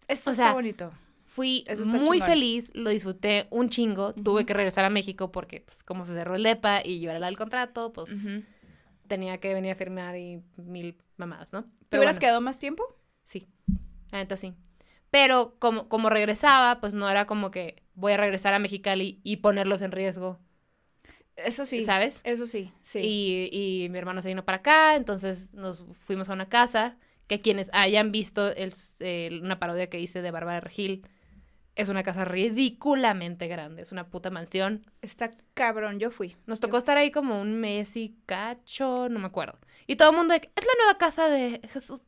Eso 0.07 0.29
O 0.29 0.33
está 0.33 0.53
bonito. 0.53 0.91
Fui 1.25 1.65
Eso 1.67 1.83
está 1.83 1.97
muy 1.97 2.19
chingón. 2.19 2.21
feliz, 2.21 2.71
lo 2.73 2.89
disfruté 2.89 3.47
un 3.49 3.69
chingo. 3.69 4.13
Tuve 4.13 4.45
que 4.45 4.53
regresar 4.53 4.85
a 4.85 4.89
México 4.89 5.31
porque, 5.31 5.61
pues, 5.61 5.83
como 5.83 6.05
se 6.05 6.13
cerró 6.13 6.35
el 6.35 6.43
DEPA 6.43 6.81
y 6.85 7.01
yo 7.01 7.09
era 7.09 7.19
la 7.19 7.27
del 7.27 7.37
contrato, 7.37 7.91
pues 7.93 8.31
tenía 9.07 9.39
que 9.39 9.53
venir 9.53 9.71
a 9.71 9.75
firmar 9.75 10.17
y 10.17 10.41
mil 10.57 10.97
mamadas, 11.17 11.53
¿no? 11.53 11.65
¿Te 11.89 11.97
hubieras 11.97 12.15
bueno, 12.15 12.19
quedado 12.19 12.41
más 12.41 12.59
tiempo? 12.59 12.83
Sí, 13.23 13.47
la 14.11 14.19
neta 14.19 14.37
sí. 14.37 14.53
Pero 15.09 15.55
como, 15.59 15.87
como 15.89 16.09
regresaba, 16.09 16.79
pues 16.79 16.93
no 16.93 17.09
era 17.09 17.25
como 17.25 17.51
que 17.51 17.83
voy 17.95 18.13
a 18.13 18.17
regresar 18.17 18.53
a 18.53 18.59
Mexicali 18.59 19.19
y 19.23 19.37
ponerlos 19.37 19.81
en 19.81 19.91
riesgo, 19.91 20.39
Eso 21.37 21.65
sí. 21.65 21.81
¿sabes? 21.81 22.21
Eso 22.23 22.47
sí, 22.47 22.71
sí. 22.81 22.99
Y, 22.99 23.49
y 23.85 23.89
mi 23.89 23.97
hermano 23.99 24.21
se 24.21 24.29
vino 24.29 24.43
para 24.43 24.57
acá, 24.57 24.95
entonces 24.95 25.53
nos 25.53 25.83
fuimos 25.93 26.29
a 26.29 26.33
una 26.33 26.49
casa 26.49 26.97
que 27.27 27.41
quienes 27.41 27.69
hayan 27.73 28.11
visto 28.11 28.53
el, 28.55 28.73
el- 28.99 29.41
una 29.43 29.59
parodia 29.59 29.89
que 29.89 29.99
hice 29.99 30.21
de 30.21 30.31
Bárbara 30.31 30.55
de 30.55 30.61
Regil, 30.61 31.05
es 31.75 31.89
una 31.89 32.01
casa 32.01 32.25
ridículamente 32.25 33.47
grande, 33.47 33.83
es 33.83 33.91
una 33.91 34.09
puta 34.09 34.31
mansión. 34.31 34.85
Está 35.01 35.31
cabrón, 35.53 35.99
yo 35.99 36.09
fui. 36.09 36.35
Nos 36.47 36.59
tocó 36.59 36.77
estar 36.77 36.97
ahí 36.97 37.11
como 37.11 37.39
un 37.39 37.59
mes 37.59 37.95
y 37.97 38.17
cacho, 38.25 39.09
no 39.09 39.19
me 39.19 39.27
acuerdo. 39.27 39.59
Y 39.85 39.95
todo 39.95 40.09
el 40.09 40.15
mundo 40.17 40.33
es 40.33 40.41
la 40.41 40.73
nueva 40.83 40.97
casa 40.97 41.29
de 41.29 41.61
Jesús. 41.71 42.01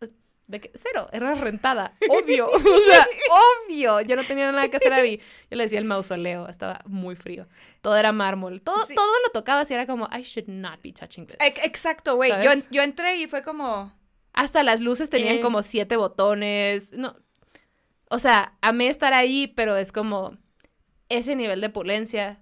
De 0.50 0.60
que, 0.60 0.72
cero, 0.74 1.08
era 1.14 1.34
rentada, 1.36 1.94
obvio. 2.10 2.48
o 2.52 2.60
sea, 2.60 3.08
obvio. 3.68 4.02
Yo 4.02 4.16
no 4.16 4.24
tenía 4.24 4.52
nada 4.52 4.68
que 4.68 4.78
hacer 4.78 4.92
ahí. 4.92 5.20
Yo 5.50 5.56
le 5.58 5.64
decía 5.64 5.78
el 5.80 5.86
mausoleo, 5.86 6.48
estaba 6.50 6.80
muy 6.88 7.16
frío. 7.16 7.48
Todo 7.82 7.96
era 7.96 8.12
mármol. 8.12 8.60
Todo, 8.62 8.84
Sí. 8.88 8.96
todo 8.96 9.12
lo 9.26 9.32
tocaba 9.32 9.64
y 9.70 9.74
era 9.74 9.86
como, 9.86 10.06
I 10.12 10.24
should 10.24 10.50
not 10.50 10.82
be 10.82 10.92
touching 10.92 11.28
this. 11.28 11.38
Ex- 11.40 11.64
Exacto, 11.64 12.16
güey. 12.16 12.32
Yo, 12.44 12.52
yo 12.72 12.82
entré 12.82 13.16
y 13.18 13.28
fue 13.28 13.44
como... 13.44 13.94
Hasta 14.34 14.64
las 14.64 14.82
luces 14.82 15.10
tenían 15.12 15.38
Eh. 15.38 15.40
como 15.40 15.62
siete 15.64 15.96
botones. 15.98 16.92
No. 16.94 17.16
O 18.10 18.18
sea, 18.18 18.54
amé 18.62 18.88
estar 18.88 19.14
ahí, 19.14 19.48
pero 19.56 19.78
es 19.78 19.92
como 19.92 20.36
ese 21.10 21.36
nivel 21.36 21.62
de 21.62 21.68
opulencia. 21.68 22.40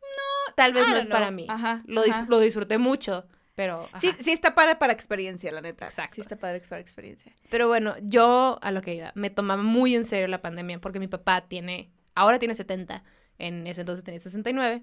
No, 0.00 0.54
tal 0.56 0.72
vez 0.72 0.88
no 0.88 0.96
es 0.96 1.06
para 1.06 1.30
mí. 1.30 1.44
Ajá, 1.50 1.82
Lo, 1.86 2.02
dis- 2.02 2.12
ajá. 2.12 2.26
lo 2.30 2.38
disfruté 2.40 2.78
mucho, 2.78 3.26
pero. 3.60 3.86
Sí, 3.98 4.10
sí 4.18 4.32
está 4.32 4.54
padre 4.54 4.76
para 4.76 4.94
experiencia, 4.94 5.52
la 5.52 5.60
neta. 5.60 5.84
Exacto. 5.84 6.14
Sí 6.14 6.22
está 6.22 6.36
padre 6.36 6.62
para 6.66 6.80
experiencia. 6.80 7.30
Pero 7.50 7.68
bueno, 7.68 7.94
yo 8.00 8.58
a 8.62 8.70
lo 8.70 8.80
que 8.80 8.94
iba, 8.94 9.12
me 9.14 9.28
tomaba 9.28 9.62
muy 9.62 9.94
en 9.94 10.06
serio 10.06 10.28
la 10.28 10.40
pandemia 10.40 10.80
porque 10.80 10.98
mi 10.98 11.08
papá 11.08 11.42
tiene, 11.42 11.90
ahora 12.14 12.38
tiene 12.38 12.54
70, 12.54 13.04
en 13.36 13.66
ese 13.66 13.82
entonces 13.82 14.02
tenía 14.02 14.18
69, 14.18 14.82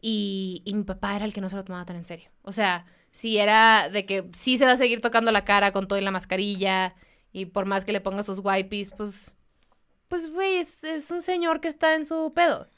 y, 0.00 0.62
y 0.64 0.74
mi 0.74 0.84
papá 0.84 1.16
era 1.16 1.26
el 1.26 1.34
que 1.34 1.42
no 1.42 1.50
se 1.50 1.56
lo 1.56 1.64
tomaba 1.64 1.84
tan 1.84 1.96
en 1.96 2.04
serio. 2.04 2.30
O 2.40 2.52
sea, 2.52 2.86
si 3.10 3.36
era 3.36 3.90
de 3.90 4.06
que 4.06 4.24
sí 4.32 4.56
se 4.56 4.64
va 4.64 4.72
a 4.72 4.78
seguir 4.78 5.02
tocando 5.02 5.30
la 5.30 5.44
cara 5.44 5.70
con 5.70 5.86
todo 5.86 5.98
y 5.98 6.02
la 6.02 6.10
mascarilla, 6.10 6.94
y 7.30 7.44
por 7.44 7.66
más 7.66 7.84
que 7.84 7.92
le 7.92 8.00
ponga 8.00 8.22
sus 8.22 8.40
wipes, 8.42 8.90
pues, 8.92 9.34
pues, 10.08 10.32
güey, 10.32 10.56
es, 10.56 10.82
es 10.82 11.10
un 11.10 11.20
señor 11.20 11.60
que 11.60 11.68
está 11.68 11.94
en 11.94 12.06
su 12.06 12.32
pedo. 12.34 12.70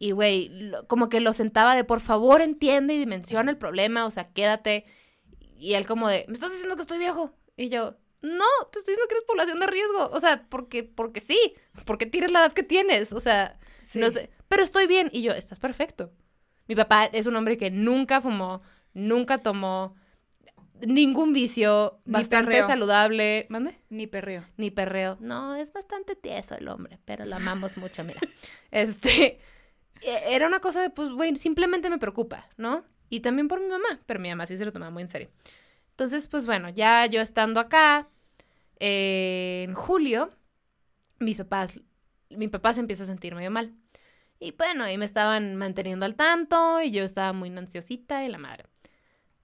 Y, 0.00 0.12
güey, 0.12 0.52
como 0.86 1.08
que 1.08 1.18
lo 1.20 1.32
sentaba 1.32 1.74
de, 1.74 1.82
por 1.82 1.98
favor, 2.00 2.40
entiende 2.40 2.94
y 2.94 2.98
dimensiona 2.98 3.50
el 3.50 3.56
problema, 3.58 4.06
o 4.06 4.10
sea, 4.12 4.32
quédate. 4.32 4.84
Y 5.58 5.74
él 5.74 5.86
como 5.86 6.08
de, 6.08 6.24
¿me 6.28 6.34
estás 6.34 6.52
diciendo 6.52 6.76
que 6.76 6.82
estoy 6.82 6.98
viejo? 6.98 7.32
Y 7.56 7.68
yo, 7.68 7.96
no, 8.22 8.44
te 8.70 8.78
estoy 8.78 8.92
diciendo 8.92 9.08
que 9.08 9.14
eres 9.16 9.26
población 9.26 9.58
de 9.58 9.66
riesgo. 9.66 10.08
O 10.12 10.20
sea, 10.20 10.46
porque, 10.48 10.84
porque 10.84 11.18
sí, 11.18 11.54
porque 11.84 12.06
tienes 12.06 12.30
la 12.30 12.40
edad 12.40 12.52
que 12.52 12.62
tienes. 12.62 13.12
O 13.12 13.18
sea, 13.20 13.58
Sí. 13.80 13.98
no 13.98 14.08
sé, 14.10 14.30
pero 14.46 14.62
estoy 14.62 14.86
bien. 14.86 15.10
Y 15.12 15.22
yo, 15.22 15.32
estás 15.32 15.58
perfecto. 15.58 16.12
Mi 16.68 16.76
papá 16.76 17.06
es 17.06 17.26
un 17.26 17.34
hombre 17.34 17.56
que 17.58 17.70
nunca 17.72 18.20
fumó, 18.20 18.62
nunca 18.94 19.38
tomó 19.38 19.96
ningún 20.86 21.32
vicio, 21.32 22.00
Ni 22.04 22.12
bastante 22.12 22.52
perreo. 22.52 22.66
saludable. 22.68 23.46
¿Mande? 23.48 23.78
Ni 23.88 24.06
perreo. 24.06 24.44
Ni 24.56 24.70
perreo. 24.70 25.16
No, 25.20 25.56
es 25.56 25.72
bastante 25.72 26.14
tieso 26.14 26.54
el 26.54 26.68
hombre, 26.68 26.98
pero 27.04 27.24
lo 27.24 27.34
amamos 27.36 27.76
mucho, 27.78 28.04
mira. 28.04 28.20
Este, 28.70 29.40
era 30.02 30.46
una 30.46 30.60
cosa 30.60 30.82
de, 30.82 30.90
pues, 30.90 31.10
güey, 31.10 31.34
simplemente 31.36 31.90
me 31.90 31.98
preocupa, 31.98 32.46
¿no? 32.56 32.84
Y 33.10 33.20
también 33.20 33.48
por 33.48 33.60
mi 33.60 33.66
mamá, 33.68 34.00
pero 34.06 34.20
mi 34.20 34.28
mamá 34.28 34.46
sí 34.46 34.56
se 34.56 34.64
lo 34.64 34.72
tomaba 34.72 34.90
muy 34.90 35.02
en 35.02 35.08
serio. 35.08 35.30
Entonces, 35.90 36.28
pues 36.28 36.46
bueno, 36.46 36.68
ya 36.68 37.06
yo 37.06 37.20
estando 37.20 37.58
acá, 37.60 38.08
eh, 38.80 39.64
en 39.66 39.74
julio, 39.74 40.30
mis 41.18 41.38
papás, 41.38 41.80
mi 42.30 42.48
papá 42.48 42.74
se 42.74 42.80
empieza 42.80 43.04
a 43.04 43.06
sentir 43.06 43.34
medio 43.34 43.50
mal. 43.50 43.74
Y 44.38 44.52
bueno, 44.52 44.84
ahí 44.84 44.98
me 44.98 45.04
estaban 45.04 45.56
manteniendo 45.56 46.06
al 46.06 46.14
tanto 46.14 46.80
y 46.80 46.90
yo 46.92 47.02
estaba 47.02 47.32
muy 47.32 47.48
ansiosita 47.56 48.24
y 48.24 48.28
la 48.28 48.38
madre. 48.38 48.66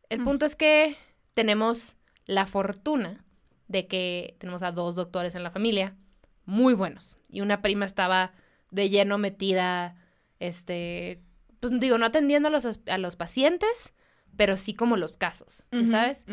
El 0.09 0.21
Mm. 0.21 0.25
punto 0.25 0.47
es 0.47 0.55
que 0.55 0.97
tenemos 1.35 1.97
la 2.27 2.47
fortuna 2.47 3.25
de 3.67 3.89
que 3.89 4.37
tenemos 4.39 4.63
a 4.63 4.71
dos 4.71 4.95
doctores 4.95 5.35
en 5.35 5.43
la 5.43 5.51
familia, 5.51 5.97
muy 6.45 6.75
buenos. 6.75 7.17
Y 7.29 7.41
una 7.41 7.61
prima 7.63 7.87
estaba 7.87 8.33
de 8.71 8.91
lleno 8.91 9.19
metida, 9.19 9.97
este, 10.47 11.21
pues 11.61 11.73
digo, 11.81 11.99
no 11.99 12.07
atendiendo 12.07 12.49
a 12.49 12.51
los, 12.53 12.81
a 12.87 12.99
los 12.99 13.17
pacientes, 13.17 13.95
pero 14.37 14.57
sí 14.57 14.75
como 14.75 14.97
los 14.97 15.17
casos, 15.17 15.65
¿ya 15.71 15.79
Ujú, 15.79 15.87
¿sabes? 15.89 16.27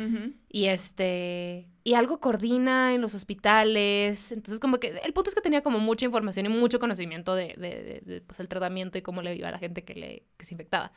Y 0.49 0.65
este, 0.65 1.69
y 1.83 1.93
algo 1.93 2.19
coordina 2.19 2.93
en 2.95 3.01
los 3.01 3.13
hospitales. 3.13 4.31
Entonces, 4.31 4.59
como 4.59 4.79
que 4.79 4.87
el 5.03 5.13
punto 5.13 5.29
es 5.29 5.35
que 5.35 5.41
tenía 5.41 5.61
como 5.61 5.79
mucha 5.79 6.05
información 6.05 6.45
y 6.47 6.49
mucho 6.49 6.79
conocimiento 6.79 7.35
de, 7.35 7.53
de- 7.57 7.83
de- 7.83 8.01
de, 8.03 8.21
pues, 8.21 8.39
el 8.39 8.47
tratamiento 8.47 8.97
y 8.97 9.01
cómo 9.03 9.21
le 9.21 9.35
iba 9.35 9.49
a 9.49 9.51
la 9.51 9.59
gente 9.59 9.83
que, 9.83 9.93
le, 9.95 10.25
que 10.37 10.45
se 10.45 10.55
infectaba. 10.55 10.91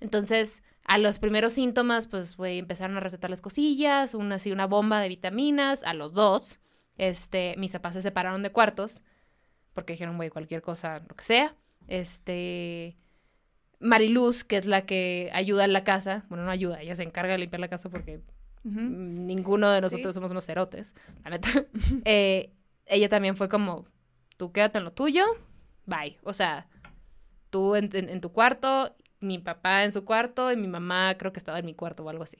Entonces, 0.00 0.62
a 0.84 0.98
los 0.98 1.18
primeros 1.18 1.52
síntomas, 1.52 2.08
pues, 2.08 2.36
güey, 2.36 2.58
empezaron 2.58 2.96
a 2.96 3.00
recetarles 3.00 3.40
cosillas, 3.40 4.14
una 4.14 4.34
así, 4.34 4.50
una 4.52 4.66
bomba 4.66 5.00
de 5.00 5.08
vitaminas, 5.08 5.82
a 5.84 5.94
los 5.94 6.12
dos. 6.12 6.58
Este, 6.98 7.54
mis 7.58 7.72
papás 7.72 7.94
se 7.94 8.02
separaron 8.02 8.42
de 8.42 8.50
cuartos, 8.50 9.02
porque 9.72 9.94
dijeron, 9.94 10.16
güey, 10.16 10.30
cualquier 10.30 10.62
cosa, 10.62 10.98
lo 11.08 11.14
que 11.16 11.24
sea. 11.24 11.54
Este, 11.88 12.96
Mariluz, 13.80 14.44
que 14.44 14.56
es 14.56 14.66
la 14.66 14.86
que 14.86 15.30
ayuda 15.32 15.64
en 15.64 15.72
la 15.72 15.84
casa, 15.84 16.24
bueno, 16.28 16.44
no 16.44 16.50
ayuda, 16.50 16.80
ella 16.80 16.94
se 16.94 17.02
encarga 17.02 17.32
de 17.32 17.38
limpiar 17.38 17.60
la 17.60 17.68
casa 17.68 17.88
porque 17.90 18.20
ninguno 18.62 19.70
de 19.70 19.80
nosotros 19.82 20.12
Sí. 20.12 20.14
somos 20.14 20.30
unos 20.30 20.46
cerotes, 20.46 20.94
la 21.22 21.30
neta. 21.30 21.48
Eh, 22.06 22.52
ella 22.86 23.08
también 23.08 23.36
fue 23.36 23.48
como, 23.48 23.86
tú 24.36 24.52
quédate 24.52 24.78
en 24.78 24.84
lo 24.84 24.92
tuyo, 24.92 25.24
bye. 25.86 26.18
O 26.22 26.32
sea, 26.32 26.66
tú 27.50 27.74
en, 27.76 27.90
en- 27.94 28.08
en 28.08 28.20
tu 28.20 28.32
cuarto, 28.32 28.94
mi 29.20 29.38
papá 29.38 29.84
en 29.84 29.92
su 29.92 30.04
cuarto 30.04 30.50
y 30.52 30.56
mi 30.56 30.66
mamá 30.68 31.14
creo 31.18 31.32
que 31.32 31.38
estaba 31.38 31.58
en 31.58 31.66
mi 31.66 31.74
cuarto 31.74 32.04
o 32.04 32.08
algo 32.08 32.22
así. 32.24 32.38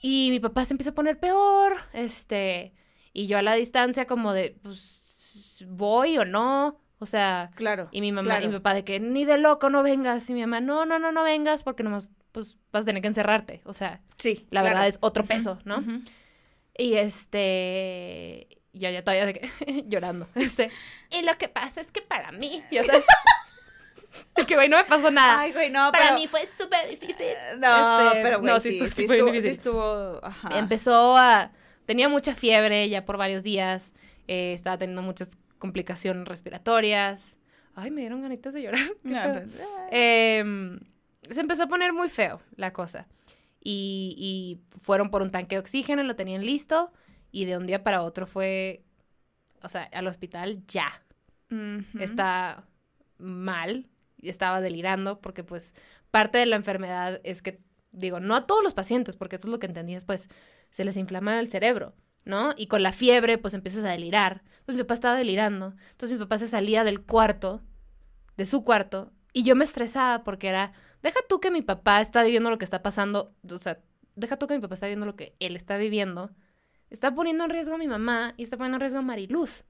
Y 0.00 0.28
mi 0.30 0.40
papá 0.40 0.64
se 0.64 0.74
empieza 0.74 0.90
a 0.90 0.94
poner 0.94 1.18
peor, 1.18 1.74
este, 1.92 2.72
y 3.12 3.26
yo 3.26 3.38
a 3.38 3.42
la 3.42 3.54
distancia 3.54 4.06
como 4.06 4.32
de, 4.32 4.58
pues, 4.62 5.64
voy 5.68 6.18
o 6.18 6.24
no, 6.24 6.80
o 7.02 7.06
sea, 7.06 7.50
Claro. 7.54 7.88
y 7.92 8.00
mi 8.00 8.12
mamá 8.12 8.24
claro. 8.26 8.44
y 8.44 8.48
mi 8.48 8.54
papá 8.54 8.74
de 8.74 8.84
que 8.84 9.00
ni 9.00 9.24
de 9.24 9.36
loco 9.38 9.68
no 9.70 9.82
vengas, 9.82 10.28
y 10.30 10.34
mi 10.34 10.40
mamá, 10.42 10.60
no, 10.60 10.86
no, 10.86 10.98
no, 10.98 11.12
no 11.12 11.22
vengas 11.24 11.62
porque 11.62 11.82
nomás, 11.82 12.10
pues, 12.32 12.56
vas 12.72 12.82
a 12.82 12.86
tener 12.86 13.02
que 13.02 13.08
encerrarte, 13.08 13.60
o 13.64 13.72
sea, 13.74 14.00
Sí. 14.18 14.46
la 14.50 14.60
claro. 14.62 14.74
verdad 14.76 14.88
es 14.88 14.98
otro 15.00 15.24
peso, 15.26 15.58
¿no? 15.64 15.82
Y 16.78 16.94
este. 16.94 18.48
Ya, 18.72 18.90
ya 18.90 19.04
todavía 19.04 19.26
de 19.26 19.34
que, 19.34 19.50
llorando. 19.88 20.26
Este. 20.34 20.70
Y 21.10 21.22
lo 21.26 21.36
que 21.36 21.48
pasa 21.48 21.80
es 21.82 21.90
que 21.90 22.00
para 22.00 22.32
mí. 22.32 22.62
Ya 22.70 22.82
sabes. 22.82 23.04
es 24.36 24.46
que, 24.46 24.54
güey, 24.54 24.68
no 24.70 24.78
me 24.78 24.84
pasó 24.84 25.10
nada. 25.10 25.40
Ay, 25.40 25.52
güey, 25.52 25.68
no, 25.70 25.92
para 25.92 26.04
pero- 26.06 26.14
mí 26.18 26.26
fue 26.26 26.48
súper 26.58 26.88
difícil. 26.88 27.26
No, 27.58 28.06
Este, 28.08 28.22
pero 28.22 28.40
güey, 28.40 28.52
no, 28.52 28.60
sí, 28.60 28.70
sí 28.72 28.78
sí, 28.90 29.04
estuvo- 29.04 29.26
difícil. 29.26 29.42
sí 29.42 29.48
estuvo, 29.48 30.20
ajá. 30.24 30.58
Empezó 30.58 31.16
a. 31.18 31.50
Tenía 31.84 32.08
mucha 32.08 32.34
fiebre 32.34 32.88
ya 32.88 33.04
por 33.04 33.16
varios 33.18 33.42
días. 33.42 33.92
eh, 34.28 34.52
estaba 34.54 34.78
teniendo 34.78 35.02
muchas 35.02 35.36
complicaciones 35.62 36.26
respiratorias. 36.26 37.38
Ay, 37.76 37.92
me 37.92 38.00
dieron 38.00 38.20
ganitas 38.20 38.52
de 38.52 38.62
llorar. 38.62 38.90
No, 39.04 39.42
Em, 39.92 40.80
se 41.30 41.40
empezó 41.40 41.62
a 41.62 41.68
poner 41.68 41.92
muy 41.92 42.08
feo 42.08 42.42
la 42.56 42.72
cosa. 42.72 43.06
Y, 43.62 44.16
y 44.18 44.76
fueron 44.76 45.08
por 45.08 45.22
un 45.22 45.30
tanque 45.30 45.54
de 45.54 45.60
oxígeno, 45.60 46.02
lo 46.02 46.16
tenían 46.16 46.44
listo. 46.44 46.90
Y 47.30 47.44
de 47.44 47.56
un 47.56 47.68
día 47.68 47.84
para 47.84 48.02
otro 48.02 48.26
fue, 48.26 48.82
o 49.62 49.68
sea, 49.68 49.84
al 49.92 50.08
hospital 50.08 50.64
ya. 50.66 50.88
Está 52.00 52.64
mal. 53.18 53.86
Estaba 54.20 54.60
delirando 54.60 55.20
porque 55.20 55.44
pues 55.44 55.74
parte 56.10 56.38
de 56.38 56.46
la 56.46 56.56
enfermedad 56.56 57.20
es 57.22 57.40
que, 57.40 57.60
digo, 57.92 58.18
no 58.18 58.34
a 58.34 58.48
todos 58.48 58.64
los 58.64 58.74
pacientes, 58.74 59.14
porque 59.14 59.36
eso 59.36 59.46
es 59.46 59.52
lo 59.52 59.60
que 59.60 59.66
entendí 59.66 59.94
después, 59.94 60.28
se 60.70 60.84
les 60.84 60.96
inflama 60.96 61.38
el 61.38 61.48
cerebro. 61.48 61.94
¿No? 62.24 62.54
Y 62.56 62.66
con 62.66 62.82
la 62.82 62.92
fiebre, 62.92 63.38
pues 63.38 63.54
empiezas 63.54 63.84
a 63.84 63.90
delirar. 63.90 64.42
Entonces 64.60 64.76
mi 64.76 64.82
papá 64.82 64.94
estaba 64.94 65.16
delirando. 65.16 65.74
Entonces 65.90 66.12
mi 66.12 66.24
papá 66.24 66.38
se 66.38 66.48
salía 66.48 66.84
del 66.84 67.02
cuarto, 67.02 67.62
de 68.36 68.44
su 68.44 68.64
cuarto, 68.64 69.12
y 69.32 69.44
yo 69.44 69.56
me 69.56 69.64
estresaba 69.64 70.24
porque 70.24 70.48
era, 70.48 70.72
deja 71.02 71.20
tú 71.28 71.40
que 71.40 71.50
mi 71.50 71.62
papá 71.62 72.00
está 72.00 72.22
viviendo 72.22 72.50
lo 72.50 72.58
que 72.58 72.64
está 72.64 72.82
pasando, 72.82 73.34
o 73.48 73.58
sea, 73.58 73.78
deja 74.14 74.36
tú 74.36 74.46
que 74.46 74.54
mi 74.54 74.60
papá 74.60 74.74
está 74.74 74.86
viviendo 74.86 75.06
lo 75.06 75.16
que 75.16 75.34
él 75.40 75.56
está 75.56 75.76
viviendo, 75.78 76.30
está 76.90 77.14
poniendo 77.14 77.44
en 77.44 77.50
riesgo 77.50 77.74
a 77.74 77.78
mi 77.78 77.88
mamá 77.88 78.34
y 78.36 78.42
está 78.42 78.56
poniendo 78.56 78.76
en 78.76 78.80
riesgo 78.80 78.98
a 78.98 79.02
Mariluz. 79.02 79.64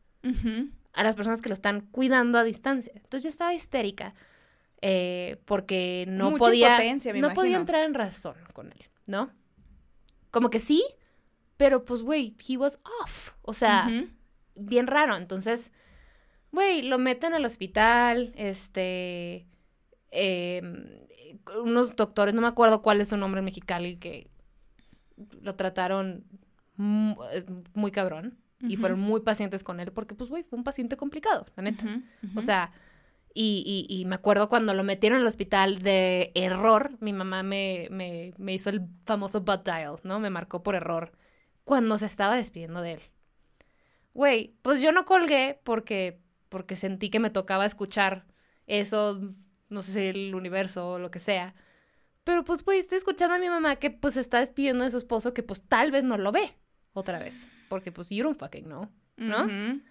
A 0.93 1.03
las 1.03 1.17
personas 1.17 1.41
que 1.43 1.49
lo 1.49 1.55
están 1.55 1.81
cuidando 1.81 2.39
a 2.39 2.45
distancia. 2.45 2.93
Entonces 2.95 3.25
yo 3.25 3.29
estaba 3.29 3.55
histérica 3.55 4.15
eh, 4.83 5.41
porque 5.47 6.05
no 6.09 6.31
Mucha 6.31 6.39
podía, 6.39 6.79
no 7.15 7.33
podía 7.33 7.57
entrar 7.57 7.85
en 7.85 7.95
razón 7.95 8.37
con 8.53 8.73
él, 8.73 8.85
¿no? 9.07 9.31
Como 10.31 10.51
que 10.51 10.61
sí, 10.61 10.85
pero 11.63 11.85
pues, 11.85 12.03
güey, 12.03 12.35
he 12.49 12.57
was 12.57 12.81
off. 13.05 13.35
O 13.43 13.53
sea, 13.53 13.87
bien 14.57 14.89
raro. 14.89 15.17
Entonces, 15.17 15.71
güey, 16.51 16.83
lo 16.83 16.99
meten 16.99 17.35
al 17.35 17.45
hospital, 17.45 18.33
este, 18.37 19.47
eh, 20.11 20.61
unos 21.63 21.95
doctores, 21.95 22.35
no 22.35 22.41
me 22.43 22.49
acuerdo 22.49 22.83
cuál 22.83 23.01
es 23.01 23.09
su 23.11 23.17
nombre 23.17 23.39
en 23.39 23.45
Mexicali, 23.45 23.97
que 23.97 24.29
lo 25.41 25.55
trataron 25.55 26.25
eh, 26.79 27.45
muy 27.75 27.93
cabrón 27.93 28.39
y 28.61 28.77
fueron 28.77 28.99
muy 29.01 29.21
pacientes 29.21 29.63
con 29.63 29.79
él 29.81 29.93
porque, 29.93 30.15
pues, 30.17 30.31
güey, 30.31 30.43
fue 30.43 30.57
un 30.59 30.65
paciente 30.65 30.97
complicado, 30.97 31.47
la 31.57 31.63
neta. 31.63 31.85
O 32.37 32.43
sea, 32.43 32.73
y, 33.35 33.63
y- 33.89 34.01
y 34.01 34.05
me 34.05 34.15
acuerdo 34.17 34.49
cuando 34.49 34.75
lo 34.75 34.83
metieron 34.85 35.21
al 35.21 35.27
hospital 35.27 35.79
de 35.79 36.33
error, 36.35 36.91
mi 37.01 37.13
mamá 37.13 37.43
me, 37.43 37.87
me, 37.91 38.35
me 38.37 38.53
hizo 38.55 38.69
el 38.71 38.83
famoso 39.05 39.41
butt 39.41 39.65
dial, 39.65 39.97
¿no? 40.05 40.19
Me 40.21 40.29
marcó 40.31 40.63
por 40.63 40.75
error 40.75 41.13
cuando 41.65 41.99
se 41.99 42.07
estaba 42.07 42.37
despidiendo 42.37 42.83
de 42.83 42.95
él. 42.95 43.01
Güey, 44.15 44.55
pues 44.63 44.83
yo 44.83 44.93
no 44.93 45.05
colgué 45.05 45.61
porque, 45.65 46.21
porque 46.49 46.77
sentí 46.77 47.11
que 47.11 47.21
me 47.21 47.31
tocaba 47.31 47.65
escuchar 47.65 48.27
eso, 48.67 49.21
no 49.69 49.83
sé 49.83 49.93
si 49.93 50.01
el 50.01 50.35
universo 50.35 50.93
o 50.93 50.99
lo 50.99 51.11
que 51.11 51.19
sea. 51.19 51.55
Pero 52.25 52.45
pues, 52.45 52.65
güey, 52.65 52.79
estoy 52.79 52.99
escuchando 52.99 53.35
a 53.35 53.39
mi 53.39 53.49
mamá 53.49 53.77
que 53.77 53.91
pues 53.91 54.15
se 54.15 54.21
está 54.21 54.39
despidiendo 54.39 54.85
de 54.85 54.91
su 54.91 54.99
esposo 54.99 55.35
que 55.35 55.43
pues 55.43 55.63
tal 55.63 55.91
vez 55.91 56.05
no 56.05 56.19
lo 56.19 56.31
ve 56.31 56.57
otra 56.93 57.19
vez. 57.19 57.49
Porque 57.69 57.91
pues 57.91 58.11
you 58.11 58.23
don't 58.23 58.39
fucking 58.39 58.65
know. 58.65 58.89
¿no? 59.17 59.45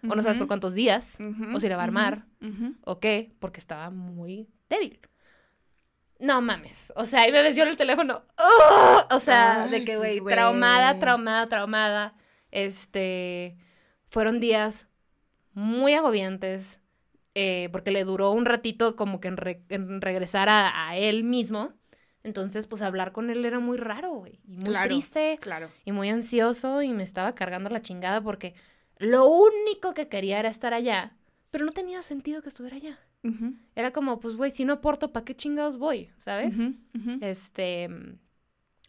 O 0.10 0.16
no 0.16 0.22
sabes 0.22 0.38
por 0.38 0.48
cuántos 0.48 0.74
días. 0.74 1.18
o 1.54 1.60
si 1.60 1.70
la 1.70 1.76
va 1.78 1.84
a 1.84 1.86
armar. 1.86 2.26
¿O 2.84 3.00
qué? 3.00 3.34
Porque 3.40 3.60
estaba 3.60 3.90
muy 3.90 4.50
débil. 4.70 5.00
No 6.22 6.40
mames. 6.42 6.94
O 6.96 7.06
sea, 7.06 7.22
ahí 7.22 7.32
me 7.32 7.52
dio 7.52 7.64
el 7.64 7.76
teléfono. 7.78 8.24
¡Ugh! 8.38 9.06
O 9.12 9.20
sea, 9.20 9.68
de 9.68 9.84
que, 9.84 9.98
pues, 9.98 10.20
güey, 10.22 10.34
traumada, 10.36 11.00
traumada, 11.00 11.48
traumada. 11.50 12.14
Este. 12.52 13.58
Fueron 14.10 14.40
días 14.40 14.88
muy 15.54 15.94
agobiantes. 15.94 16.80
eh, 17.34 17.70
porque 17.72 17.92
le 17.92 18.04
duró 18.04 18.32
un 18.32 18.46
ratito 18.46 18.98
como 18.98 19.22
que 19.22 19.30
en, 19.30 19.38
re- 19.38 19.64
en 19.70 20.02
regresar 20.02 20.50
a, 20.50 20.90
a 20.90 20.98
él 20.98 21.24
mismo. 21.24 21.74
Entonces, 22.24 22.68
pues 22.68 22.82
hablar 22.82 23.14
con 23.14 23.30
él 23.30 23.46
era 23.46 23.60
muy 23.60 23.78
raro, 23.78 24.12
güey. 24.16 24.42
Y 24.46 24.58
muy 24.58 24.66
Claro. 24.66 24.90
triste 24.90 25.38
Claro. 25.42 25.72
y 25.86 25.94
muy 25.94 26.10
ansioso 26.10 26.82
y 26.82 26.90
me 26.90 27.04
estaba 27.04 27.34
cargando 27.34 27.70
la 27.70 27.82
chingada 27.82 28.20
porque 28.22 28.54
lo 28.98 29.26
único 29.28 29.94
que 29.94 30.10
quería 30.10 30.40
era 30.40 30.50
estar 30.50 30.74
allá, 30.74 31.16
pero 31.52 31.64
no 31.66 31.72
tenía 31.72 32.02
sentido 32.04 32.42
que 32.42 32.50
estuviera 32.50 32.76
allá. 32.76 33.00
Era 33.76 33.92
como, 33.92 34.20
pues, 34.20 34.36
güey, 34.36 34.52
si 34.52 34.66
no 34.66 34.74
aporto, 34.74 35.12
¿para 35.12 35.26
qué 35.26 35.36
chingados 35.36 35.78
voy? 35.78 36.10
¿Sabes? 36.18 36.66
Este, 37.22 37.90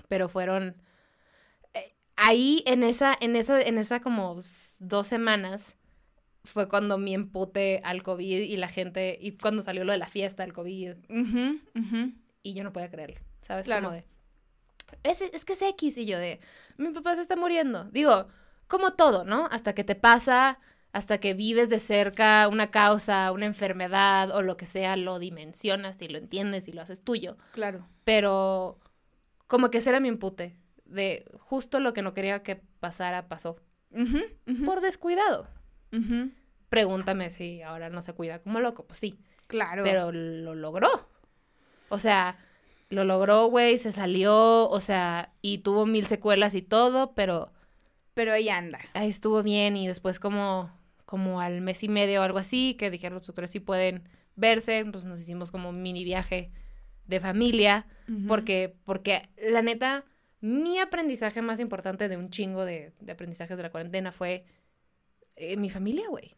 pero 0.09 0.29
fueron 0.29 0.77
eh, 1.75 1.95
ahí 2.17 2.63
en 2.67 2.83
esa, 2.83 3.17
en 3.21 3.37
esa, 3.37 3.61
en 3.61 3.79
esa 3.79 4.01
como 4.01 4.37
dos 4.81 5.07
semanas 5.07 5.77
fue 6.45 6.69
cuando 6.69 6.99
mi 6.99 7.15
empute 7.15 7.81
al 7.85 8.03
COVID 8.03 8.41
y 8.41 8.57
la 8.57 8.69
gente, 8.69 9.19
y 9.21 9.33
cuando 9.33 9.63
salió 9.63 9.85
lo 9.85 9.93
de 9.93 9.99
la 9.99 10.09
fiesta 10.09 10.43
del 10.43 10.53
COVID 10.53 10.95
y 12.43 12.55
yo 12.55 12.65
no 12.65 12.73
podía 12.73 12.91
creerlo, 12.91 13.21
¿sabes? 13.43 13.67
Claro. 13.67 13.89
Como 13.89 13.95
de, 13.95 14.05
es, 15.05 15.21
es 15.21 15.45
que 15.45 15.53
es 15.53 15.63
X 15.63 15.99
y 15.99 16.07
yo 16.07 16.19
de, 16.19 16.41
mi 16.77 16.91
papá 16.91 17.15
se 17.15 17.23
está 17.23 17.37
muriendo. 17.37 17.85
Digo, 17.85 18.29
como 18.67 18.95
todo, 18.95 19.25
¿no? 19.25 19.49
Hasta 19.51 19.75
que 19.75 19.85
te 19.85 19.95
pasa, 19.95 20.59
hasta 20.93 21.19
que 21.19 21.35
vives 21.35 21.71
de 21.71 21.79
cerca 21.79 22.49
una 22.49 22.71
causa, 22.71 23.33
una 23.33 23.47
enfermedad 23.47 24.31
o 24.31 24.43
lo 24.43 24.57
que 24.57 24.67
sea, 24.67 24.97
lo 24.97 25.19
dimensionas 25.19 26.03
y 26.03 26.09
lo 26.09 26.19
entiendes 26.19 26.69
y 26.69 26.73
lo 26.73 26.83
haces 26.83 27.03
tuyo. 27.03 27.37
Claro. 27.53 27.89
Pero 28.05 28.79
como 29.47 29.71
que 29.71 29.79
ese 29.79 29.91
era 29.91 30.01
mi 30.01 30.09
empute, 30.09 30.57
de 30.85 31.25
justo 31.39 31.81
lo 31.81 31.93
que 31.93 32.03
no 32.03 32.13
quería 32.15 32.43
que 32.43 32.57
pasara, 32.57 33.29
pasó. 33.29 33.57
Por 34.65 34.81
descuidado. 34.81 35.49
Pregúntame 36.69 37.31
si 37.31 37.63
ahora 37.63 37.91
no 37.91 38.01
se 38.03 38.13
cuida 38.15 38.39
como 38.41 38.61
loco, 38.61 38.87
pues 38.87 38.99
sí. 38.99 39.19
Claro. 39.47 39.85
Pero 39.85 40.13
lo 40.13 40.55
logró. 40.55 41.09
O 41.91 41.99
sea, 41.99 42.39
lo 42.89 43.05
logró, 43.05 43.47
güey, 43.47 43.77
se 43.77 43.93
salió, 43.93 44.69
o 44.69 44.81
sea, 44.81 45.33
y 45.43 45.59
tuvo 45.59 45.85
mil 45.85 46.07
secuelas 46.07 46.55
y 46.55 46.63
todo, 46.63 47.15
pero 47.15 47.53
Pero 48.15 48.33
ahí 48.33 48.49
anda. 48.49 48.79
ahí 48.95 49.09
estuvo 49.09 49.43
bien 49.43 49.77
y 49.77 49.87
después 49.87 50.19
como, 50.19 50.71
como 51.13 51.43
al 51.43 51.61
mes 51.61 51.85
y 51.85 51.91
medio 51.91 52.23
o 52.23 52.25
algo 52.25 52.39
así, 52.39 52.73
que 52.79 52.91
dijeron 52.91 53.19
los 53.19 53.27
doctores 53.27 53.51
sí 53.51 53.61
pueden 53.61 54.09
verse, 54.35 54.83
pues 54.91 55.05
nos 55.05 55.21
hicimos 55.21 55.51
como 55.51 55.69
un 55.69 55.83
mini 55.83 56.05
viaje 56.05 56.51
de 57.05 57.21
familia, 57.21 57.87
porque, 58.27 58.75
porque 58.87 59.29
la 59.37 59.61
neta, 59.61 60.07
mi 60.41 60.79
aprendizaje 60.79 61.43
más 61.43 61.61
importante 61.61 62.09
de 62.09 62.17
un 62.17 62.31
chingo 62.31 62.65
de, 62.65 62.95
de 62.99 63.13
aprendizajes 63.13 63.59
de 63.59 63.63
la 63.63 63.69
cuarentena 63.71 64.11
fue 64.11 64.47
eh, 65.37 65.59
mi 65.59 65.69
familia, 65.69 66.09
güey. 66.09 66.35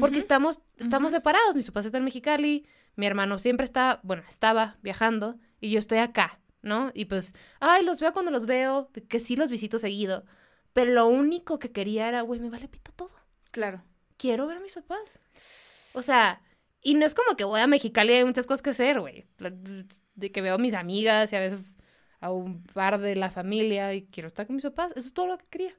Porque 0.00 0.20
estamos, 0.20 0.62
estamos 0.78 1.12
Ujú. 1.12 1.18
separados. 1.18 1.54
Mis 1.54 1.66
papás 1.66 1.84
están 1.84 2.00
en 2.00 2.06
Mexicali, 2.06 2.66
mi 2.96 3.04
hermano 3.04 3.38
siempre 3.38 3.64
está, 3.64 4.00
bueno, 4.04 4.22
estaba 4.26 4.78
viajando 4.80 5.36
y 5.60 5.68
yo 5.68 5.78
estoy 5.78 5.98
acá, 5.98 6.40
¿no? 6.62 6.92
Y 6.94 7.04
pues, 7.04 7.34
ay, 7.60 7.84
los 7.84 8.00
veo 8.00 8.14
cuando 8.14 8.30
los 8.30 8.46
veo, 8.46 8.90
que 9.06 9.18
sí 9.18 9.36
los 9.36 9.50
visito 9.50 9.78
seguido. 9.78 10.24
Pero 10.72 10.92
lo 10.92 11.08
único 11.08 11.58
que 11.58 11.72
quería 11.72 12.08
era, 12.08 12.22
güey, 12.22 12.40
me 12.40 12.48
vale 12.48 12.68
pito 12.68 12.90
todo. 12.96 13.10
Claro. 13.50 13.82
Quiero 14.24 14.46
ver 14.46 14.56
a 14.56 14.60
mis 14.60 14.72
papás. 14.74 15.20
O 15.92 16.00
sea, 16.00 16.40
y 16.80 16.94
no 16.94 17.04
es 17.04 17.14
como 17.14 17.36
que 17.36 17.44
voy 17.44 17.60
a 17.60 17.66
Mexicali 17.66 18.14
y 18.14 18.16
hay 18.16 18.24
muchas 18.24 18.46
cosas 18.46 18.62
que 18.62 18.70
hacer, 18.70 18.98
güey. 19.00 19.26
De 20.14 20.32
que 20.32 20.40
veo 20.40 20.54
a 20.54 20.58
mis 20.58 20.72
amigas 20.72 21.30
y 21.30 21.36
a 21.36 21.40
veces 21.40 21.76
a 22.20 22.30
un 22.32 22.62
par 22.64 22.98
de 23.00 23.16
la 23.16 23.30
familia 23.30 23.92
y 23.92 24.06
quiero 24.06 24.28
estar 24.28 24.46
con 24.46 24.56
mis 24.56 24.64
papás. 24.64 24.92
Eso 24.96 25.08
es 25.08 25.12
todo 25.12 25.26
lo 25.26 25.36
que 25.36 25.44
quería. 25.50 25.74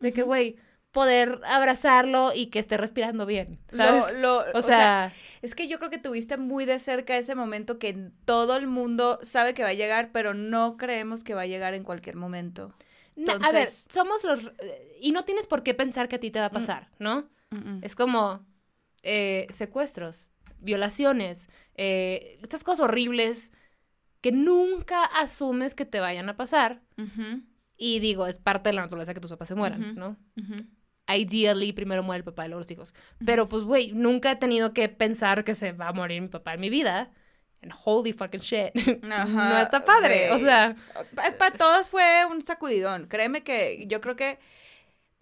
De 0.00 0.12
que, 0.12 0.22
güey, 0.22 0.56
poder 0.90 1.40
abrazarlo 1.46 2.32
y 2.34 2.48
que 2.48 2.58
esté 2.58 2.76
respirando 2.76 3.24
bien, 3.24 3.58
¿sabes? 3.70 4.12
Lo- 4.16 4.44
lo- 4.44 4.58
o, 4.58 4.60
sea, 4.60 5.10
es 5.40 5.54
que 5.54 5.66
yo 5.66 5.78
creo 5.78 5.88
que 5.88 5.96
tuviste 5.96 6.36
muy 6.36 6.66
de 6.66 6.78
cerca 6.78 7.16
ese 7.16 7.34
momento 7.34 7.78
que 7.78 8.10
todo 8.26 8.58
el 8.58 8.66
mundo 8.66 9.18
sabe 9.22 9.54
que 9.54 9.62
va 9.62 9.70
a 9.70 9.74
llegar, 9.74 10.10
pero 10.12 10.34
no 10.34 10.76
creemos 10.76 11.24
que 11.24 11.32
va 11.32 11.40
a 11.42 11.46
llegar 11.46 11.72
en 11.72 11.84
cualquier 11.84 12.16
momento. 12.16 12.74
na- 13.16 13.32
a 13.34 13.36
ver, 13.38 13.46
entonces- 13.68 13.86
somos 13.90 14.24
los... 14.24 14.40
eh, 14.58 14.98
Y 15.00 15.12
no 15.12 15.24
tienes 15.24 15.46
por 15.46 15.62
qué 15.62 15.72
pensar 15.74 16.08
que 16.08 16.16
a 16.16 16.20
ti 16.20 16.30
te 16.30 16.40
va 16.40 16.46
a 16.46 16.50
pasar, 16.50 16.88
¿no? 16.98 17.28
Es 17.82 17.94
como 17.94 18.44
eh, 19.02 19.46
secuestros, 19.50 20.30
violaciones, 20.58 21.48
eh, 21.74 22.38
estas 22.42 22.64
cosas 22.64 22.84
horribles 22.84 23.52
que 24.20 24.32
nunca 24.32 25.04
asumes 25.04 25.74
que 25.74 25.84
te 25.84 26.00
vayan 26.00 26.28
a 26.28 26.36
pasar. 26.36 26.80
Y 27.76 27.98
digo, 27.98 28.26
es 28.26 28.38
parte 28.38 28.68
de 28.68 28.74
la 28.74 28.82
naturaleza 28.82 29.12
que 29.12 29.20
tus 29.20 29.30
papás 29.30 29.48
se 29.48 29.54
mueran. 29.54 29.94
¿no? 29.96 30.16
Ideally, 31.08 31.72
primero 31.72 32.02
muere 32.02 32.18
el 32.18 32.24
papá 32.24 32.46
y 32.46 32.48
luego 32.48 32.60
los 32.60 32.70
hijos. 32.70 32.94
Pero 33.26 33.48
pues, 33.48 33.64
güey, 33.64 33.92
nunca 33.92 34.30
he 34.30 34.36
tenido 34.36 34.72
que 34.72 34.88
pensar 34.88 35.42
que 35.42 35.54
se 35.54 35.72
va 35.72 35.88
a 35.88 35.92
morir 35.92 36.22
mi 36.22 36.28
papá 36.28 36.54
en 36.54 36.60
mi 36.60 36.70
vida. 36.70 37.10
And 37.60 37.72
holy 37.84 38.12
fucking 38.12 38.40
shit. 38.40 38.72
no 39.02 39.58
está 39.58 39.84
padre. 39.84 40.30
O 40.32 40.38
sea, 40.38 40.76
Para 41.38 41.50
todos 41.56 41.90
fue 41.90 42.24
un 42.30 42.40
sacudidón. 42.42 43.06
Créeme 43.08 43.42
que 43.42 43.86
yo 43.88 44.00
creo 44.00 44.14
que 44.14 44.38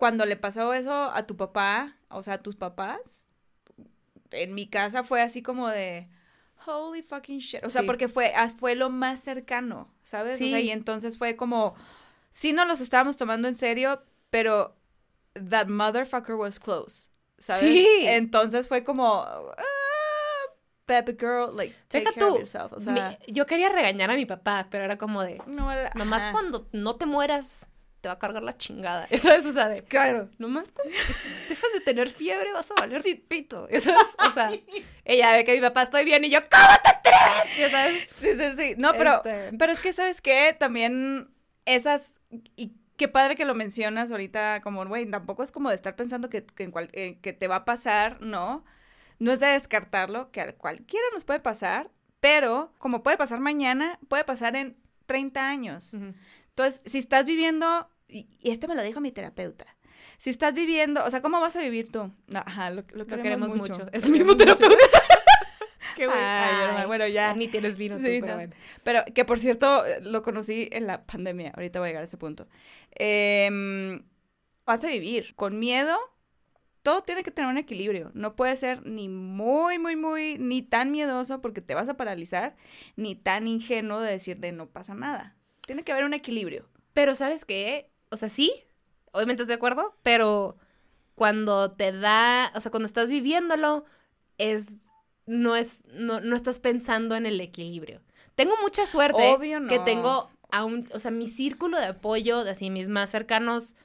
cuando 0.01 0.25
le 0.25 0.35
pasó 0.37 0.73
eso 0.75 0.93
a 1.13 1.27
tu 1.27 1.37
papá, 1.37 1.95
o 2.09 2.23
sea, 2.25 2.35
a 2.35 2.43
tus 2.43 2.57
papás, 2.57 3.27
en 4.33 4.55
mi 4.55 4.67
casa 4.69 5.05
fue 5.05 5.23
así 5.23 5.43
como 5.43 5.69
de 5.69 6.09
holy 6.67 7.03
fucking 7.03 7.39
shit. 7.39 7.65
O 7.65 7.71
sea, 7.71 7.83
Sí. 7.83 7.87
porque 7.87 8.09
fue, 8.09 8.33
fue 8.59 8.75
lo 8.75 8.91
más 8.91 9.21
cercano, 9.21 9.93
¿sabes? 10.03 10.37
O 10.37 10.39
sea, 10.39 10.59
Sí. 10.59 10.65
y 10.67 10.71
entonces 10.71 11.17
fue 11.19 11.37
como, 11.37 11.75
sí 12.31 12.53
nos 12.53 12.67
los 12.67 12.81
estábamos 12.81 13.17
tomando 13.17 13.47
en 13.47 13.55
serio, 13.55 14.03
pero 14.31 14.75
that 15.49 15.67
motherfucker 15.69 16.35
was 16.35 16.59
close, 16.59 17.11
¿sabes? 17.39 17.61
Sí. 17.61 17.87
Entonces 18.07 18.69
fue 18.69 18.83
como, 18.85 19.23
ah, 19.23 19.55
baby 20.89 21.17
girl, 21.21 21.55
like, 21.57 21.75
take 21.89 22.05
deja 22.05 22.13
care 22.15 22.27
of 22.27 22.33
tú. 22.35 22.39
yourself. 22.41 22.73
O 22.73 22.81
sea, 22.81 22.93
mi- 23.27 23.33
yo 23.33 23.47
quería 23.47 23.69
regañar 23.69 24.11
a 24.11 24.15
mi 24.17 24.27
papá, 24.27 24.67
pero 24.71 24.85
era 24.85 24.99
como 24.99 25.23
de, 25.23 25.41
no, 25.47 25.67
la- 25.75 25.91
nomás 25.95 26.23
ajá. 26.23 26.33
cuando 26.33 26.69
no 26.73 26.97
te 26.97 27.07
mueras, 27.07 27.67
te 28.01 28.09
va 28.09 28.15
a 28.15 28.19
cargar 28.19 28.43
la 28.43 28.57
chingada. 28.57 29.07
Eso 29.11 29.31
es, 29.33 29.45
o 29.47 29.53
sea, 29.53 29.69
de, 29.69 29.83
Claro. 29.83 30.29
nomás 30.39 30.73
cuando 30.73 30.95
dejas 31.49 31.73
de 31.75 31.81
tener 31.85 32.09
fiebre 32.11 32.53
vas 32.53 32.71
a 32.71 32.75
valer 32.75 33.03
pito. 33.29 33.69
Eso 33.71 33.91
es, 33.91 34.27
o 34.29 34.33
sea, 34.33 34.51
ella 35.05 35.33
ve 35.33 35.45
que 35.45 35.55
mi 35.55 35.61
papá 35.61 35.83
estoy 35.83 36.05
bien 36.05 36.25
y 36.25 36.31
yo, 36.31 36.41
¿cómo 36.51 36.67
te 36.83 36.89
atreves? 36.91 37.71
Sabes. 37.71 38.09
Sí, 38.17 38.29
sí, 38.39 38.57
sí. 38.57 38.75
No, 38.79 38.93
pero, 38.93 39.17
Este- 39.17 39.57
pero 39.59 39.73
es 39.73 39.81
que, 39.81 39.93
¿sabes 39.93 40.21
qué? 40.21 40.57
También 40.59 41.29
esas, 41.67 42.21
y 42.57 42.73
qué 42.97 43.09
padre 43.09 43.37
que 43.37 43.45
lo 43.45 43.55
mencionas 43.55 44.11
ahorita, 44.11 44.61
como, 44.63 44.85
güey, 44.87 45.11
tampoco 45.11 45.43
es 45.43 45.53
como 45.53 45.69
de 45.71 45.75
estar 45.75 45.97
pensando 45.97 46.29
que, 46.31 46.45
que, 46.45 46.65
en 46.65 46.71
cual- 46.71 46.91
eh, 46.93 47.19
que 47.23 47.33
te 47.33 47.49
va 47.49 47.57
a 47.57 47.65
pasar, 47.65 48.21
¿no? 48.21 48.65
No 49.19 49.33
es 49.33 49.41
de 49.41 49.49
descartarlo, 49.49 50.31
que 50.31 50.41
a 50.41 50.53
cualquiera 50.55 51.05
nos 51.13 51.25
puede 51.27 51.41
pasar, 51.41 51.91
pero 52.21 52.73
como 52.79 53.03
puede 53.03 53.17
pasar 53.19 53.41
mañana, 53.41 53.99
puede 54.09 54.25
pasar 54.25 54.57
en 54.57 54.77
30 55.07 55.49
años. 55.49 55.93
Entonces, 56.63 56.83
si 56.91 56.99
estás 56.99 57.25
viviendo, 57.25 57.89
y 58.09 58.29
y 58.41 58.51
esto 58.51 58.69
me 58.69 58.75
lo 58.75 58.83
dijo 58.83 59.01
mi 59.01 59.13
terapeuta, 59.13 59.67
si 60.19 60.31
estás 60.31 60.53
viviendo, 60.53 61.03
o 61.05 61.11
sea, 61.11 61.23
¿cómo 61.23 61.41
vas 61.41 61.57
a 61.57 61.63
vivir 61.63 61.91
tú? 61.91 62.13
No, 62.27 62.41
ajá, 62.41 62.71
lo, 62.71 62.83
lo 62.93 62.99
Lo 62.99 63.07
queremos, 63.07 63.23
queremos 63.23 63.55
mucho. 63.55 63.87
Es 63.93 64.05
el 64.05 64.11
mismo 64.11 64.37
terapeuta. 64.37 64.77
Qué. 65.97 66.05
Ay, 66.05 66.65
hermana, 66.65 66.87
bueno, 66.87 67.07
ya. 67.07 67.35
Ni 67.35 67.49
tienes 67.49 67.77
vino 67.77 67.97
tú, 67.97 68.05
Sí, 68.05 68.19
pero 68.21 68.33
no. 68.33 68.35
bueno. 68.37 68.55
Pero 68.85 69.05
que 69.15 69.25
por 69.25 69.39
cierto, 69.39 69.83
lo 70.03 70.23
conocí 70.23 70.69
en 70.73 70.87
la 70.87 71.05
pandemia. 71.07 71.53
Ahorita 71.55 71.79
voy 71.79 71.87
a 71.87 71.91
llegar 71.91 72.03
a 72.03 72.07
ese 72.07 72.17
punto. 72.17 72.49
Em, 72.93 74.03
vas 74.67 74.85
a 74.85 74.89
vivir 74.89 75.35
con 75.37 75.59
miedo. 75.59 75.97
Todo 76.83 77.03
tiene 77.03 77.23
que 77.23 77.31
tener 77.31 77.51
un 77.51 77.59
equilibrio. 77.59 78.11
No 78.15 78.37
puede 78.37 78.57
ser 78.57 78.87
ni 78.87 79.09
muy, 79.09 79.79
muy, 79.79 79.97
muy, 79.97 80.39
ni 80.39 80.63
tan 80.63 80.91
miedoso 80.91 81.41
porque 81.43 81.61
te 81.61 81.75
vas 81.75 81.89
a 81.89 81.97
paralizar, 81.97 82.57
ni 82.97 83.15
tan 83.15 83.47
ingenuo 83.47 84.01
de 84.01 84.13
decir 84.13 84.39
de 84.39 84.53
no 84.53 84.67
pasa 84.67 84.95
nada. 84.95 85.37
Tiene 85.67 85.83
que 85.85 85.93
haber 85.93 86.05
un 86.05 86.15
equilibrio. 86.15 86.69
Pero 86.93 87.15
¿sabes 87.15 87.45
qué? 87.45 87.91
O 88.11 88.17
sea, 88.17 88.29
sí, 88.29 88.53
obviamente 89.13 89.43
estoy 89.43 89.55
de 89.55 89.59
acuerdo, 89.59 89.95
pero 90.03 90.57
cuando 91.15 91.73
te 91.73 91.93
da, 91.93 92.53
o 92.55 92.61
sea, 92.61 92.71
cuando 92.71 92.87
estás 92.87 93.09
viviéndolo, 93.09 93.85
es, 94.39 94.69
no 95.27 95.55
es, 95.57 95.85
no, 95.87 96.21
no 96.21 96.35
estás 96.35 96.59
pensando 96.59 97.15
en 97.15 97.27
el 97.27 97.41
equilibrio. 97.41 98.01
Tengo 98.35 98.55
mucha 98.63 98.87
suerte 98.87 99.35
Obvio 99.35 99.67
que 99.69 99.79
tengo 99.81 100.31
a 100.51 100.65
un, 100.65 100.89
o 100.93 100.99
sea, 100.99 101.11
mi 101.11 101.29
círculo 101.29 101.79
de 101.79 101.87
apoyo, 101.87 102.43
de 102.43 102.51
así 102.51 102.71
mis 102.71 102.89
más 102.89 103.11
cercanos, 103.11 103.77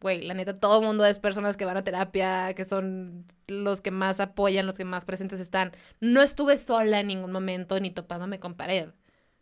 güey, 0.00 0.22
la 0.22 0.34
neta, 0.34 0.60
todo 0.60 0.80
el 0.80 0.86
mundo 0.86 1.04
es 1.04 1.18
personas 1.18 1.56
que 1.56 1.64
van 1.64 1.76
a 1.76 1.84
terapia, 1.84 2.54
que 2.54 2.64
son 2.64 3.24
los 3.46 3.80
que 3.80 3.90
más 3.90 4.20
apoyan, 4.20 4.66
los 4.66 4.76
que 4.76 4.84
más 4.84 5.04
presentes 5.04 5.40
están. 5.40 5.72
No 6.00 6.22
estuve 6.22 6.56
sola 6.56 7.00
en 7.00 7.08
ningún 7.08 7.32
momento 7.32 7.80
ni 7.80 7.90
topándome 7.90 8.38
con 8.38 8.54
pared. 8.54 8.90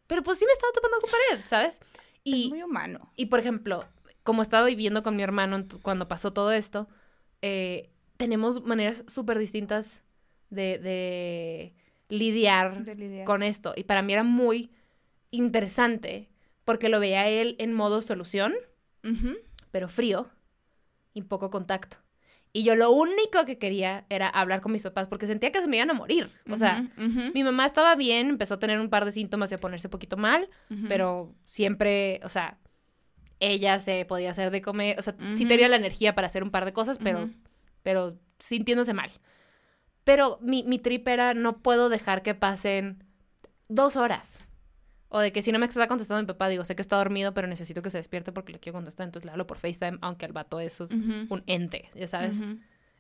Pero 0.06 0.22
pues 0.22 0.38
sí 0.38 0.46
me 0.46 0.52
estaba 0.52 0.72
topando 0.72 0.98
con 1.00 1.10
pared, 1.10 1.44
¿sabes? 1.46 1.80
Y, 2.24 2.44
es 2.44 2.50
muy 2.50 2.62
humano. 2.62 3.12
y 3.16 3.26
por 3.26 3.40
ejemplo, 3.40 3.84
como 4.22 4.42
estaba 4.42 4.66
viviendo 4.66 5.02
con 5.02 5.16
mi 5.16 5.22
hermano 5.22 5.66
cuando 5.82 6.08
pasó 6.08 6.32
todo 6.32 6.52
esto, 6.52 6.88
eh, 7.42 7.90
tenemos 8.16 8.64
maneras 8.64 9.04
súper 9.06 9.38
distintas 9.38 10.02
de, 10.50 10.78
de 10.78 11.74
lidiar 12.08 12.84
de 12.84 12.94
lidiar. 12.94 13.24
con 13.24 13.42
esto. 13.42 13.74
Y 13.76 13.84
para 13.84 14.02
mí 14.02 14.12
era 14.12 14.22
muy 14.22 14.70
interesante 15.30 16.28
porque 16.64 16.88
lo 16.88 17.00
veía 17.00 17.28
él 17.28 17.56
en 17.58 17.72
modo 17.72 18.02
solución, 18.02 18.54
pero 19.70 19.88
frío 19.88 20.28
y 21.14 21.22
poco 21.22 21.50
contacto. 21.50 21.98
Y 22.56 22.62
yo 22.62 22.74
lo 22.74 22.90
único 22.90 23.44
que 23.44 23.58
quería 23.58 24.06
era 24.08 24.30
hablar 24.30 24.62
con 24.62 24.72
mis 24.72 24.82
papás 24.82 25.08
porque 25.08 25.26
sentía 25.26 25.52
que 25.52 25.60
se 25.60 25.68
me 25.68 25.76
iban 25.76 25.90
a 25.90 25.92
morir. 25.92 26.30
O 26.48 26.56
sea, 26.56 26.88
mi 27.34 27.44
mamá 27.44 27.66
estaba 27.66 27.94
bien, 27.96 28.30
empezó 28.30 28.54
a 28.54 28.58
tener 28.58 28.80
un 28.80 28.88
par 28.88 29.04
de 29.04 29.12
síntomas 29.12 29.52
y 29.52 29.56
a 29.56 29.58
ponerse 29.58 29.88
un 29.88 29.90
poquito 29.90 30.16
mal, 30.16 30.48
pero 30.88 31.34
siempre, 31.44 32.18
o 32.24 32.30
sea, 32.30 32.56
ella 33.40 33.78
se 33.78 34.06
podía 34.06 34.30
hacer 34.30 34.50
de 34.50 34.62
comer, 34.62 34.98
o 34.98 35.02
sea, 35.02 35.14
sí 35.34 35.44
tenía 35.44 35.68
la 35.68 35.76
energía 35.76 36.14
para 36.14 36.28
hacer 36.28 36.42
un 36.42 36.50
par 36.50 36.64
de 36.64 36.72
cosas, 36.72 36.98
pero, 36.98 37.28
pero 37.82 38.18
sintiéndose 38.38 38.94
mal. 38.94 39.10
Pero 40.04 40.38
mi, 40.40 40.64
mi 40.64 40.78
trip 40.78 41.06
era, 41.08 41.34
no 41.34 41.58
puedo 41.58 41.90
dejar 41.90 42.22
que 42.22 42.34
pasen 42.34 43.04
dos 43.68 43.96
horas. 43.96 44.45
O 45.16 45.20
de 45.20 45.32
que 45.32 45.40
si 45.42 45.50
no 45.52 45.58
me 45.58 45.66
está 45.66 45.86
contestando 45.88 46.20
mi 46.22 46.26
papá, 46.26 46.48
digo, 46.48 46.64
sé 46.64 46.74
que 46.76 46.82
está 46.82 46.96
dormido, 46.96 47.32
pero 47.32 47.46
necesito 47.48 47.80
que 47.80 47.90
se 47.90 47.98
despierte 47.98 48.32
porque 48.32 48.52
le 48.52 48.58
quiero 48.60 48.76
contestar, 48.76 49.06
entonces 49.06 49.24
le 49.24 49.30
hablo 49.32 49.46
por 49.46 49.58
FaceTime, 49.58 49.98
aunque 50.02 50.26
el 50.26 50.32
vato 50.32 50.60
es 50.60 50.80
un 51.30 51.42
ente, 51.46 51.88
ya 51.94 52.06
sabes. 52.06 52.40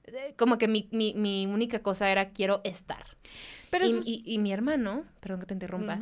Eh, 0.04 0.34
Como 0.38 0.56
que 0.56 0.66
mi, 0.68 0.88
mi, 0.92 1.12
mi 1.14 1.46
única 1.46 1.80
cosa 1.80 2.10
era, 2.10 2.26
quiero 2.26 2.60
estar. 2.64 3.04
Pero 3.70 3.84
y, 3.84 3.88
eso 3.88 3.98
es- 3.98 4.06
y- 4.06 4.22
y 4.24 4.38
mi 4.38 4.52
hermano, 4.52 5.04
perdón 5.20 5.40
que 5.40 5.46
te 5.46 5.54
interrumpa, 5.54 5.96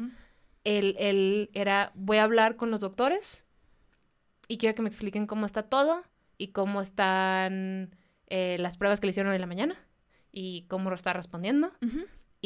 él, 0.64 0.94
él 0.98 1.50
era, 1.52 1.90
voy 1.94 2.18
a 2.18 2.24
hablar 2.24 2.56
con 2.56 2.70
los 2.70 2.80
doctores 2.80 3.44
y 4.48 4.58
quiero 4.58 4.74
que 4.74 4.82
me 4.82 4.88
expliquen 4.88 5.26
cómo 5.26 5.46
está 5.46 5.62
todo 5.64 6.02
y 6.38 6.48
cómo 6.48 6.80
están 6.80 7.94
eh, 8.28 8.56
las 8.60 8.76
pruebas 8.76 9.00
que 9.00 9.06
le 9.06 9.10
hicieron 9.10 9.32
en 9.32 9.40
la 9.40 9.46
mañana 9.46 9.76
y 10.32 10.62
cómo 10.68 10.90
lo 10.90 10.96
está 10.96 11.12
respondiendo. 11.12 11.72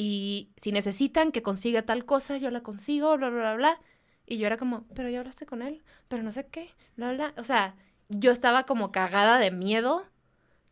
Y 0.00 0.50
si 0.56 0.70
necesitan 0.70 1.32
que 1.32 1.42
consiga 1.42 1.82
tal 1.82 2.04
cosa, 2.04 2.36
yo 2.36 2.50
la 2.52 2.60
consigo, 2.62 3.16
bla, 3.16 3.30
bla, 3.30 3.40
bla, 3.40 3.54
bla. 3.56 3.80
Y 4.26 4.38
yo 4.38 4.46
era 4.46 4.56
como, 4.56 4.84
pero 4.94 5.08
ya 5.08 5.18
hablaste 5.18 5.44
con 5.44 5.60
él, 5.60 5.82
pero 6.06 6.22
no 6.22 6.30
sé 6.30 6.46
qué, 6.46 6.70
bla, 6.94 7.10
bla. 7.12 7.34
O 7.36 7.42
sea, 7.42 7.74
yo 8.08 8.30
estaba 8.30 8.62
como 8.62 8.92
cagada 8.92 9.38
de 9.38 9.50
miedo, 9.50 10.06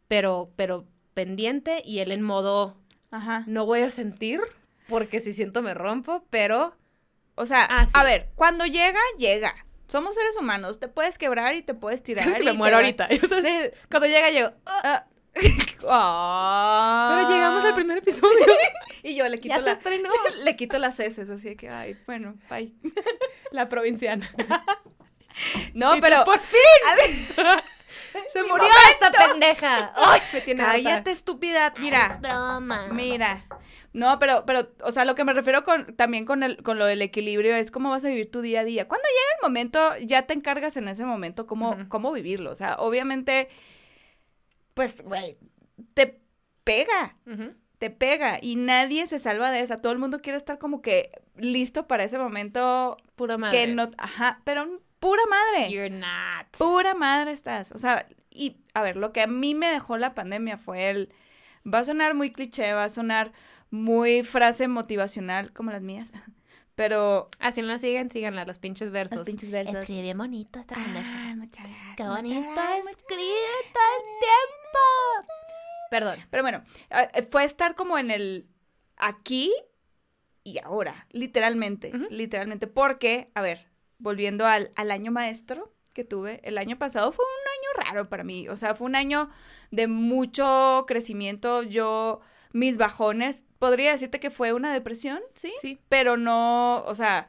pero, 0.07 0.51
pero 0.55 0.87
pendiente 1.15 1.83
y 1.85 1.99
él 1.99 2.13
en 2.13 2.23
modo, 2.23 2.77
Ajá. 3.11 3.43
no 3.49 3.67
voy 3.67 3.81
a 3.81 3.91
sentir 3.91 4.41
porque 4.89 5.19
si 5.21 5.33
siento 5.33 5.61
me 5.61 5.75
rompo, 5.75 6.25
pero... 6.31 6.77
O 7.35 7.47
sea, 7.47 7.67
Ah, 7.69 7.85
sí. 7.85 7.93
a 7.97 8.05
ver, 8.05 8.31
cuando 8.37 8.65
llega, 8.65 9.01
llega. 9.19 9.53
Somos 9.89 10.15
seres 10.15 10.37
humanos, 10.37 10.79
te 10.79 10.87
puedes 10.87 11.19
quebrar 11.19 11.57
y 11.57 11.63
te 11.63 11.75
puedes 11.75 12.01
tirar. 12.01 12.29
Es 12.29 12.35
que 12.37 12.45
me 12.45 12.53
muero 12.53 12.75
va- 12.77 12.79
ahorita. 12.83 13.09
Cuando 13.91 14.07
llega. 14.07 14.55
Ah. 14.85 15.05
Ah. 15.89 17.17
Pero 17.17 17.31
llegamos 17.31 17.65
al 17.65 17.75
primer 17.75 17.99
episodio. 17.99 18.47
Y 19.03 19.15
yo 19.15 19.29
le 19.29 19.39
quito 19.41 19.55
ya 19.55 19.61
se 19.61 19.67
la, 19.67 19.73
estrenó. 19.73 20.11
le 20.43 20.57
quito 20.57 20.81
las 20.81 20.99
heces, 20.99 21.31
así 21.31 21.51
de 21.51 21.57
que, 21.57 21.69
ay, 21.69 21.97
bueno, 22.07 22.35
bye. 22.51 22.75
La 23.53 23.69
provinciana. 23.69 24.29
No, 25.75 25.97
Y 25.97 26.01
pero. 26.01 26.25
tú, 26.25 26.33
por 26.33 26.41
fin. 26.41 27.37
Se 28.33 28.43
Mi 28.43 28.49
murió 28.49 28.67
esta 28.91 29.13
pendeja. 29.13 29.93
Ay, 29.95 30.21
me 30.33 30.41
tiene. 30.41 30.65
Cállate, 30.65 31.13
estúpida. 31.13 31.73
Mira, 31.79 32.19
Broma. 32.21 32.89
mira. 32.91 33.45
No, 33.93 34.19
pero, 34.19 34.45
pero, 34.45 34.73
o 34.83 34.91
sea, 34.91 35.05
lo 35.05 35.15
que 35.15 35.25
me 35.25 35.33
refiero 35.33 35.63
con, 35.63 35.95
también 35.97 36.25
con, 36.25 36.43
el, 36.43 36.63
con 36.63 36.79
lo 36.79 36.85
del 36.87 37.01
equilibrio 37.01 37.55
es 37.55 37.71
cómo 37.71 37.91
vas 37.91 38.05
a 38.05 38.09
vivir 38.09 38.31
tu 38.31 38.41
día 38.41 38.61
a 38.61 38.65
día. 38.65 38.89
Cuando 38.89 39.07
llega 39.09 39.37
el 39.39 39.43
momento, 39.49 39.81
ya 40.03 40.23
te 40.23 40.35
encargas 40.35 40.77
en 40.77 40.89
ese 40.89 41.05
momento 41.07 41.47
cómo, 41.47 41.77
cómo 41.89 42.11
vivirlo. 42.13 42.51
O 42.51 42.57
sea, 42.57 42.77
obviamente, 42.79 43.49
pues, 44.77 45.01
güey, 45.03 45.39
te 45.95 46.21
pega. 46.63 47.17
Te 47.79 47.91
pega 47.91 48.39
y 48.43 48.57
nadie 48.57 49.07
se 49.07 49.19
salva 49.19 49.51
de 49.51 49.61
esa. 49.61 49.79
Todo 49.79 49.93
el 49.93 49.99
mundo 49.99 50.21
quiere 50.21 50.37
estar 50.37 50.59
como 50.59 50.83
que 50.83 51.11
listo 51.35 51.87
para 51.87 52.05
ese 52.05 52.19
momento 52.19 52.99
Pura 53.15 53.39
madre. 53.39 53.59
que 53.59 53.67
no, 53.69 53.91
ajá, 53.97 54.43
pero 54.45 54.83
pura 55.01 55.23
madre. 55.31 55.71
You're 55.71 55.89
not. 55.89 56.47
Pura 56.59 56.95
madre 56.95 57.33
estás. 57.33 57.73
O 57.73 57.79
sea, 57.79 58.07
y 58.31 58.59
a 58.75 58.83
ver, 58.83 58.97
lo 58.97 59.15
que 59.15 59.23
a 59.23 59.27
mí 59.27 59.55
me 59.55 59.69
dejó 59.69 59.97
la 59.97 60.15
pandemia 60.15 60.59
fue 60.59 60.91
el 60.91 61.13
va 61.67 61.79
a 61.79 61.85
sonar 61.85 62.15
muy 62.15 62.31
cliché, 62.33 62.75
va 62.75 62.85
a 62.85 62.91
sonar 62.91 63.33
muy 63.71 64.23
frase 64.23 64.69
motivacional 64.69 65.55
como 65.55 65.71
las 65.71 65.81
mías. 65.81 66.11
Pero 66.77 67.31
Así 67.41 67.63
no 67.63 67.69
la 67.69 67.79
siguen, 67.79 68.11
síganla, 68.11 68.45
los 68.45 68.59
pinches 68.59 68.93
versos. 68.93 69.19
los 69.19 69.27
pinches 69.27 69.51
versos. 69.51 69.75
Escribe 69.77 70.03
bien 70.03 70.19
bonito 70.19 70.61
esta 70.61 70.75
pendeja. 70.75 71.11
Ah, 71.11 71.35
muchas 71.35 71.67
gracias. 71.67 71.97
Qué 71.97 72.03
bonito 72.05 72.61
escribe 72.91 73.49
todo 73.73 73.97
el 73.97 74.19
tiempo. 74.21 75.33
Perdón. 75.91 76.19
Pero 76.31 76.43
bueno, 76.43 76.63
eh, 76.91 77.27
fue 77.31 77.45
estar 77.45 77.75
como 77.75 77.97
en 77.99 78.11
el 78.11 78.47
aquí 78.97 79.53
y 80.45 80.59
ahora, 80.63 81.07
literalmente, 81.11 81.93
literalmente, 82.11 82.67
porque, 82.69 83.31
a 83.35 83.41
ver, 83.41 83.69
volviendo 83.99 84.47
al, 84.47 84.71
al 84.77 84.91
año 84.93 85.11
maestro 85.11 85.75
que 85.93 86.05
tuve, 86.05 86.41
el 86.45 86.59
año 86.59 86.79
pasado 86.79 87.11
fue 87.11 87.25
un 87.25 87.83
año 87.83 87.91
raro 87.91 88.09
para 88.09 88.23
mí, 88.23 88.49
o 88.49 88.57
sea, 88.57 88.75
fue 88.77 88.87
un 88.87 88.95
año 88.95 89.29
de 89.71 89.89
mucho 89.89 90.85
crecimiento, 90.87 91.63
yo, 91.63 92.21
mis 92.57 92.79
bajones, 92.79 93.45
podría 93.59 93.93
decirte 93.93 94.19
que 94.19 94.31
fue 94.31 94.53
una 94.53 94.73
depresión, 94.73 95.21
¿sí? 95.35 95.53
Sí. 95.61 95.79
Pero 95.89 96.17
no, 96.17 96.83
o 96.85 96.95
sea, 96.95 97.29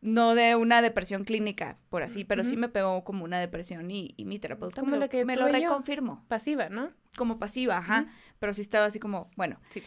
no 0.00 0.34
de 0.34 0.56
una 0.56 0.82
depresión 0.82 1.24
clínica, 1.24 1.78
por 1.88 2.02
así, 2.02 2.24
pero 2.24 2.42
sí 2.42 2.56
me 2.56 2.68
pegó 2.68 3.04
como 3.04 3.24
una 3.24 3.38
depresión 3.38 3.90
y, 3.90 4.14
y 4.16 4.24
mi 4.24 4.38
terapeuta 4.38 4.80
Como 4.80 4.92
me, 4.92 4.98
la 4.98 5.04
lo, 5.06 5.10
que 5.10 5.24
me 5.24 5.36
lo 5.36 5.46
reconfirmó 5.46 6.24
Pasiva, 6.26 6.68
¿no? 6.68 6.92
como 7.16 7.38
pasiva, 7.38 7.78
ajá, 7.78 8.06
pero 8.38 8.52
sí 8.54 8.60
estaba 8.62 8.86
así 8.86 8.98
como, 8.98 9.30
bueno. 9.36 9.60
Sí. 9.68 9.82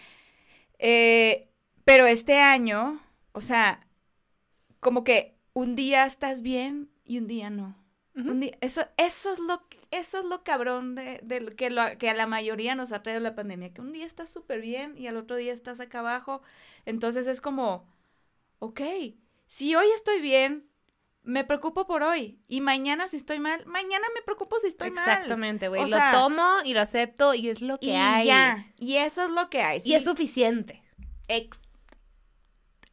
Eh, 0.80 1.49
pero 1.86 2.05
este 2.05 2.39
año, 2.39 3.01
o 3.32 3.41
sea, 3.41 3.88
como 4.80 5.03
que 5.03 5.38
un 5.53 5.76
día 5.76 6.05
estás 6.05 6.41
bien 6.41 6.89
y 7.03 7.18
un 7.18 7.28
día 7.28 7.49
no. 7.49 7.78
Un 8.16 8.39
día, 8.39 8.57
eso, 8.61 8.82
eso 8.97 9.34
es 9.34 9.39
lo 9.39 9.68
eso 9.99 10.19
es 10.19 10.25
lo 10.25 10.43
cabrón 10.43 10.95
de, 10.95 11.19
de 11.23 11.39
lo 11.41 11.51
que, 11.55 11.69
lo, 11.69 11.83
que 11.97 12.09
a 12.09 12.13
la 12.13 12.25
mayoría 12.27 12.75
nos 12.75 12.91
ha 12.91 13.03
traído 13.03 13.21
la 13.21 13.35
pandemia, 13.35 13.73
que 13.73 13.81
un 13.81 13.93
día 13.93 14.05
estás 14.05 14.31
súper 14.31 14.59
bien 14.61 14.97
y 14.97 15.07
al 15.07 15.17
otro 15.17 15.35
día 15.35 15.53
estás 15.53 15.79
acá 15.79 15.99
abajo. 15.99 16.41
Entonces 16.85 17.27
es 17.27 17.41
como, 17.41 17.87
ok, 18.59 18.81
si 19.47 19.75
hoy 19.75 19.85
estoy 19.95 20.19
bien, 20.21 20.67
me 21.21 21.43
preocupo 21.43 21.87
por 21.87 22.03
hoy. 22.03 22.39
Y 22.47 22.59
mañana 22.61 23.07
si 23.07 23.17
estoy 23.17 23.39
mal, 23.39 23.65
mañana 23.65 24.05
me 24.15 24.21
preocupo 24.23 24.57
si 24.59 24.67
estoy 24.67 24.91
mal. 24.91 25.07
Exactamente, 25.07 25.67
güey. 25.69 25.81
Lo 25.83 25.87
sea- 25.97 26.11
tomo 26.11 26.47
y 26.65 26.73
lo 26.73 26.81
acepto 26.81 27.33
y 27.33 27.49
es 27.49 27.61
lo 27.61 27.79
que 27.79 27.87
y 27.87 27.91
hay. 27.93 28.27
ya. 28.27 28.65
Y 28.77 28.95
eso 28.97 29.23
es 29.25 29.31
lo 29.31 29.49
que 29.49 29.61
hay. 29.61 29.81
Y 29.85 29.93
es 29.93 30.03
suficiente. 30.03 30.83
ex- 31.27 31.61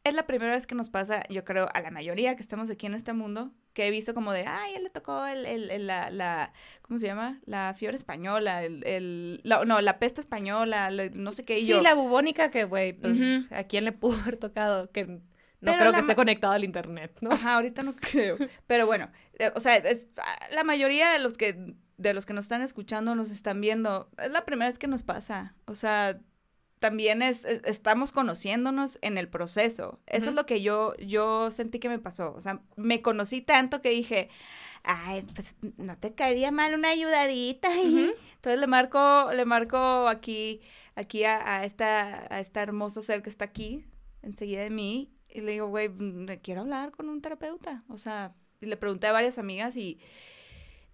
es 0.03 0.13
la 0.15 0.25
primera 0.25 0.51
vez 0.53 0.65
que 0.67 0.75
nos 0.75 0.89
pasa, 0.89 1.23
yo 1.29 1.43
creo, 1.43 1.67
a 1.73 1.81
la 1.81 1.91
mayoría 1.91 2.35
que 2.35 2.41
estamos 2.41 2.69
aquí 2.69 2.85
en 2.87 2.93
este 2.95 3.13
mundo, 3.13 3.51
que 3.73 3.85
he 3.87 3.91
visto 3.91 4.13
como 4.13 4.33
de, 4.33 4.45
ay, 4.47 4.73
él 4.75 4.83
le 4.83 4.89
tocó 4.89 5.25
el, 5.25 5.45
el- 5.45 5.69
el- 5.69 5.87
la, 5.87 6.09
la, 6.09 6.53
¿cómo 6.81 6.99
se 6.99 7.05
llama? 7.07 7.39
La 7.45 7.73
fiebre 7.77 7.97
española, 7.97 8.63
el, 8.63 8.85
el- 8.85 9.41
la- 9.43 9.63
no, 9.65 9.79
la 9.81 9.99
peste 9.99 10.19
española, 10.21 10.89
la- 10.89 11.09
no 11.13 11.31
sé 11.31 11.45
qué, 11.45 11.59
y 11.59 11.61
Sí, 11.63 11.67
yo. 11.71 11.81
la 11.81 11.93
bubónica 11.93 12.49
que, 12.51 12.63
güey, 12.63 12.93
pues. 12.93 13.15
¿a 13.51 13.63
quién 13.65 13.85
le 13.85 13.91
pudo 13.91 14.19
haber 14.21 14.37
tocado? 14.37 14.91
Que 14.91 15.05
no 15.05 15.19
Pero 15.59 15.77
creo 15.77 15.93
que 15.93 15.99
esté 15.99 16.15
conectado 16.15 16.53
al 16.53 16.63
internet, 16.63 17.15
¿no? 17.21 17.31
Ajá, 17.31 17.53
ahorita 17.55 17.83
no 17.83 17.93
creo. 17.93 18.37
Pero 18.67 18.87
bueno, 18.87 19.09
eh, 19.37 19.51
o 19.55 19.59
sea, 19.59 19.75
es, 19.77 20.07
la 20.51 20.63
mayoría 20.63 21.11
de 21.11 21.19
los 21.19 21.37
que 21.37 21.75
de 21.97 22.15
los 22.15 22.25
que 22.25 22.33
nos 22.33 22.45
están 22.45 22.63
escuchando, 22.63 23.13
nos 23.13 23.29
están 23.29 23.61
viendo, 23.61 24.09
es 24.17 24.31
la 24.31 24.43
primera 24.43 24.67
vez 24.67 24.79
que 24.79 24.87
nos 24.87 25.03
pasa. 25.03 25.53
O 25.65 25.75
sea, 25.75 26.19
también 26.81 27.21
es, 27.21 27.45
es- 27.45 27.61
estamos 27.63 28.11
conociéndonos 28.11 28.99
en 29.01 29.17
el 29.17 29.29
proceso. 29.29 30.01
Eso 30.07 30.29
es 30.29 30.35
lo 30.35 30.45
que 30.45 30.61
yo, 30.61 30.93
yo 30.97 31.49
sentí 31.51 31.79
que 31.79 31.87
me 31.87 31.99
pasó. 31.99 32.33
O 32.33 32.41
sea, 32.41 32.61
me 32.75 33.01
conocí 33.01 33.41
tanto 33.41 33.81
que 33.81 33.91
dije, 33.91 34.27
ay, 34.83 35.21
pues 35.35 35.55
no 35.77 35.97
te 35.97 36.13
caería 36.13 36.51
mal 36.51 36.73
una 36.73 36.89
ayudadita. 36.89 37.69
ahí". 37.71 37.85
Ujú. 38.09 38.13
Entonces 38.35 38.59
le 38.59 38.67
marco, 38.67 39.29
le 39.31 39.45
marco 39.45 40.07
aquí, 40.09 40.59
aquí 40.95 41.23
a, 41.23 41.59
a 41.59 41.65
esta, 41.65 42.25
a 42.33 42.39
esta 42.39 42.61
hermosa 42.61 43.01
ser 43.03 43.21
que 43.21 43.29
está 43.29 43.45
aquí, 43.45 43.85
enseguida 44.23 44.61
de 44.63 44.71
mí, 44.71 45.13
y 45.29 45.41
le 45.41 45.51
digo, 45.51 45.67
güey, 45.67 45.87
mm, 45.87 46.25
quiero 46.41 46.61
hablar 46.61 46.91
con 46.91 47.07
un 47.09 47.21
terapeuta. 47.21 47.83
O 47.87 47.97
sea, 47.97 48.33
y 48.59 48.65
le 48.65 48.75
pregunté 48.75 49.05
a 49.07 49.11
varias 49.11 49.37
amigas 49.37 49.77
y, 49.77 49.99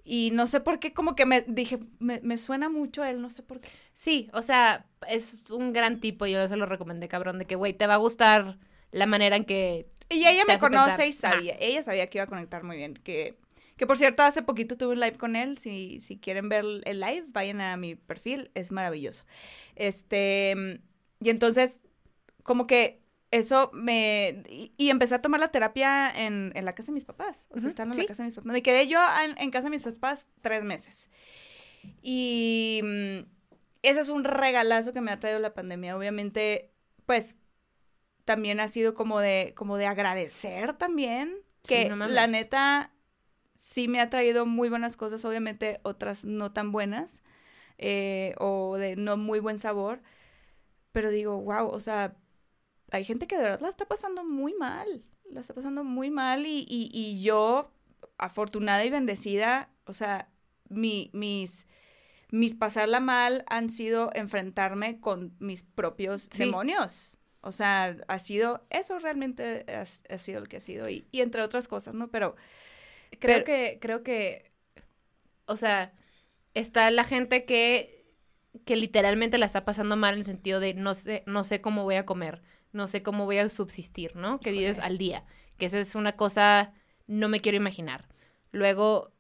y 0.10 0.32
no 0.32 0.48
sé 0.48 0.62
por 0.62 0.80
qué, 0.80 0.94
como 0.94 1.16
que 1.16 1.26
me 1.26 1.42
dije, 1.42 1.80
me, 2.00 2.22
me 2.22 2.38
suena 2.38 2.70
mucho 2.70 3.04
a 3.04 3.10
él, 3.10 3.22
no 3.22 3.30
sé 3.30 3.44
por 3.44 3.60
qué. 3.60 3.68
Sí, 3.94 4.30
o 4.32 4.42
sea, 4.42 4.86
es 5.10 5.44
un 5.52 5.74
gran 5.74 6.00
tipo, 6.00 6.26
yo 6.26 6.48
se 6.48 6.56
lo 6.56 6.66
recomendé, 6.66 7.10
cabrón, 7.10 7.40
de 7.40 7.46
que, 7.46 7.56
güey, 7.56 7.74
te 7.74 7.88
va 7.88 7.96
a 7.96 7.98
gustar 7.98 8.58
la 8.92 9.06
manera 9.06 9.36
en 9.36 9.44
que... 9.44 9.90
Y 10.10 10.26
ella 10.26 10.46
me 10.48 10.58
conoce 10.58 10.98
pensar. 10.98 11.08
y 11.08 11.12
sabía, 11.12 11.58
ella 11.60 11.84
sabía 11.84 12.10
que 12.10 12.20
iba 12.20 12.24
a 12.24 12.28
conectar 12.28 12.64
muy 12.64 12.78
bien, 12.78 12.94
que, 12.94 13.38
que 13.76 13.86
por 13.86 13.98
cierto, 13.98 14.24
hace 14.24 14.42
poquito 14.44 14.78
tuve 14.78 14.94
un 14.94 15.02
live 15.02 15.18
con 15.18 15.36
él, 15.36 15.58
si, 15.58 16.00
si 16.00 16.18
quieren 16.18 16.48
ver 16.48 16.64
el 16.86 17.00
live, 17.02 17.26
vayan 17.28 17.60
a 17.60 17.76
mi 17.76 17.96
perfil, 17.96 18.50
es 18.54 18.72
maravilloso. 18.72 19.26
Este, 19.76 20.80
y 21.20 21.30
entonces, 21.30 21.82
como 22.44 22.66
que 22.66 23.02
eso 23.32 23.70
me, 23.74 24.44
y, 24.50 24.74
y 24.78 24.90
empecé 24.90 25.16
a 25.16 25.22
tomar 25.22 25.40
la 25.40 25.50
terapia 25.50 26.10
en, 26.10 26.52
en 26.56 26.66
la 26.66 26.74
casa 26.74 26.88
de 26.88 26.96
mis 26.96 27.06
papás, 27.06 27.48
o 27.50 27.60
sea, 27.60 27.70
estando 27.70 27.94
en 27.94 27.96
sí. 27.96 28.02
la 28.02 28.08
casa 28.08 28.24
de 28.24 28.28
mis 28.28 28.36
papás. 28.36 28.52
Me 28.52 28.64
quedé 28.64 28.88
yo 28.88 29.00
en, 29.24 29.38
en 29.38 29.52
casa 29.52 29.66
de 29.66 29.72
mis 29.72 29.84
papás 29.84 30.28
tres 30.42 30.64
meses. 30.64 31.10
Y 32.02 32.82
mm, 32.84 33.20
ese 33.82 34.02
es 34.02 34.10
un 34.10 34.24
regalazo 34.24 34.94
que 34.94 35.02
me 35.02 35.12
ha 35.12 35.18
traído 35.18 35.40
la 35.40 35.54
pandemia, 35.54 35.98
obviamente, 35.98 36.72
pues 37.06 37.36
también 38.26 38.60
ha 38.60 38.68
sido 38.68 38.94
como 38.94 39.20
de, 39.20 39.54
como 39.56 39.78
de 39.78 39.88
agradecer 39.88 40.74
también, 40.74 41.38
Sí, 41.64 41.76
que 41.76 41.90
no 41.90 42.08
la 42.08 42.28
neta 42.28 42.94
sí 43.56 43.88
me 43.88 44.00
ha 44.00 44.10
traído 44.10 44.46
muy 44.46 44.70
buenas 44.70 44.96
cosas, 44.98 45.26
obviamente 45.26 45.80
otras 45.84 46.24
no 46.26 46.52
tan 46.54 46.72
buenas, 46.72 47.24
eh, 47.78 48.36
o 48.38 48.78
de 48.78 48.96
no 48.96 49.18
muy 49.18 49.40
buen 49.40 49.58
sabor, 49.58 50.02
pero 50.92 51.10
digo, 51.10 51.42
wow, 51.42 51.68
o 51.68 51.80
sea, 51.80 52.16
hay 52.92 53.04
gente 53.04 53.28
que 53.28 53.38
de 53.38 53.44
verdad 53.44 53.62
la 53.62 53.70
está 53.70 53.86
pasando 53.86 54.24
muy 54.24 54.54
mal, 54.54 55.04
la 55.30 55.42
está 55.42 55.54
pasando 55.54 55.84
muy 55.84 56.10
mal 56.10 56.46
y, 56.46 56.66
y, 56.68 56.90
y 56.94 57.22
yo, 57.22 57.72
afortunada 58.18 58.84
y 58.86 58.90
bendecida, 58.90 59.70
o 59.86 59.94
sea, 59.94 60.30
mi, 60.70 61.10
mis, 61.14 61.68
mis 62.32 62.56
pasarla 62.56 63.00
mal 63.00 63.44
han 63.48 63.70
sido 63.70 64.10
enfrentarme 64.14 65.00
con 65.00 65.36
mis 65.40 65.64
propios 65.64 66.30
Sí. 66.32 66.40
demonios. 66.46 67.18
O 67.42 67.52
sea, 67.52 67.96
ha 68.08 68.20
sido, 68.20 68.66
eso 68.70 69.00
realmente 69.00 69.66
ha, 69.70 69.82
ha 70.14 70.18
sido 70.18 70.40
lo 70.42 70.46
que 70.48 70.58
ha 70.58 70.62
sido, 70.62 70.90
y, 70.90 71.08
y 71.12 71.22
entre 71.22 71.42
otras 71.42 71.68
cosas, 71.68 71.94
¿no? 71.94 72.10
Pero 72.10 72.36
Creo 73.20 73.38
Pero- 73.38 73.46
que, 73.46 73.78
creo 73.80 74.04
que, 74.04 74.52
o 75.46 75.56
sea, 75.56 75.94
está 76.54 76.92
la 76.92 77.06
gente 77.06 77.46
que, 77.46 78.06
que 78.66 78.76
literalmente 78.76 79.38
la 79.38 79.46
está 79.46 79.64
pasando 79.64 79.96
mal 79.96 80.14
en 80.16 80.20
el 80.20 80.26
sentido 80.26 80.60
de 80.60 80.74
no 80.74 80.94
sé, 80.94 81.24
no 81.26 81.46
sé 81.46 81.62
cómo 81.62 81.84
voy 81.84 81.96
a 81.96 82.06
comer, 82.06 82.42
no 82.72 82.88
sé 82.88 83.04
cómo 83.04 83.26
voy 83.26 83.38
a 83.38 83.50
subsistir, 83.50 84.16
¿no? 84.16 84.40
Que 84.40 84.52
vives 84.52 84.80
al 84.80 84.98
día, 84.98 85.26
que 85.58 85.66
esa 85.66 85.80
es 85.80 85.96
una 85.96 86.16
cosa, 86.16 86.74
no 87.08 87.30
me 87.30 87.42
quiero 87.42 87.58
imaginar. 87.58 88.08
Luego, 88.52 89.12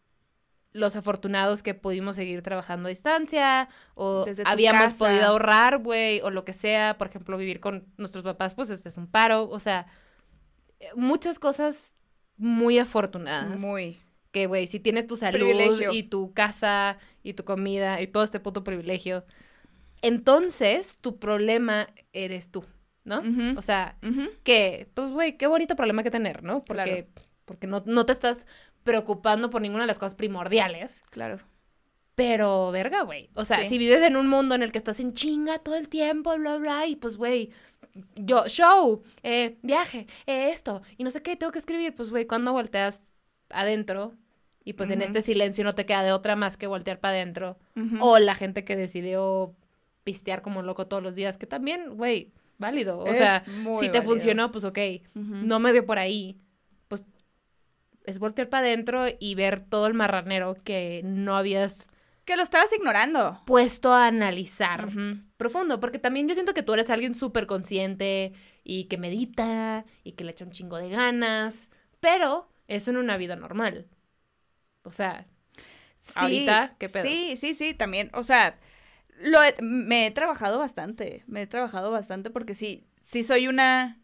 los 0.71 0.95
afortunados 0.95 1.63
que 1.63 1.73
pudimos 1.73 2.15
seguir 2.15 2.41
trabajando 2.41 2.87
a 2.87 2.89
distancia, 2.89 3.67
o 3.95 4.25
habíamos 4.45 4.83
casa. 4.83 4.97
podido 4.97 5.25
ahorrar, 5.25 5.79
güey, 5.79 6.21
o 6.21 6.29
lo 6.29 6.45
que 6.45 6.53
sea, 6.53 6.97
por 6.97 7.07
ejemplo, 7.07 7.37
vivir 7.37 7.59
con 7.59 7.85
nuestros 7.97 8.23
papás, 8.23 8.53
pues 8.53 8.69
este 8.69 8.89
es 8.89 8.97
un 8.97 9.07
paro, 9.07 9.49
o 9.49 9.59
sea, 9.59 9.87
muchas 10.95 11.39
cosas 11.39 11.95
muy 12.37 12.77
afortunadas 12.77 13.59
muy... 13.59 13.99
que, 14.31 14.45
güey, 14.45 14.67
si 14.67 14.79
tienes 14.79 15.07
tu 15.07 15.17
salud 15.17 15.39
Privilegio. 15.39 15.91
y 15.91 16.03
tu 16.03 16.33
casa 16.33 16.99
y 17.23 17.33
tu 17.33 17.43
comida 17.43 17.99
y 17.99 18.07
todo 18.07 18.23
este 18.23 18.39
puto 18.39 18.63
privilegio, 18.63 19.25
entonces 20.03 20.99
tu 20.99 21.17
problema 21.17 21.89
eres 22.13 22.51
tú, 22.51 22.63
¿no? 23.08 23.24
O 23.58 23.62
sea, 23.62 23.95
que, 24.43 24.88
pues, 24.93 25.12
güey, 25.12 25.38
qué 25.38 25.47
bonito 25.47 25.76
problema 25.76 26.03
que 26.03 26.12
tener, 26.12 26.43
¿no? 26.43 26.64
Porque, 26.64 27.08
porque 27.45 27.66
no, 27.66 27.82
no 27.86 28.05
te 28.05 28.12
estás 28.12 28.45
preocupando 28.84 29.49
por 29.49 29.62
ninguna 29.62 29.84
de 29.84 29.88
las 29.88 29.97
cosas 29.97 30.14
primordiales. 30.16 31.03
Claro. 31.10 31.39
Pero, 32.16 32.72
verga, 32.72 33.03
güey. 33.03 33.30
O 33.34 33.45
sea, 33.45 33.62
Sí. 33.62 33.70
si 33.70 33.78
vives 33.78 34.01
en 34.01 34.18
un 34.18 34.28
mundo 34.28 34.55
en 34.55 34.62
el 34.64 34.72
que 34.72 34.78
estás 34.78 34.99
en 34.99 35.14
chinga 35.14 35.60
todo 35.60 35.76
el 35.76 35.88
tiempo, 35.88 36.36
bla, 36.38 36.58
bla, 36.58 36.86
y 36.88 36.95
pues, 36.95 37.16
güey, 37.16 37.51
yo, 38.16 38.47
show, 38.47 39.03
eh, 39.24 39.58
viaje, 39.62 40.08
eh, 40.26 40.49
esto, 40.51 40.82
y 40.97 41.03
no 41.03 41.10
sé 41.12 41.22
qué, 41.22 41.36
tengo 41.36 41.51
que 41.51 41.60
escribir, 41.60 41.95
pues, 41.95 42.10
güey, 42.10 42.26
cuando 42.26 42.53
volteas 42.53 43.12
adentro, 43.49 44.14
y 44.64 44.74
pues 44.74 44.89
en 44.89 45.01
este 45.01 45.22
silencio 45.22 45.64
no 45.64 45.76
te 45.76 45.86
queda 45.86 46.03
de 46.03 46.12
otra 46.12 46.36
más 46.36 46.58
que 46.58 46.68
voltear 46.68 46.99
para 46.99 47.14
adentro, 47.16 47.58
o 48.01 48.20
la 48.20 48.36
gente 48.36 48.66
que 48.66 48.76
decidió 48.76 49.55
pistear 50.03 50.41
como 50.41 50.62
loco 50.62 50.88
todos 50.88 51.01
los 51.01 51.16
días, 51.16 51.38
que 51.38 51.47
también, 51.47 51.95
güey, 51.95 52.32
válido. 52.58 52.99
O 52.99 53.08
Es 53.08 53.18
sea, 53.18 53.43
si 53.80 53.89
te 53.89 54.01
funcionó, 54.01 54.51
pues, 54.51 54.64
ok, 54.64 54.80
no 55.16 55.60
me 55.60 55.72
dio 55.74 55.86
por 55.86 55.99
ahí, 55.99 56.39
pues 56.88 57.05
es 58.05 58.20
voltear 58.20 58.49
para 58.49 58.66
adentro 58.66 59.05
y 59.20 59.36
ver 59.36 59.62
todo 59.62 59.88
el 59.88 59.93
marranero 59.93 60.55
que 60.64 61.01
no 61.03 61.36
habías 61.36 61.88
Que 62.26 62.36
lo 62.36 62.43
estabas 62.43 62.72
ignorando. 62.74 63.41
puesto 63.45 63.93
a 63.93 64.08
analizar 64.08 64.89
profundo, 65.38 65.80
porque 65.80 65.99
también 65.99 66.28
yo 66.28 66.34
siento 66.34 66.53
que 66.53 66.64
tú 66.64 66.74
eres 66.74 66.89
alguien 66.89 67.16
súper 67.16 67.47
consciente 67.47 68.34
y 68.64 68.86
que 68.86 68.97
medita 68.97 69.86
y 70.03 70.14
que 70.14 70.24
le 70.24 70.32
echa 70.32 70.45
un 70.45 70.51
chingo 70.51 70.78
de 70.78 70.89
ganas, 70.89 71.70
pero 71.99 72.49
eso 72.68 72.91
en 72.91 72.97
una 72.97 73.18
vida 73.18 73.36
normal. 73.36 73.88
O 74.84 74.91
sea, 74.91 75.28
Sí, 75.99 76.14
Ahorita, 76.20 76.76
¿qué 76.78 76.89
pedo? 76.89 77.03
Sí, 77.03 77.36
sí, 77.36 77.53
sí, 77.55 77.74
también. 77.74 78.12
O 78.14 78.24
sea, 78.24 78.60
lo 79.22 79.43
he- 79.43 79.55
me 79.61 80.05
he 80.07 80.11
trabajado 80.11 80.59
bastante. 80.59 81.24
Me 81.28 81.41
he 81.43 81.47
trabajado 81.47 81.91
bastante 81.91 82.30
porque 82.30 82.53
sí, 82.53 82.86
sí 83.03 83.24
soy 83.24 83.47
una. 83.47 83.99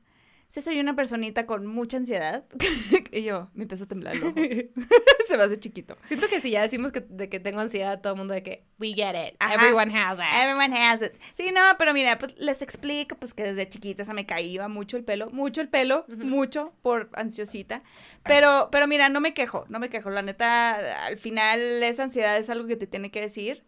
Sí 0.49 0.61
soy 0.61 0.80
una 0.80 0.95
personita 0.95 1.47
con 1.47 1.66
mucha 1.66 1.97
ansiedad. 1.97 2.43
y 3.11 3.24
yo, 3.24 3.49
me 3.55 3.64
empiezo 3.64 3.86
a 3.86 3.88
temblar 3.88 4.14
ojo. 4.18 4.34
Se 5.28 5.36
me 5.36 5.43
hace 5.43 5.59
chiquito. 5.59 5.97
siento 6.03 6.28
que 6.28 6.39
si 6.39 6.51
ya 6.51 6.61
decimos 6.61 6.91
que, 6.91 6.99
de 6.99 7.28
que 7.28 7.39
tengo 7.39 7.59
ansiedad, 7.59 8.01
todo 8.01 8.14
el 8.14 8.20
mundo 8.20 8.36
de 8.36 8.43
que 8.43 8.64
we 8.78 8.89
get 8.93 9.16
it, 9.16 9.36
Ajá. 9.39 9.55
everyone 9.55 9.91
has 9.97 10.20
it. 10.20 10.26
Everyone 10.43 10.76
has 10.78 11.01
it. 11.01 11.14
Sí, 11.34 11.49
no, 11.51 11.61
pero 11.80 11.91
mira, 11.95 12.20
pues 12.20 12.36
les 12.38 12.61
explico 12.61 13.16
pues 13.16 13.34
que 13.34 13.41
desde 13.45 13.68
chiquita 13.68 14.05
se 14.05 14.14
me 14.14 14.28
caía 14.28 14.68
mucho 14.68 14.95
el 14.95 15.03
pelo, 15.03 15.32
mucho 15.32 15.59
el 15.59 15.70
pelo, 15.70 16.05
mucho 16.18 16.72
por 16.84 17.09
ansiosita. 17.14 17.82
Pero, 18.24 18.70
pero 18.72 18.86
mira, 18.86 19.09
no 19.09 19.22
me 19.22 19.34
quejo, 19.34 19.66
no 19.70 19.80
me 19.80 19.89
quejo. 19.89 20.11
La 20.11 20.22
neta, 20.22 21.05
al 21.07 21.18
final 21.18 21.59
esa 21.82 22.03
ansiedad 22.03 22.38
es 22.38 22.51
algo 22.51 22.68
que 22.68 22.76
te 22.76 22.86
tiene 22.86 23.09
que 23.09 23.22
decir. 23.22 23.64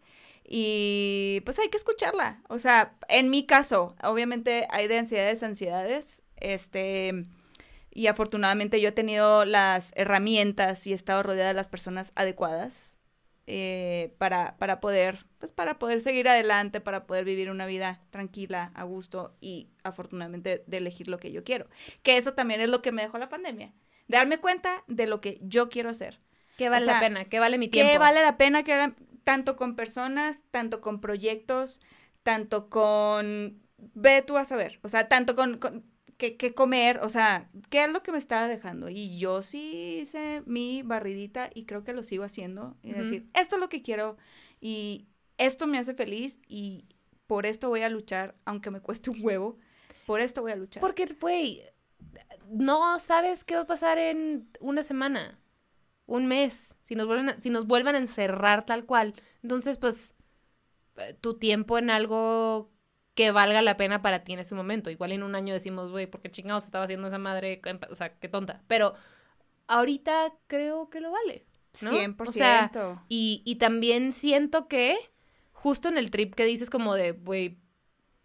Y 0.48 1.40
pues 1.44 1.58
hay 1.58 1.68
que 1.68 1.76
escucharla. 1.76 2.40
O 2.48 2.58
sea, 2.58 2.96
en 3.08 3.30
mi 3.30 3.46
caso, 3.46 3.96
obviamente 4.02 4.66
hay 4.70 4.86
de 4.86 4.98
ansiedades, 4.98 5.42
ansiedades. 5.42 6.22
Este. 6.36 7.24
Y 7.90 8.08
afortunadamente 8.08 8.80
yo 8.80 8.90
he 8.90 8.92
tenido 8.92 9.44
las 9.44 9.90
herramientas 9.96 10.86
y 10.86 10.92
he 10.92 10.94
estado 10.94 11.22
rodeada 11.22 11.48
de 11.48 11.54
las 11.54 11.68
personas 11.68 12.12
adecuadas 12.14 12.96
eh, 13.48 14.14
para, 14.18 14.56
para 14.58 14.80
poder, 14.80 15.24
pues 15.38 15.50
para 15.50 15.78
poder 15.78 16.00
seguir 16.00 16.28
adelante, 16.28 16.80
para 16.80 17.06
poder 17.06 17.24
vivir 17.24 17.50
una 17.50 17.64
vida 17.64 18.02
tranquila, 18.10 18.72
a 18.74 18.82
gusto 18.82 19.36
y 19.40 19.70
afortunadamente 19.82 20.64
de 20.66 20.76
elegir 20.76 21.08
lo 21.08 21.18
que 21.18 21.32
yo 21.32 21.42
quiero. 21.42 21.68
Que 22.02 22.18
eso 22.18 22.34
también 22.34 22.60
es 22.60 22.68
lo 22.68 22.82
que 22.82 22.92
me 22.92 23.02
dejó 23.02 23.18
la 23.18 23.28
pandemia. 23.28 23.72
Darme 24.08 24.38
cuenta 24.38 24.84
de 24.88 25.06
lo 25.06 25.20
que 25.20 25.38
yo 25.42 25.68
quiero 25.68 25.90
hacer. 25.90 26.20
¿Qué 26.56 26.68
vale 26.68 26.84
o 26.84 26.86
sea, 26.86 26.94
la 26.94 27.00
pena? 27.00 27.24
¿Qué 27.26 27.38
vale 27.38 27.56
mi 27.58 27.68
tiempo? 27.68 27.92
Que 27.92 27.98
vale 27.98 28.22
la 28.22 28.36
pena 28.36 28.62
que 28.62 28.72
hagan 28.72 28.96
tanto 29.26 29.56
con 29.56 29.74
personas, 29.74 30.44
tanto 30.52 30.80
con 30.80 31.00
proyectos, 31.00 31.80
tanto 32.22 32.70
con... 32.70 33.60
Ve 33.76 34.22
tú 34.22 34.36
a 34.38 34.44
saber, 34.44 34.78
o 34.82 34.88
sea, 34.88 35.08
tanto 35.08 35.34
con... 35.34 35.58
con 35.58 35.84
que, 36.16 36.36
que 36.36 36.54
comer, 36.54 37.00
o 37.02 37.10
sea, 37.10 37.50
¿qué 37.68 37.84
es 37.84 37.90
lo 37.90 38.02
que 38.02 38.12
me 38.12 38.18
estaba 38.18 38.48
dejando? 38.48 38.88
Y 38.88 39.18
yo 39.18 39.42
sí 39.42 39.98
hice 40.00 40.42
mi 40.46 40.82
barridita 40.82 41.50
y 41.52 41.66
creo 41.66 41.84
que 41.84 41.92
lo 41.92 42.02
sigo 42.02 42.24
haciendo. 42.24 42.74
Y 42.82 42.92
decir, 42.92 43.28
esto 43.34 43.56
es 43.56 43.60
lo 43.60 43.68
que 43.68 43.82
quiero 43.82 44.16
y 44.58 45.08
esto 45.36 45.66
me 45.66 45.76
hace 45.76 45.92
feliz 45.92 46.38
y 46.48 46.86
por 47.26 47.44
esto 47.44 47.68
voy 47.68 47.82
a 47.82 47.90
luchar, 47.90 48.34
aunque 48.46 48.70
me 48.70 48.80
cueste 48.80 49.10
un 49.10 49.18
huevo, 49.20 49.58
por 50.06 50.22
esto 50.22 50.40
voy 50.40 50.52
a 50.52 50.56
luchar. 50.56 50.80
Porque, 50.80 51.04
güey, 51.20 51.62
no 52.48 52.98
sabes 52.98 53.44
qué 53.44 53.56
va 53.56 53.62
a 53.62 53.66
pasar 53.66 53.98
en 53.98 54.48
una 54.60 54.82
semana, 54.82 55.38
un 56.06 56.26
mes, 56.26 56.76
si 56.82 56.94
nos 56.94 57.06
vuelven 57.06 57.30
a, 57.30 57.38
si 57.38 57.50
nos 57.50 57.66
vuelvan 57.66 57.94
a 57.94 57.98
encerrar 57.98 58.64
tal 58.64 58.84
cual. 58.84 59.14
Entonces, 59.42 59.78
pues, 59.78 60.14
eh, 60.96 61.16
tu 61.20 61.38
tiempo 61.38 61.78
en 61.78 61.90
algo 61.90 62.70
que 63.14 63.30
valga 63.30 63.62
la 63.62 63.76
pena 63.76 64.02
para 64.02 64.24
ti 64.24 64.34
en 64.34 64.40
ese 64.40 64.54
momento. 64.54 64.90
Igual 64.90 65.12
en 65.12 65.22
un 65.22 65.34
año 65.34 65.54
decimos, 65.54 65.90
güey, 65.90 66.06
¿por 66.06 66.20
qué 66.20 66.30
chingados 66.30 66.64
estaba 66.64 66.84
haciendo 66.84 67.08
esa 67.08 67.18
madre? 67.18 67.60
O 67.90 67.96
sea, 67.96 68.18
qué 68.18 68.28
tonta. 68.28 68.62
Pero 68.66 68.94
ahorita 69.66 70.34
creo 70.46 70.90
que 70.90 71.00
lo 71.00 71.10
vale. 71.10 71.46
¿no? 71.82 71.90
100%. 71.90 72.28
O 72.28 72.32
sea, 72.32 72.70
y, 73.08 73.42
y 73.44 73.56
también 73.56 74.12
siento 74.12 74.68
que 74.68 74.96
justo 75.52 75.88
en 75.88 75.98
el 75.98 76.10
trip 76.10 76.34
que 76.34 76.44
dices 76.44 76.70
como 76.70 76.94
de, 76.94 77.12
güey, 77.12 77.58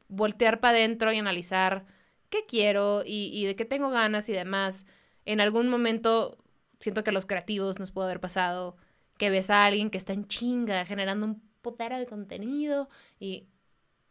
voltear 0.10 0.60
para 0.60 0.78
adentro 0.78 1.12
y 1.14 1.18
analizar 1.18 1.86
qué 2.30 2.46
quiero 2.46 3.04
y, 3.06 3.32
y 3.34 3.46
de 3.46 3.56
qué 3.56 3.66
tengo 3.66 3.90
ganas 3.90 4.28
y 4.30 4.34
demás, 4.34 4.86
en 5.26 5.40
algún 5.42 5.70
momento 5.70 6.38
siento 6.82 7.04
que 7.04 7.12
a 7.12 7.14
los 7.14 7.26
creativos 7.26 7.80
nos 7.80 7.92
puede 7.92 8.08
haber 8.10 8.20
pasado 8.20 8.76
que 9.18 9.30
ves 9.30 9.50
a 9.50 9.64
alguien 9.66 9.90
que 9.90 9.98
está 9.98 10.12
en 10.14 10.28
chinga 10.28 10.84
generando 10.86 11.26
un 11.26 11.42
potera 11.62 11.98
de 12.00 12.08
contenido 12.08 12.90
y, 13.20 13.48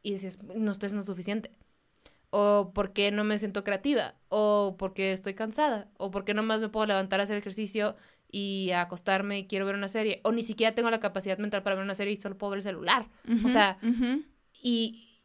y 0.03 0.12
dices, 0.12 0.43
no, 0.43 0.73
esto 0.73 0.87
es 0.87 0.95
no 0.95 1.03
suficiente. 1.03 1.51
O 2.31 2.71
por 2.73 2.93
qué 2.93 3.11
no 3.11 3.25
me 3.25 3.39
siento 3.39 3.64
creativa. 3.64 4.14
O 4.29 4.77
porque 4.79 5.12
estoy 5.12 5.35
cansada. 5.35 5.89
O 5.99 6.11
porque 6.12 6.33
no 6.33 6.45
más 6.45 6.61
me 6.61 6.68
puedo 6.68 6.87
levantar 6.87 7.18
a 7.18 7.25
hacer 7.25 7.37
ejercicio 7.37 7.97
y 8.31 8.71
a 8.71 8.83
acostarme 8.83 9.41
y 9.41 9.47
quiero 9.49 9.66
ver 9.66 9.75
una 9.75 9.89
serie. 9.89 10.21
O 10.23 10.31
ni 10.31 10.45
siquiera 10.45 10.77
tengo 10.77 10.91
la 10.93 11.01
capacidad 11.01 11.39
mental 11.39 11.64
para 11.64 11.75
ver 11.75 11.85
una 11.85 11.97
serie 11.97 12.12
y 12.12 12.16
solo 12.16 12.39
puedo 12.39 12.53
ver 12.53 12.59
el 12.59 12.62
celular. 12.62 13.09
O 13.45 13.49
sea, 13.49 13.79
y 14.62 15.18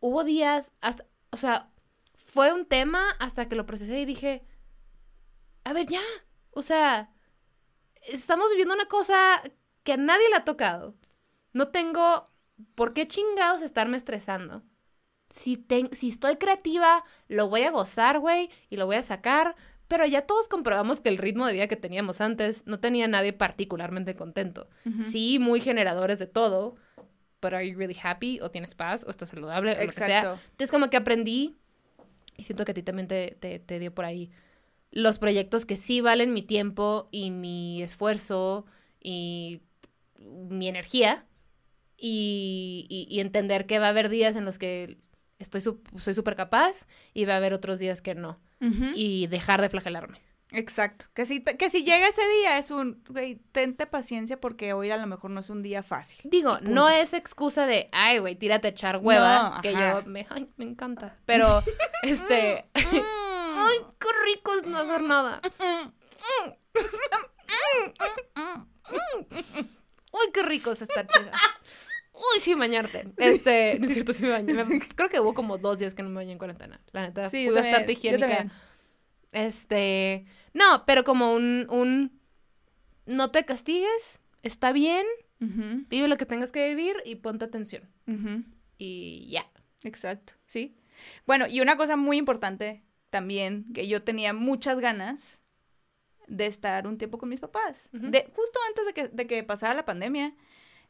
hubo 0.00 0.24
días, 0.24 0.72
hasta- 0.80 1.06
o 1.30 1.36
sea, 1.36 1.70
fue 2.16 2.52
un 2.52 2.66
tema 2.66 3.08
hasta 3.20 3.48
que 3.48 3.54
lo 3.54 3.64
procesé 3.66 4.00
y 4.00 4.04
dije, 4.04 4.42
a 5.62 5.72
ver, 5.72 5.86
ya, 5.86 6.00
o 6.50 6.62
sea, 6.62 7.10
estamos 8.02 8.48
viviendo 8.50 8.74
una 8.74 8.86
cosa 8.86 9.42
que 9.82 9.92
a 9.92 9.96
nadie 9.96 10.28
le 10.30 10.36
ha 10.36 10.44
tocado. 10.44 10.94
No 11.52 11.68
tengo 11.68 12.24
por 12.74 12.92
qué 12.92 13.06
chingados 13.06 13.62
estarme 13.62 13.96
estresando. 13.96 14.62
Si, 15.30 15.56
ten- 15.56 15.90
si 15.92 16.08
estoy 16.08 16.36
creativa, 16.36 17.04
lo 17.28 17.48
voy 17.48 17.62
a 17.62 17.70
gozar, 17.70 18.18
güey, 18.18 18.50
y 18.70 18.76
lo 18.76 18.86
voy 18.86 18.96
a 18.96 19.02
sacar. 19.02 19.56
Pero 19.86 20.04
ya 20.04 20.22
todos 20.26 20.48
comprobamos 20.48 21.00
que 21.00 21.08
el 21.08 21.16
ritmo 21.18 21.46
de 21.46 21.54
vida 21.54 21.66
que 21.66 21.76
teníamos 21.76 22.20
antes 22.20 22.66
no 22.66 22.78
tenía 22.80 23.06
a 23.06 23.08
nadie 23.08 23.32
particularmente 23.32 24.14
contento. 24.14 24.68
Ujú. 24.84 25.02
Sí, 25.02 25.38
muy 25.38 25.60
generadores 25.60 26.18
de 26.18 26.26
todo, 26.26 26.76
but 27.40 27.54
are 27.54 27.66
you 27.66 27.78
really 27.78 27.96
happy? 28.02 28.38
¿O 28.42 28.50
tienes 28.50 28.74
paz? 28.74 29.04
¿O 29.06 29.10
estás 29.10 29.30
saludable? 29.30 29.72
O 29.72 29.80
lo 29.80 29.86
que 29.86 29.92
sea. 29.92 30.06
Exacto. 30.18 30.40
Entonces, 30.50 30.70
como 30.70 30.90
que 30.90 30.98
aprendí, 30.98 31.56
y 32.36 32.42
siento 32.42 32.64
que 32.66 32.72
a 32.72 32.74
ti 32.74 32.82
también 32.82 33.08
te, 33.08 33.36
te, 33.40 33.58
te 33.60 33.78
dio 33.78 33.94
por 33.94 34.04
ahí, 34.04 34.30
los 34.90 35.18
proyectos 35.18 35.66
que 35.66 35.76
sí 35.76 36.00
valen 36.00 36.32
mi 36.32 36.42
tiempo 36.42 37.08
y 37.10 37.30
mi 37.30 37.82
esfuerzo 37.82 38.66
y 39.00 39.60
mi 40.18 40.68
energía, 40.68 41.26
y, 41.96 42.86
y- 42.88 43.06
y 43.14 43.20
entender 43.20 43.66
que 43.66 43.78
va 43.78 43.86
a 43.86 43.90
haber 43.90 44.08
días 44.08 44.36
en 44.36 44.44
los 44.44 44.58
que 44.58 44.98
estoy 45.38 45.60
su- 45.60 45.80
soy 45.98 46.14
súper 46.14 46.36
capaz 46.36 46.86
y 47.14 47.24
va 47.24 47.34
a 47.34 47.36
haber 47.38 47.52
otros 47.52 47.78
días 47.78 48.02
que 48.02 48.14
no, 48.14 48.40
y 48.94 49.26
dejar 49.28 49.60
de 49.60 49.68
flagelarme. 49.68 50.20
Exacto. 50.50 51.04
Que 51.12 51.26
si, 51.26 51.42
que 51.42 51.68
si 51.70 51.84
llega 51.84 52.08
ese 52.08 52.22
día 52.40 52.56
es 52.58 52.70
un, 52.70 53.02
güey, 53.10 53.36
tente 53.52 53.86
paciencia 53.86 54.40
porque 54.40 54.72
hoy 54.72 54.90
a 54.90 54.96
lo 54.96 55.06
mejor 55.06 55.30
no 55.30 55.40
es 55.40 55.50
un 55.50 55.62
día 55.62 55.82
fácil. 55.82 56.18
Digo, 56.24 56.56
Punto. 56.56 56.70
no 56.74 56.88
es 56.88 57.12
excusa 57.12 57.66
de, 57.66 57.88
ay, 57.92 58.18
güey, 58.18 58.34
tírate 58.34 58.68
a 58.68 58.70
echar 58.70 58.96
hueva, 58.96 59.56
No, 59.56 59.60
que 59.60 59.68
ajá. 59.70 60.00
yo 60.00 60.06
me, 60.08 60.26
ay, 60.30 60.48
me 60.56 60.64
encanta. 60.64 61.16
Pero, 61.26 61.62
este, 62.02 62.64
ay, 63.58 63.78
qué 63.98 64.08
rico 64.26 64.52
es 64.54 64.66
no 64.66 64.78
hacer 64.78 65.02
nada. 65.02 65.40
Uy, 70.12 70.32
qué 70.32 70.42
rico 70.42 70.72
es 70.72 70.82
estar 70.82 71.06
chida. 71.06 71.32
Uy, 72.12 72.40
sí, 72.40 72.54
bañarte. 72.54 73.06
Este, 73.16 73.76
no 73.78 73.86
es 73.86 73.92
cierto, 73.92 74.12
sí 74.12 74.24
me 74.24 74.30
bañé. 74.30 74.54
Creo 74.96 75.08
que 75.08 75.20
hubo 75.20 75.34
como 75.34 75.58
dos 75.58 75.78
días 75.78 75.94
que 75.94 76.02
no 76.02 76.08
me 76.08 76.16
bañé 76.16 76.32
en 76.32 76.38
cuarentena. 76.38 76.80
La 76.92 77.02
neta, 77.02 77.28
Sí, 77.28 77.46
fui 77.46 77.54
bastante 77.54 77.92
higiénica. 77.92 78.50
Este, 79.30 80.26
no, 80.52 80.84
pero 80.86 81.04
como 81.04 81.34
un, 81.34 81.66
un, 81.70 82.20
no 83.06 83.30
te 83.30 83.44
castigues, 83.44 84.20
está 84.42 84.72
bien, 84.72 85.06
vive 85.38 86.08
lo 86.08 86.16
que 86.16 86.26
tengas 86.26 86.50
que 86.50 86.68
vivir 86.68 86.96
y 87.04 87.16
ponte 87.16 87.44
atención. 87.44 87.88
Y 88.78 89.28
ya. 89.30 89.46
Exacto, 89.84 90.32
sí. 90.46 90.76
Bueno, 91.26 91.46
y 91.46 91.60
una 91.60 91.76
cosa 91.76 91.96
muy 91.96 92.16
importante 92.16 92.82
también, 93.10 93.72
que 93.72 93.88
yo 93.88 94.02
tenía 94.02 94.32
muchas 94.32 94.78
ganas 94.78 95.40
de 96.26 96.46
estar 96.46 96.86
un 96.86 96.98
tiempo 96.98 97.18
con 97.18 97.28
mis 97.28 97.40
papás. 97.40 97.88
De, 97.92 98.30
justo 98.34 98.58
antes 98.68 98.86
de 98.86 98.92
que, 98.92 99.08
de 99.08 99.26
que 99.26 99.42
pasara 99.44 99.74
la 99.74 99.84
pandemia, 99.84 100.34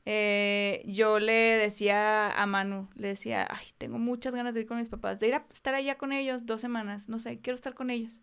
eh, 0.04 0.82
yo 0.86 1.18
le 1.18 1.32
decía 1.32 2.30
a 2.30 2.46
Manu, 2.46 2.88
le 2.94 3.08
decía, 3.08 3.46
ay, 3.50 3.66
tengo 3.78 3.98
muchas 3.98 4.34
ganas 4.34 4.54
de 4.54 4.60
ir 4.60 4.66
con 4.66 4.78
mis 4.78 4.88
papás, 4.88 5.18
de 5.20 5.28
ir 5.28 5.34
a 5.34 5.46
estar 5.52 5.74
allá 5.74 5.96
con 5.96 6.12
ellos 6.12 6.46
dos 6.46 6.60
semanas, 6.60 7.08
no 7.08 7.18
sé, 7.18 7.40
quiero 7.40 7.54
estar 7.54 7.74
con 7.74 7.90
ellos. 7.90 8.20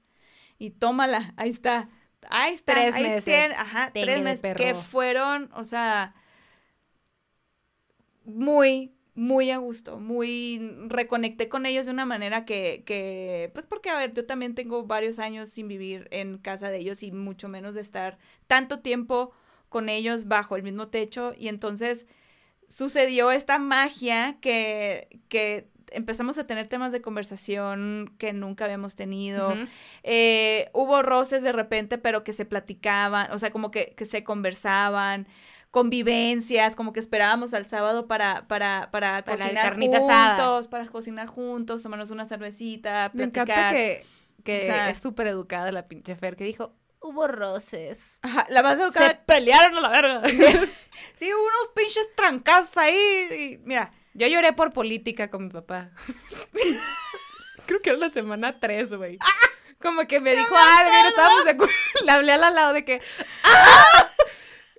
Y 0.57 0.71
tómala, 0.71 1.33
ahí 1.37 1.49
está. 1.49 1.89
Ahí 2.29 2.55
está. 2.55 2.73
Tres 2.73 2.95
ahí 2.95 3.03
meses. 3.03 3.51
ajá, 3.57 3.91
Tengue 3.91 4.13
tres 4.13 4.23
meses. 4.23 4.57
Que 4.57 4.73
fueron, 4.73 5.51
o 5.53 5.63
sea, 5.63 6.15
muy, 8.23 8.95
muy 9.15 9.49
a 9.49 9.57
gusto, 9.57 9.99
muy 9.99 10.75
reconecté 10.87 11.47
con 11.47 11.65
ellos 11.65 11.85
de 11.85 11.93
una 11.93 12.05
manera 12.05 12.43
que, 12.43 12.83
que, 12.85 13.49
pues 13.53 13.65
porque, 13.65 13.89
a 13.89 13.97
ver, 13.97 14.13
yo 14.13 14.25
también 14.25 14.55
tengo 14.55 14.85
varios 14.85 15.19
años 15.19 15.49
sin 15.49 15.69
vivir 15.69 16.07
en 16.11 16.37
casa 16.37 16.69
de 16.69 16.79
ellos 16.79 17.01
y 17.01 17.11
mucho 17.11 17.47
menos 17.47 17.73
de 17.73 17.81
estar 17.81 18.17
tanto 18.47 18.79
tiempo 18.79 19.31
con 19.69 19.87
ellos 19.87 20.27
bajo 20.27 20.57
el 20.57 20.63
mismo 20.63 20.89
techo. 20.89 21.33
Y 21.37 21.47
entonces 21.47 22.07
sucedió 22.67 23.31
esta 23.31 23.57
magia 23.57 24.37
que, 24.41 25.21
que 25.29 25.69
empezamos 25.91 26.37
a 26.37 26.45
tener 26.45 26.67
temas 26.67 26.91
de 26.91 27.01
conversación 27.01 28.13
que 28.17 28.33
nunca 28.33 28.65
habíamos 28.65 28.95
tenido. 28.95 29.53
Eh, 30.03 30.69
hubo 30.73 31.01
roces 31.01 31.41
de 31.41 31.51
repente, 31.51 31.97
pero 31.97 32.23
que 32.23 32.33
se 32.33 32.45
platicaban, 32.45 33.31
o 33.31 33.37
sea, 33.37 33.51
como 33.51 33.71
que, 33.71 33.93
que 33.95 34.05
se 34.05 34.23
conversaban, 34.23 35.27
convivencias, 35.75 36.73
como 36.77 36.93
que 36.93 37.01
esperábamos 37.01 37.53
al 37.53 37.67
sábado 37.67 38.07
para, 38.07 38.47
para, 38.47 38.89
para, 38.91 39.23
Para 39.25 39.37
cocinar 39.37 39.75
juntos, 39.75 40.03
asada. 40.09 40.61
para 40.69 40.85
cocinar 40.87 41.27
juntos, 41.27 41.83
tomarnos 41.83 42.11
una 42.11 42.25
cervecita, 42.25 43.11
Me 43.13 43.27
platicar. 43.27 43.49
encanta 43.49 43.71
que, 43.71 44.05
que 44.45 44.57
O 44.57 44.61
sea- 44.61 44.89
es 44.89 44.99
súper 44.99 45.27
educada 45.27 45.73
la 45.73 45.89
pinche 45.89 46.15
Fer, 46.15 46.37
que 46.37 46.45
dijo, 46.45 46.73
hubo 47.01 47.27
roces. 47.27 48.19
Ajá, 48.21 48.45
la 48.47 48.63
más 48.63 48.77
Se 48.77 48.83
educada. 48.85 49.21
pelearon 49.25 49.75
a 49.77 49.81
la 49.81 49.89
verga. 49.89 50.21
Sí, 51.19 51.33
hubo 51.33 51.41
unos 51.43 51.69
pinches 51.75 52.07
trancazos 52.15 52.77
ahí. 52.77 52.95
y 53.31 53.57
mira, 53.65 53.91
Yo 54.13 54.27
lloré 54.27 54.53
por 54.53 54.71
política 54.71 55.29
con 55.29 55.43
mi 55.43 55.49
papá. 55.49 55.91
Creo 57.65 57.81
que 57.81 57.89
era 57.89 57.99
la 57.99 58.09
semana 58.09 58.61
3, 58.61 58.93
güey. 58.93 59.17
Como 59.81 60.07
que 60.07 60.21
me 60.21 60.35
dijo 60.35 60.55
algo 60.55 60.91
y 60.99 61.01
no 61.03 61.07
estábamos 61.09 61.43
de 61.43 61.51
acuerdo. 61.51 61.73
Le 62.05 62.11
hablé 62.13 62.31
al 62.31 62.55
lado 62.55 62.71
de 62.73 62.85
que... 62.85 63.01
¡Ah! 63.43 64.07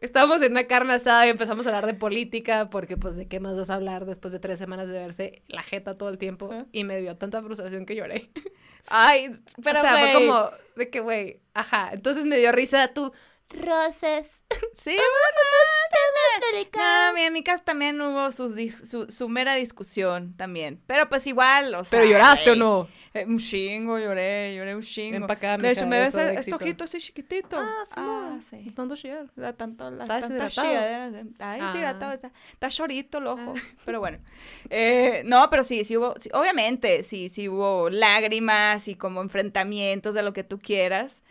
Estábamos 0.00 0.42
en 0.42 0.52
una 0.52 0.66
carne 0.66 0.92
asada 0.92 1.26
y 1.26 1.30
empezamos 1.30 1.66
a 1.66 1.70
hablar 1.70 1.86
de 1.86 1.94
política 1.94 2.68
porque 2.70 2.96
pues 2.96 3.16
de 3.16 3.28
qué 3.28 3.40
más 3.40 3.56
vas 3.56 3.70
a 3.70 3.74
hablar 3.74 4.04
después 4.04 4.32
de 4.32 4.38
tres 4.38 4.58
semanas 4.58 4.88
de 4.88 4.94
verse 4.94 5.42
la 5.48 5.62
jeta 5.62 5.96
todo 5.96 6.10
el 6.10 6.18
tiempo 6.18 6.50
y 6.70 6.84
me 6.84 7.00
dio 7.00 7.16
tanta 7.16 7.42
frustración 7.42 7.86
que 7.86 7.96
lloré. 7.96 8.30
ay, 8.88 9.34
pero 9.64 9.78
o 9.78 9.82
sea, 9.82 9.98
fue 9.98 10.12
como 10.12 10.50
de 10.76 10.90
que, 10.90 11.00
güey, 11.00 11.40
ajá. 11.54 11.90
Entonces 11.92 12.26
me 12.26 12.36
dio 12.36 12.52
risa 12.52 12.92
tú, 12.92 13.12
roces. 13.50 14.44
Sí, 14.74 14.96
No, 16.74 17.12
mi- 17.14 17.22
en 17.22 17.32
mi 17.32 17.42
casa 17.42 17.62
también 17.64 18.00
hubo 18.00 18.30
sus 18.30 18.52
su, 18.72 19.06
su 19.08 19.28
mera 19.28 19.54
discusión 19.54 20.34
también. 20.36 20.80
Pero 20.86 21.08
pues 21.08 21.26
igual, 21.26 21.74
o 21.74 21.84
sea. 21.84 21.98
¿Pero 21.98 22.10
lloraste 22.10 22.50
o 22.50 22.56
no? 22.56 22.88
eh, 23.14 23.24
un 23.26 23.38
chingo, 23.38 23.98
lloré, 23.98 24.54
lloré 24.56 24.74
un 24.76 24.82
chingo. 24.82 25.12
Ven 25.20 25.26
pa' 25.26 25.34
acá, 25.34 25.56
de 25.58 25.70
hecho, 25.70 25.86
me 25.86 26.00
ves 26.00 26.14
este 26.14 26.54
ojito 26.54 26.84
así 26.84 26.98
chiquitito. 26.98 27.58
Ah, 27.58 27.84
sí, 27.86 27.94
Ah, 27.96 28.38
sí. 28.50 28.70
Tanto. 28.74 28.94
Da 29.36 29.52
tanto, 29.54 29.90
las 29.90 30.02
¿Estás 30.02 30.20
tantas 30.28 30.54
deshidratado? 30.54 30.68
chigaderas 30.68 31.12
de- 31.12 31.20
Ay, 31.38 31.60
Ah. 31.62 31.90
está, 31.90 32.32
está 32.52 32.68
chorito 32.68 33.18
el 33.18 33.26
ojo. 33.28 33.54
Pero 33.84 34.00
bueno. 34.00 34.18
Eh, 34.70 35.22
no, 35.24 35.48
pero 35.50 35.64
sí, 35.64 35.84
sí 35.84 35.96
hubo, 35.96 36.14
sí, 36.18 36.28
obviamente, 36.32 37.02
sí, 37.02 37.28
sí 37.28 37.48
hubo 37.48 37.88
lágrimas 37.90 38.88
y 38.88 38.94
como 38.96 39.20
enfrentamientos 39.22 40.14
de 40.14 40.22
lo 40.22 40.32
que 40.32 40.44
tú 40.44 40.58
quieras. 40.58 41.22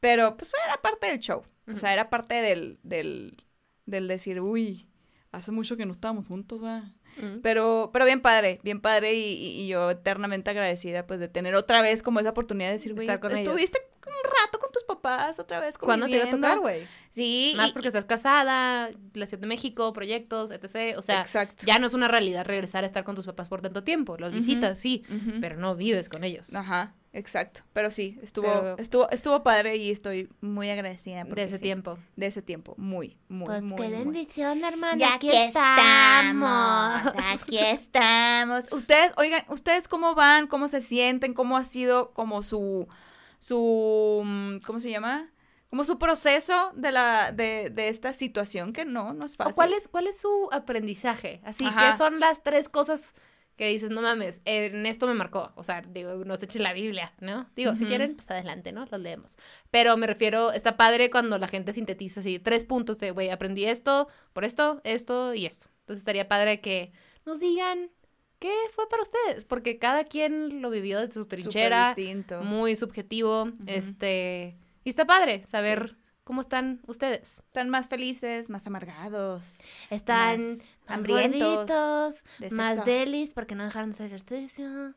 Pero 0.00 0.36
pues 0.36 0.52
era 0.64 0.76
parte 0.80 1.06
del 1.08 1.18
show. 1.20 1.42
O 1.72 1.76
sea, 1.76 1.92
era 1.92 2.10
parte 2.10 2.36
del, 2.42 2.78
del, 2.82 3.42
del 3.86 4.08
decir, 4.08 4.40
uy, 4.40 4.86
hace 5.32 5.50
mucho 5.52 5.76
que 5.76 5.86
no 5.86 5.92
estábamos 5.92 6.28
juntos, 6.28 6.62
va. 6.62 6.92
Mm. 7.18 7.40
Pero, 7.42 7.88
pero 7.94 8.04
bien 8.04 8.20
padre, 8.20 8.60
bien 8.62 8.80
padre 8.82 9.14
y, 9.14 9.22
y- 9.32 9.62
y 9.62 9.68
yo 9.68 9.90
eternamente 9.90 10.50
agradecida 10.50 11.06
pues 11.06 11.18
de 11.18 11.28
tener 11.28 11.54
otra 11.54 11.80
vez 11.80 12.02
como 12.02 12.20
esa 12.20 12.30
oportunidad 12.30 12.68
de 12.68 12.74
decir, 12.74 12.92
güey, 12.94 13.06
con 13.18 13.32
ellos. 13.32 13.40
estuviste 13.48 13.78
un 14.06 14.12
rato 14.44 14.58
con 14.58 14.70
tus 14.70 14.84
papás 14.84 15.38
otra 15.40 15.58
vez 15.60 15.78
¿Cuándo 15.78 16.06
te 16.06 16.12
iba 16.12 16.24
a 16.24 16.30
conviviendo". 16.30 16.46
tocar, 16.46 16.60
güey? 16.60 16.86
Sí. 17.10 17.54
Más 17.56 17.70
y- 17.70 17.72
porque 17.72 17.88
estás 17.88 18.04
casada, 18.04 18.90
la 19.14 19.26
Ciudad 19.26 19.40
de 19.40 19.46
México, 19.46 19.92
proyectos, 19.94 20.50
etc. 20.50 20.96
O 20.98 21.02
sea, 21.02 21.20
Exacto. 21.20 21.64
ya 21.66 21.78
no 21.78 21.86
es 21.86 21.94
una 21.94 22.06
realidad 22.06 22.44
regresar 22.44 22.84
a 22.84 22.86
estar 22.86 23.02
con 23.04 23.14
tus 23.14 23.24
papás 23.26 23.48
por 23.48 23.62
tanto 23.62 23.82
tiempo. 23.82 24.16
Los 24.18 24.32
visitas, 24.32 24.78
sí, 24.78 25.02
pero 25.40 25.56
no 25.56 25.74
vives 25.74 26.08
con 26.10 26.22
ellos. 26.22 26.54
Ajá, 26.54 26.94
exacto. 27.18 27.62
Pero 27.72 27.90
sí, 27.90 28.18
estuvo, 28.22 28.46
Pero- 28.46 28.78
estuvo, 28.78 29.10
estuvo 29.10 29.42
padre 29.42 29.76
y 29.76 29.90
estoy 29.90 30.28
muy 30.40 30.70
agradecida. 30.70 31.24
de 31.24 31.42
ese 31.42 31.56
sí, 31.56 31.62
tiempo. 31.62 31.98
De 32.16 32.26
ese 32.26 32.42
tiempo, 32.42 32.74
muy, 32.76 33.16
muy, 33.28 33.46
Pues 33.46 33.62
muy, 33.62 33.76
qué 33.76 33.88
bendición, 33.88 34.64
hermana. 34.64 34.96
Ya 34.96 35.14
aquí 35.14 35.30
estamos. 35.30 37.12
Aquí 37.32 37.58
estamos. 37.58 38.64
Ustedes, 38.72 39.12
oigan, 39.16 39.44
¿ustedes 39.48 39.88
cómo 39.88 40.14
van? 40.14 40.46
¿Cómo 40.46 40.68
se 40.68 40.80
sienten? 40.80 41.34
¿Cómo 41.34 41.56
ha 41.56 41.64
sido 41.64 42.12
como 42.12 42.42
su, 42.42 42.86
su, 43.38 44.22
mm, 44.24 44.58
¿cómo 44.66 44.80
se 44.80 44.90
llama? 44.90 45.30
como 45.68 45.82
su 45.84 45.98
proceso 45.98 46.70
de 46.74 46.92
la 46.92 47.32
de, 47.32 47.70
de 47.70 47.88
esta 47.88 48.12
situación 48.12 48.72
que 48.72 48.84
no, 48.84 49.12
no 49.12 49.26
es 49.26 49.36
fácil. 49.36 49.52
¿O 49.52 49.56
cuál 49.56 49.72
es, 49.72 49.88
cuál 49.88 50.06
es 50.06 50.18
su 50.20 50.48
aprendizaje? 50.52 51.40
Así 51.44 51.66
Ajá. 51.66 51.90
que 51.90 51.96
son 51.98 52.20
las 52.20 52.42
tres 52.42 52.68
cosas 52.68 53.14
que 53.56 53.68
dices, 53.68 53.90
no 53.90 54.02
mames, 54.02 54.42
en 54.44 54.84
esto 54.84 55.06
me 55.06 55.14
marcó. 55.14 55.52
O 55.54 55.62
sea, 55.62 55.80
digo, 55.80 56.24
nos 56.24 56.42
echen 56.42 56.62
la 56.62 56.74
Biblia, 56.74 57.14
¿no? 57.20 57.48
Digo, 57.56 57.74
si 57.74 57.86
quieren, 57.86 58.14
pues 58.14 58.30
adelante, 58.30 58.70
¿no? 58.72 58.86
Los 58.90 59.00
leemos. 59.00 59.36
Pero 59.70 59.96
me 59.96 60.06
refiero, 60.06 60.52
está 60.52 60.76
padre 60.76 61.10
cuando 61.10 61.38
la 61.38 61.48
gente 61.48 61.72
sintetiza 61.72 62.20
así, 62.20 62.38
tres 62.38 62.64
puntos 62.64 62.98
de, 62.98 63.12
güey, 63.12 63.30
aprendí 63.30 63.64
esto, 63.64 64.08
por 64.34 64.44
esto, 64.44 64.80
esto 64.84 65.34
y 65.34 65.46
esto. 65.46 65.66
Entonces 65.80 66.00
estaría 66.00 66.28
padre 66.28 66.60
que 66.60 66.92
nos 67.24 67.40
digan 67.40 67.90
qué 68.38 68.52
fue 68.74 68.88
para 68.88 69.02
ustedes, 69.02 69.46
porque 69.46 69.78
cada 69.78 70.04
quien 70.04 70.60
lo 70.60 70.68
vivió 70.68 71.00
desde 71.00 71.14
su 71.14 71.26
trinchera, 71.26 71.94
distinto. 71.94 72.42
muy 72.42 72.76
subjetivo, 72.76 73.52
este, 73.66 74.58
y 74.84 74.90
está 74.90 75.06
padre 75.06 75.42
saber 75.44 75.96
cómo 76.26 76.40
están 76.40 76.80
ustedes. 76.88 77.38
Están 77.46 77.70
más 77.70 77.88
felices, 77.88 78.50
más 78.50 78.66
amargados. 78.66 79.58
Están 79.90 80.58
Más 80.58 80.66
hambrientos, 80.88 82.16
de 82.38 82.50
más 82.50 82.84
delis 82.84 83.32
porque 83.32 83.54
no 83.54 83.64
dejaron 83.64 83.90
de 83.90 83.94
hacer 83.94 84.06
ejercicio. 84.08 84.94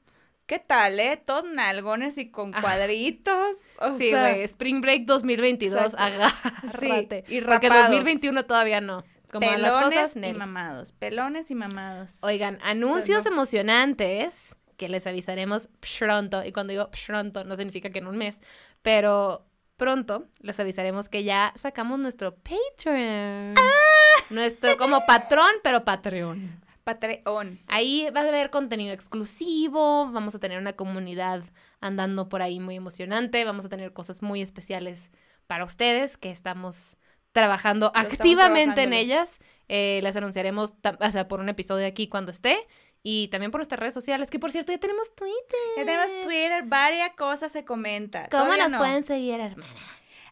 ¿Qué 0.47 0.57
tal, 0.57 0.99
eh? 0.99 1.21
Todos 1.23 1.43
nalgones 1.45 2.17
y 2.17 2.32
con 2.32 2.55
Ah. 2.55 2.61
cuadritos. 2.61 3.57
O 3.77 3.95
Sí, 3.99 4.09
güey, 4.09 4.41
Spring 4.41 4.82
Break 4.82 5.05
2022, 5.05 5.93
Exacto. 5.93 6.03
agárrate. 6.03 7.23
Sí, 7.27 7.36
y 7.38 7.41
Porque 7.41 7.69
rapados. 7.69 7.91
2021 7.91 8.45
todavía 8.45 8.82
no. 8.82 9.03
Como 9.32 9.41
pelones 9.47 9.61
las 9.61 9.84
cosas, 9.84 10.15
y 10.15 10.34
mamados. 10.34 10.91
Pelones 10.93 11.51
y 11.51 11.55
mamados. 11.55 12.23
Oigan, 12.23 12.57
anuncios 12.63 13.25
no. 13.25 13.32
emocionantes 13.34 14.55
que 14.77 14.89
les 14.89 15.05
avisaremos 15.05 15.69
pronto. 15.99 16.43
Y 16.43 16.51
cuando 16.51 16.71
digo 16.71 16.89
pronto, 17.05 17.43
no 17.43 17.55
significa 17.55 17.91
que 17.91 17.99
en 17.99 18.07
un 18.07 18.17
mes, 18.17 18.41
pero 18.82 19.45
pronto 19.80 20.27
les 20.41 20.59
avisaremos 20.59 21.09
que 21.09 21.23
ya 21.23 21.51
sacamos 21.55 21.97
nuestro 21.97 22.36
Patreon. 22.36 23.55
Nuestro 24.30 24.77
como 24.77 25.03
patrón, 25.07 25.49
pero 25.63 25.84
Patreon. 25.84 26.61
Patreon. 26.84 27.57
Ahí 27.67 28.07
va 28.15 28.21
a 28.21 28.27
haber 28.27 28.51
contenido 28.51 28.93
exclusivo, 28.93 30.11
vamos 30.11 30.36
a 30.36 30.39
tener 30.39 30.59
una 30.59 30.73
comunidad 30.73 31.43
andando 31.82 32.30
por 32.30 32.43
ahí 32.43 32.59
muy 32.59 32.75
emocionante, 32.75 33.43
vamos 33.45 33.65
a 33.65 33.69
tener 33.69 33.93
cosas 33.93 34.21
muy 34.21 34.41
especiales 34.41 35.09
para 35.47 35.63
ustedes 35.63 36.17
que 36.17 36.30
estamos 36.30 36.97
trabajando 37.32 37.91
Lo 37.95 38.01
estamos 38.01 38.13
activamente 38.13 38.84
en 38.84 38.93
ellas. 38.93 39.39
Eh, 39.67 39.99
las 40.03 40.15
anunciaremos, 40.15 40.75
o 40.99 41.09
sea, 41.09 41.27
por 41.27 41.39
un 41.39 41.49
episodio 41.49 41.88
aquí 41.88 42.07
cuando 42.07 42.32
esté 42.32 42.67
y 43.03 43.27
también 43.29 43.51
por 43.51 43.59
nuestras 43.59 43.79
redes 43.79 43.93
sociales, 43.93 44.29
que 44.29 44.39
por 44.39 44.51
cierto 44.51 44.71
ya 44.71 44.77
tenemos 44.77 45.13
Twitter. 45.15 45.59
Ya 45.77 45.85
tenemos 45.85 46.21
Twitter, 46.21 46.63
varias 46.65 47.11
cosas 47.11 47.51
se 47.51 47.63
comenta. 47.65 48.27
¿Cómo 48.29 48.43
Todavía 48.43 48.63
nos 48.63 48.71
no. 48.73 48.77
pueden 48.79 49.03
seguir, 49.05 49.39
hermana? 49.39 49.69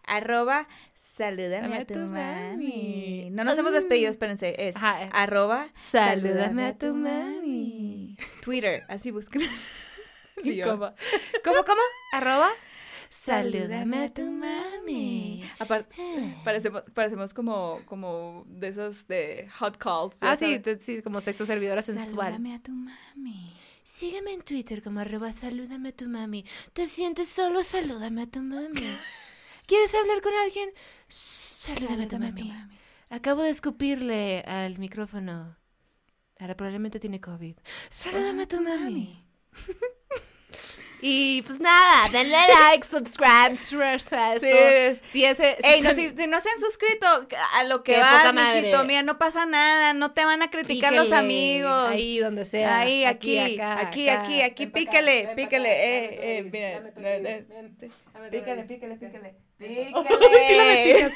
Arroba, 0.10 0.68
salúdame 0.94 1.62
Dame 1.68 1.78
a 1.78 1.86
tu 1.86 1.94
tu 1.96 2.00
mami. 2.00 2.56
mami. 2.58 3.30
No 3.32 3.44
nos 3.44 3.58
hemos 3.58 3.74
despedido, 3.74 4.10
espérense. 4.10 4.56
Es 4.58 4.76
Ajá, 4.78 5.04
es- 5.04 5.10
arroba, 5.14 5.68
Salúdame 5.74 6.66
a 6.66 6.78
tu 6.78 6.94
mami. 6.96 8.16
Twitter, 8.42 8.84
así 8.88 9.12
busquen. 9.12 9.42
Dios. 10.44 10.68
¿Cómo? 10.70 10.94
¿Cómo, 11.44 11.64
cómo? 11.66 11.82
Arroba. 12.14 12.50
Salúdame 13.10 14.06
a 14.06 14.14
tu 14.14 14.30
mami. 14.32 15.44
Aparte, 15.60 15.96
parecemos, 16.44 16.84
parecemos 16.94 17.34
como, 17.34 17.82
como 17.86 18.46
de 18.48 18.68
esos 18.68 19.08
de 19.08 19.50
hot 19.60 19.78
calls. 19.78 20.22
Ah, 20.22 20.36
sí, 20.36 20.62
sí, 20.80 21.02
como 21.02 21.22
sexo 21.22 21.46
servidora 21.46 21.82
sensual. 21.82 22.34
Salúdame 22.34 22.56
a 22.56 22.60
tu 22.60 22.72
mami. 22.72 23.54
Sígueme 23.84 24.34
en 24.34 24.42
Twitter 24.42 24.84
como 24.84 25.00
arroba 25.00 25.32
salúdame 25.32 25.90
a 25.90 25.92
tu 25.94 26.10
mami. 26.10 26.46
¿Te 26.74 26.86
sientes 26.88 27.30
solo? 27.30 27.64
Salúdame 27.64 28.24
a 28.24 28.28
tu 28.28 28.42
mami. 28.42 28.76
¿Quieres 29.66 29.94
hablar 29.96 30.22
con 30.22 30.34
alguien? 30.34 30.70
Salúdame 31.08 32.04
a 32.04 32.08
tu 32.08 32.20
mami. 32.20 32.54
Acabo 33.10 33.44
de 33.44 33.50
escupirle 33.50 34.42
al 34.42 34.78
micrófono. 34.80 35.56
Ahora 36.40 36.56
probablemente 36.56 37.00
tiene 37.00 37.22
COVID. 37.22 37.56
Salúdame 37.90 38.44
a 38.44 38.48
tu 38.48 38.62
mami. 38.62 39.24
Y 41.02 41.44
pues 41.44 41.60
nada, 41.60 42.02
denle 42.12 42.38
like, 42.72 42.86
subscribe, 42.86 43.56
share 43.56 44.00
a 44.12 44.34
esto. 44.36 44.48
Sí, 45.04 45.12
Si 45.12 45.26
ese, 45.26 45.58
si 45.62 45.68
Ey, 45.68 45.82
no, 45.82 45.94
si, 45.94 46.10
si 46.10 46.28
no 46.28 46.42
se 46.42 46.50
han 46.50 46.60
suscrito 46.60 47.06
a 47.56 47.64
lo 47.66 47.84
que 47.84 47.98
va, 47.98 48.34
mijito, 48.34 48.84
mira, 48.84 49.04
no 49.04 49.18
pasa 49.18 49.46
nada, 49.46 49.94
no 49.94 50.12
te 50.12 50.26
van 50.26 50.42
a 50.42 50.50
criticar 50.50 50.94
los 50.94 51.06
píquele, 51.06 51.20
amigos. 51.20 51.90
Ahí 51.90 52.20
donde 52.20 52.46
sea. 52.46 52.80
Ahí, 52.80 53.04
aquí, 53.04 53.38
acá, 53.38 53.88
aquí, 53.88 54.10
acá. 54.10 54.22
aquí, 54.24 54.42
aquí, 54.42 54.64
acá, 54.64 54.74
píquele, 54.74 55.34
píquele, 55.36 55.70
acá, 55.70 55.84
eh, 55.84 56.38
eh, 56.38 56.44
mira, 56.52 56.94
tu 56.94 57.00
eh, 57.02 57.46
eh, 57.50 57.72
tu 57.80 57.88
Píquele, 58.32 58.64
píquele, 58.64 58.96
píquele, 58.96 59.36
píquele. 59.58 61.12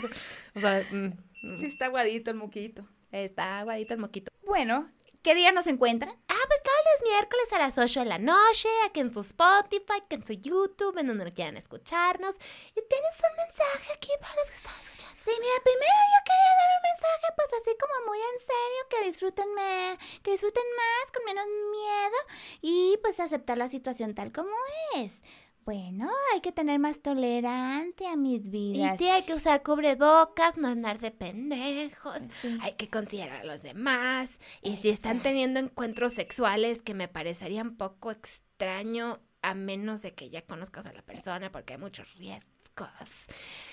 O 0.56 0.60
sea, 0.60 0.86
mm, 0.92 1.06
mm. 1.44 1.60
Sí, 1.60 1.66
está 1.66 1.86
aguadito 1.86 2.30
el 2.30 2.38
moquito. 2.38 2.84
está 3.12 3.60
aguadito 3.60 3.94
el 3.96 4.00
moquito. 4.00 4.32
Bueno, 4.46 4.92
¿qué 5.24 5.34
día 5.34 5.52
nos 5.52 5.66
encuentran? 5.68 6.14
Ah, 6.28 6.44
pues 6.48 6.62
todos 6.64 6.78
los 6.81 6.81
miércoles 7.04 7.52
a 7.54 7.60
las 7.60 7.78
8 7.78 8.00
de 8.02 8.06
la 8.06 8.18
noche, 8.20 8.70
aquí 8.86 9.00
en 9.00 9.10
su 9.12 9.20
Spotify, 9.22 10.00
aquí 10.04 10.16
en 10.16 10.24
su 10.24 10.34
YouTube, 10.34 10.98
en 10.98 11.08
donde 11.08 11.34
quieran 11.34 11.58
escucharnos. 11.58 12.36
Y 12.72 12.82
tienes 12.88 13.16
un 13.30 13.36
mensaje 13.38 13.94
aquí 13.94 14.10
para 14.20 14.36
los 14.36 14.48
que 14.48 14.54
están 14.56 14.80
escuchando. 14.80 15.18
Sí, 15.24 15.32
mira, 15.40 15.54
primero 15.64 16.02
yo 16.14 16.20
quería 16.26 16.54
dar 16.60 16.70
un 16.78 16.84
mensaje, 16.92 17.28
pues 17.36 17.48
así 17.62 17.78
como 17.80 18.06
muy 18.08 18.18
en 18.20 18.40
serio, 18.40 18.82
que 18.90 19.08
disfruten, 19.08 19.54
me- 19.54 19.98
que 20.24 20.32
disfruten 20.32 20.64
más, 20.76 21.12
con 21.12 21.26
menos 21.26 21.46
miedo 21.72 22.18
y 22.62 22.98
pues 23.04 23.20
aceptar 23.20 23.58
la 23.58 23.70
situación 23.70 24.16
tal 24.16 24.32
como 24.32 24.50
es. 24.96 25.22
Bueno, 25.64 26.10
hay 26.34 26.42
que 26.42 26.52
tener 26.52 26.80
más 26.80 27.02
tolerancia 27.02 28.14
a 28.14 28.16
mis 28.16 28.46
Y 28.46 28.50
vidas. 28.50 28.98
sí, 28.98 29.08
hay 29.10 29.24
que 29.24 29.36
usar 29.36 29.62
cubrebocas, 29.62 30.58
no 30.58 30.68
andar 30.70 31.00
de 31.00 31.12
pendejos. 31.12 32.18
Sí. 32.42 32.58
Hay 32.62 32.74
que 32.74 32.90
considerar 32.90 33.42
a 33.42 33.44
los 33.46 33.62
demás. 33.62 34.30
Y 34.62 34.78
si 34.78 34.90
están 34.90 35.20
teniendo 35.22 35.60
encuentros 35.60 36.14
sexuales 36.14 36.82
que 36.82 36.94
me 36.96 37.08
parecerían 37.08 37.78
poco 37.78 38.12
extraño, 38.12 39.20
a 39.44 39.54
menos 39.54 40.02
de 40.02 40.14
que 40.14 40.30
ya 40.30 40.42
conozcas 40.42 40.86
a 40.88 40.94
la 40.94 41.02
persona, 41.04 41.52
porque 41.52 41.74
hay 41.74 41.80
muchos 41.80 42.14
riesgos. 42.16 42.48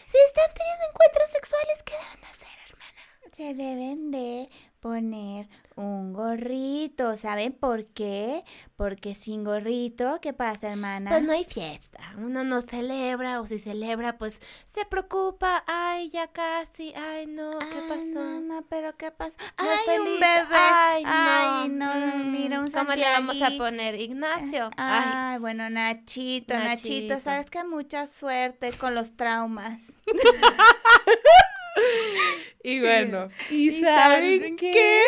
Si 0.06 0.18
están 0.26 0.50
teniendo 0.54 0.84
encuentros 0.90 1.30
sexuales, 1.32 1.82
¿qué 1.84 1.94
deben 1.94 2.20
de 2.20 2.26
hacer, 2.26 2.48
hermana? 2.68 3.36
Se 3.36 3.54
deben 3.54 4.10
de 4.10 4.50
poner 4.80 5.48
un 5.78 6.12
gorrito, 6.12 7.16
¿saben 7.16 7.52
por 7.52 7.86
qué? 7.86 8.44
Porque 8.76 9.14
sin 9.14 9.44
gorrito, 9.44 10.18
¿qué 10.20 10.32
pasa, 10.32 10.68
hermana? 10.72 11.10
Pues 11.10 11.22
no 11.22 11.32
hay 11.32 11.44
fiesta. 11.44 11.98
Uno 12.16 12.42
no 12.44 12.62
celebra, 12.62 13.40
o 13.40 13.46
si 13.46 13.58
celebra, 13.58 14.18
pues 14.18 14.40
se 14.74 14.84
preocupa. 14.86 15.62
Ay, 15.66 16.10
ya 16.10 16.26
casi. 16.28 16.92
Ay, 16.94 17.26
no, 17.26 17.58
¿qué 17.58 17.78
Ay, 17.80 17.88
pasó? 17.88 18.04
No, 18.06 18.40
no, 18.40 18.62
pero 18.68 18.96
¿qué 18.96 19.10
pasó? 19.12 19.36
No 19.40 19.46
Ay, 19.70 19.76
estoy 19.78 19.98
un 19.98 20.10
lista. 20.10 20.44
bebé. 20.44 20.56
Ay, 20.58 21.04
no. 21.04 21.10
Ay, 21.12 21.68
no, 21.68 21.88
Mm, 22.24 22.32
mira 22.32 22.60
un 22.60 22.70
¿Cómo 22.70 22.92
le 22.94 23.02
vamos 23.02 23.40
a 23.42 23.50
poner? 23.56 24.00
Ignacio. 24.00 24.70
Ay, 24.76 25.10
Ay, 25.34 25.38
bueno, 25.38 25.70
Nachito, 25.70 26.54
Nachito, 26.54 27.14
Nachito. 27.14 27.20
sabes 27.20 27.50
que 27.50 27.62
mucha 27.64 28.06
suerte 28.08 28.72
con 28.72 28.94
los 28.94 29.16
traumas. 29.16 29.78
y 32.62 32.80
bueno. 32.80 33.28
¿Y 33.50 33.80
saben 33.82 34.56
qué? 34.56 35.02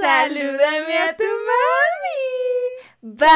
Salúdame 0.00 0.96
a 0.96 1.12
tu 1.12 1.28
mami. 1.46 2.20
Bye. 3.02 3.28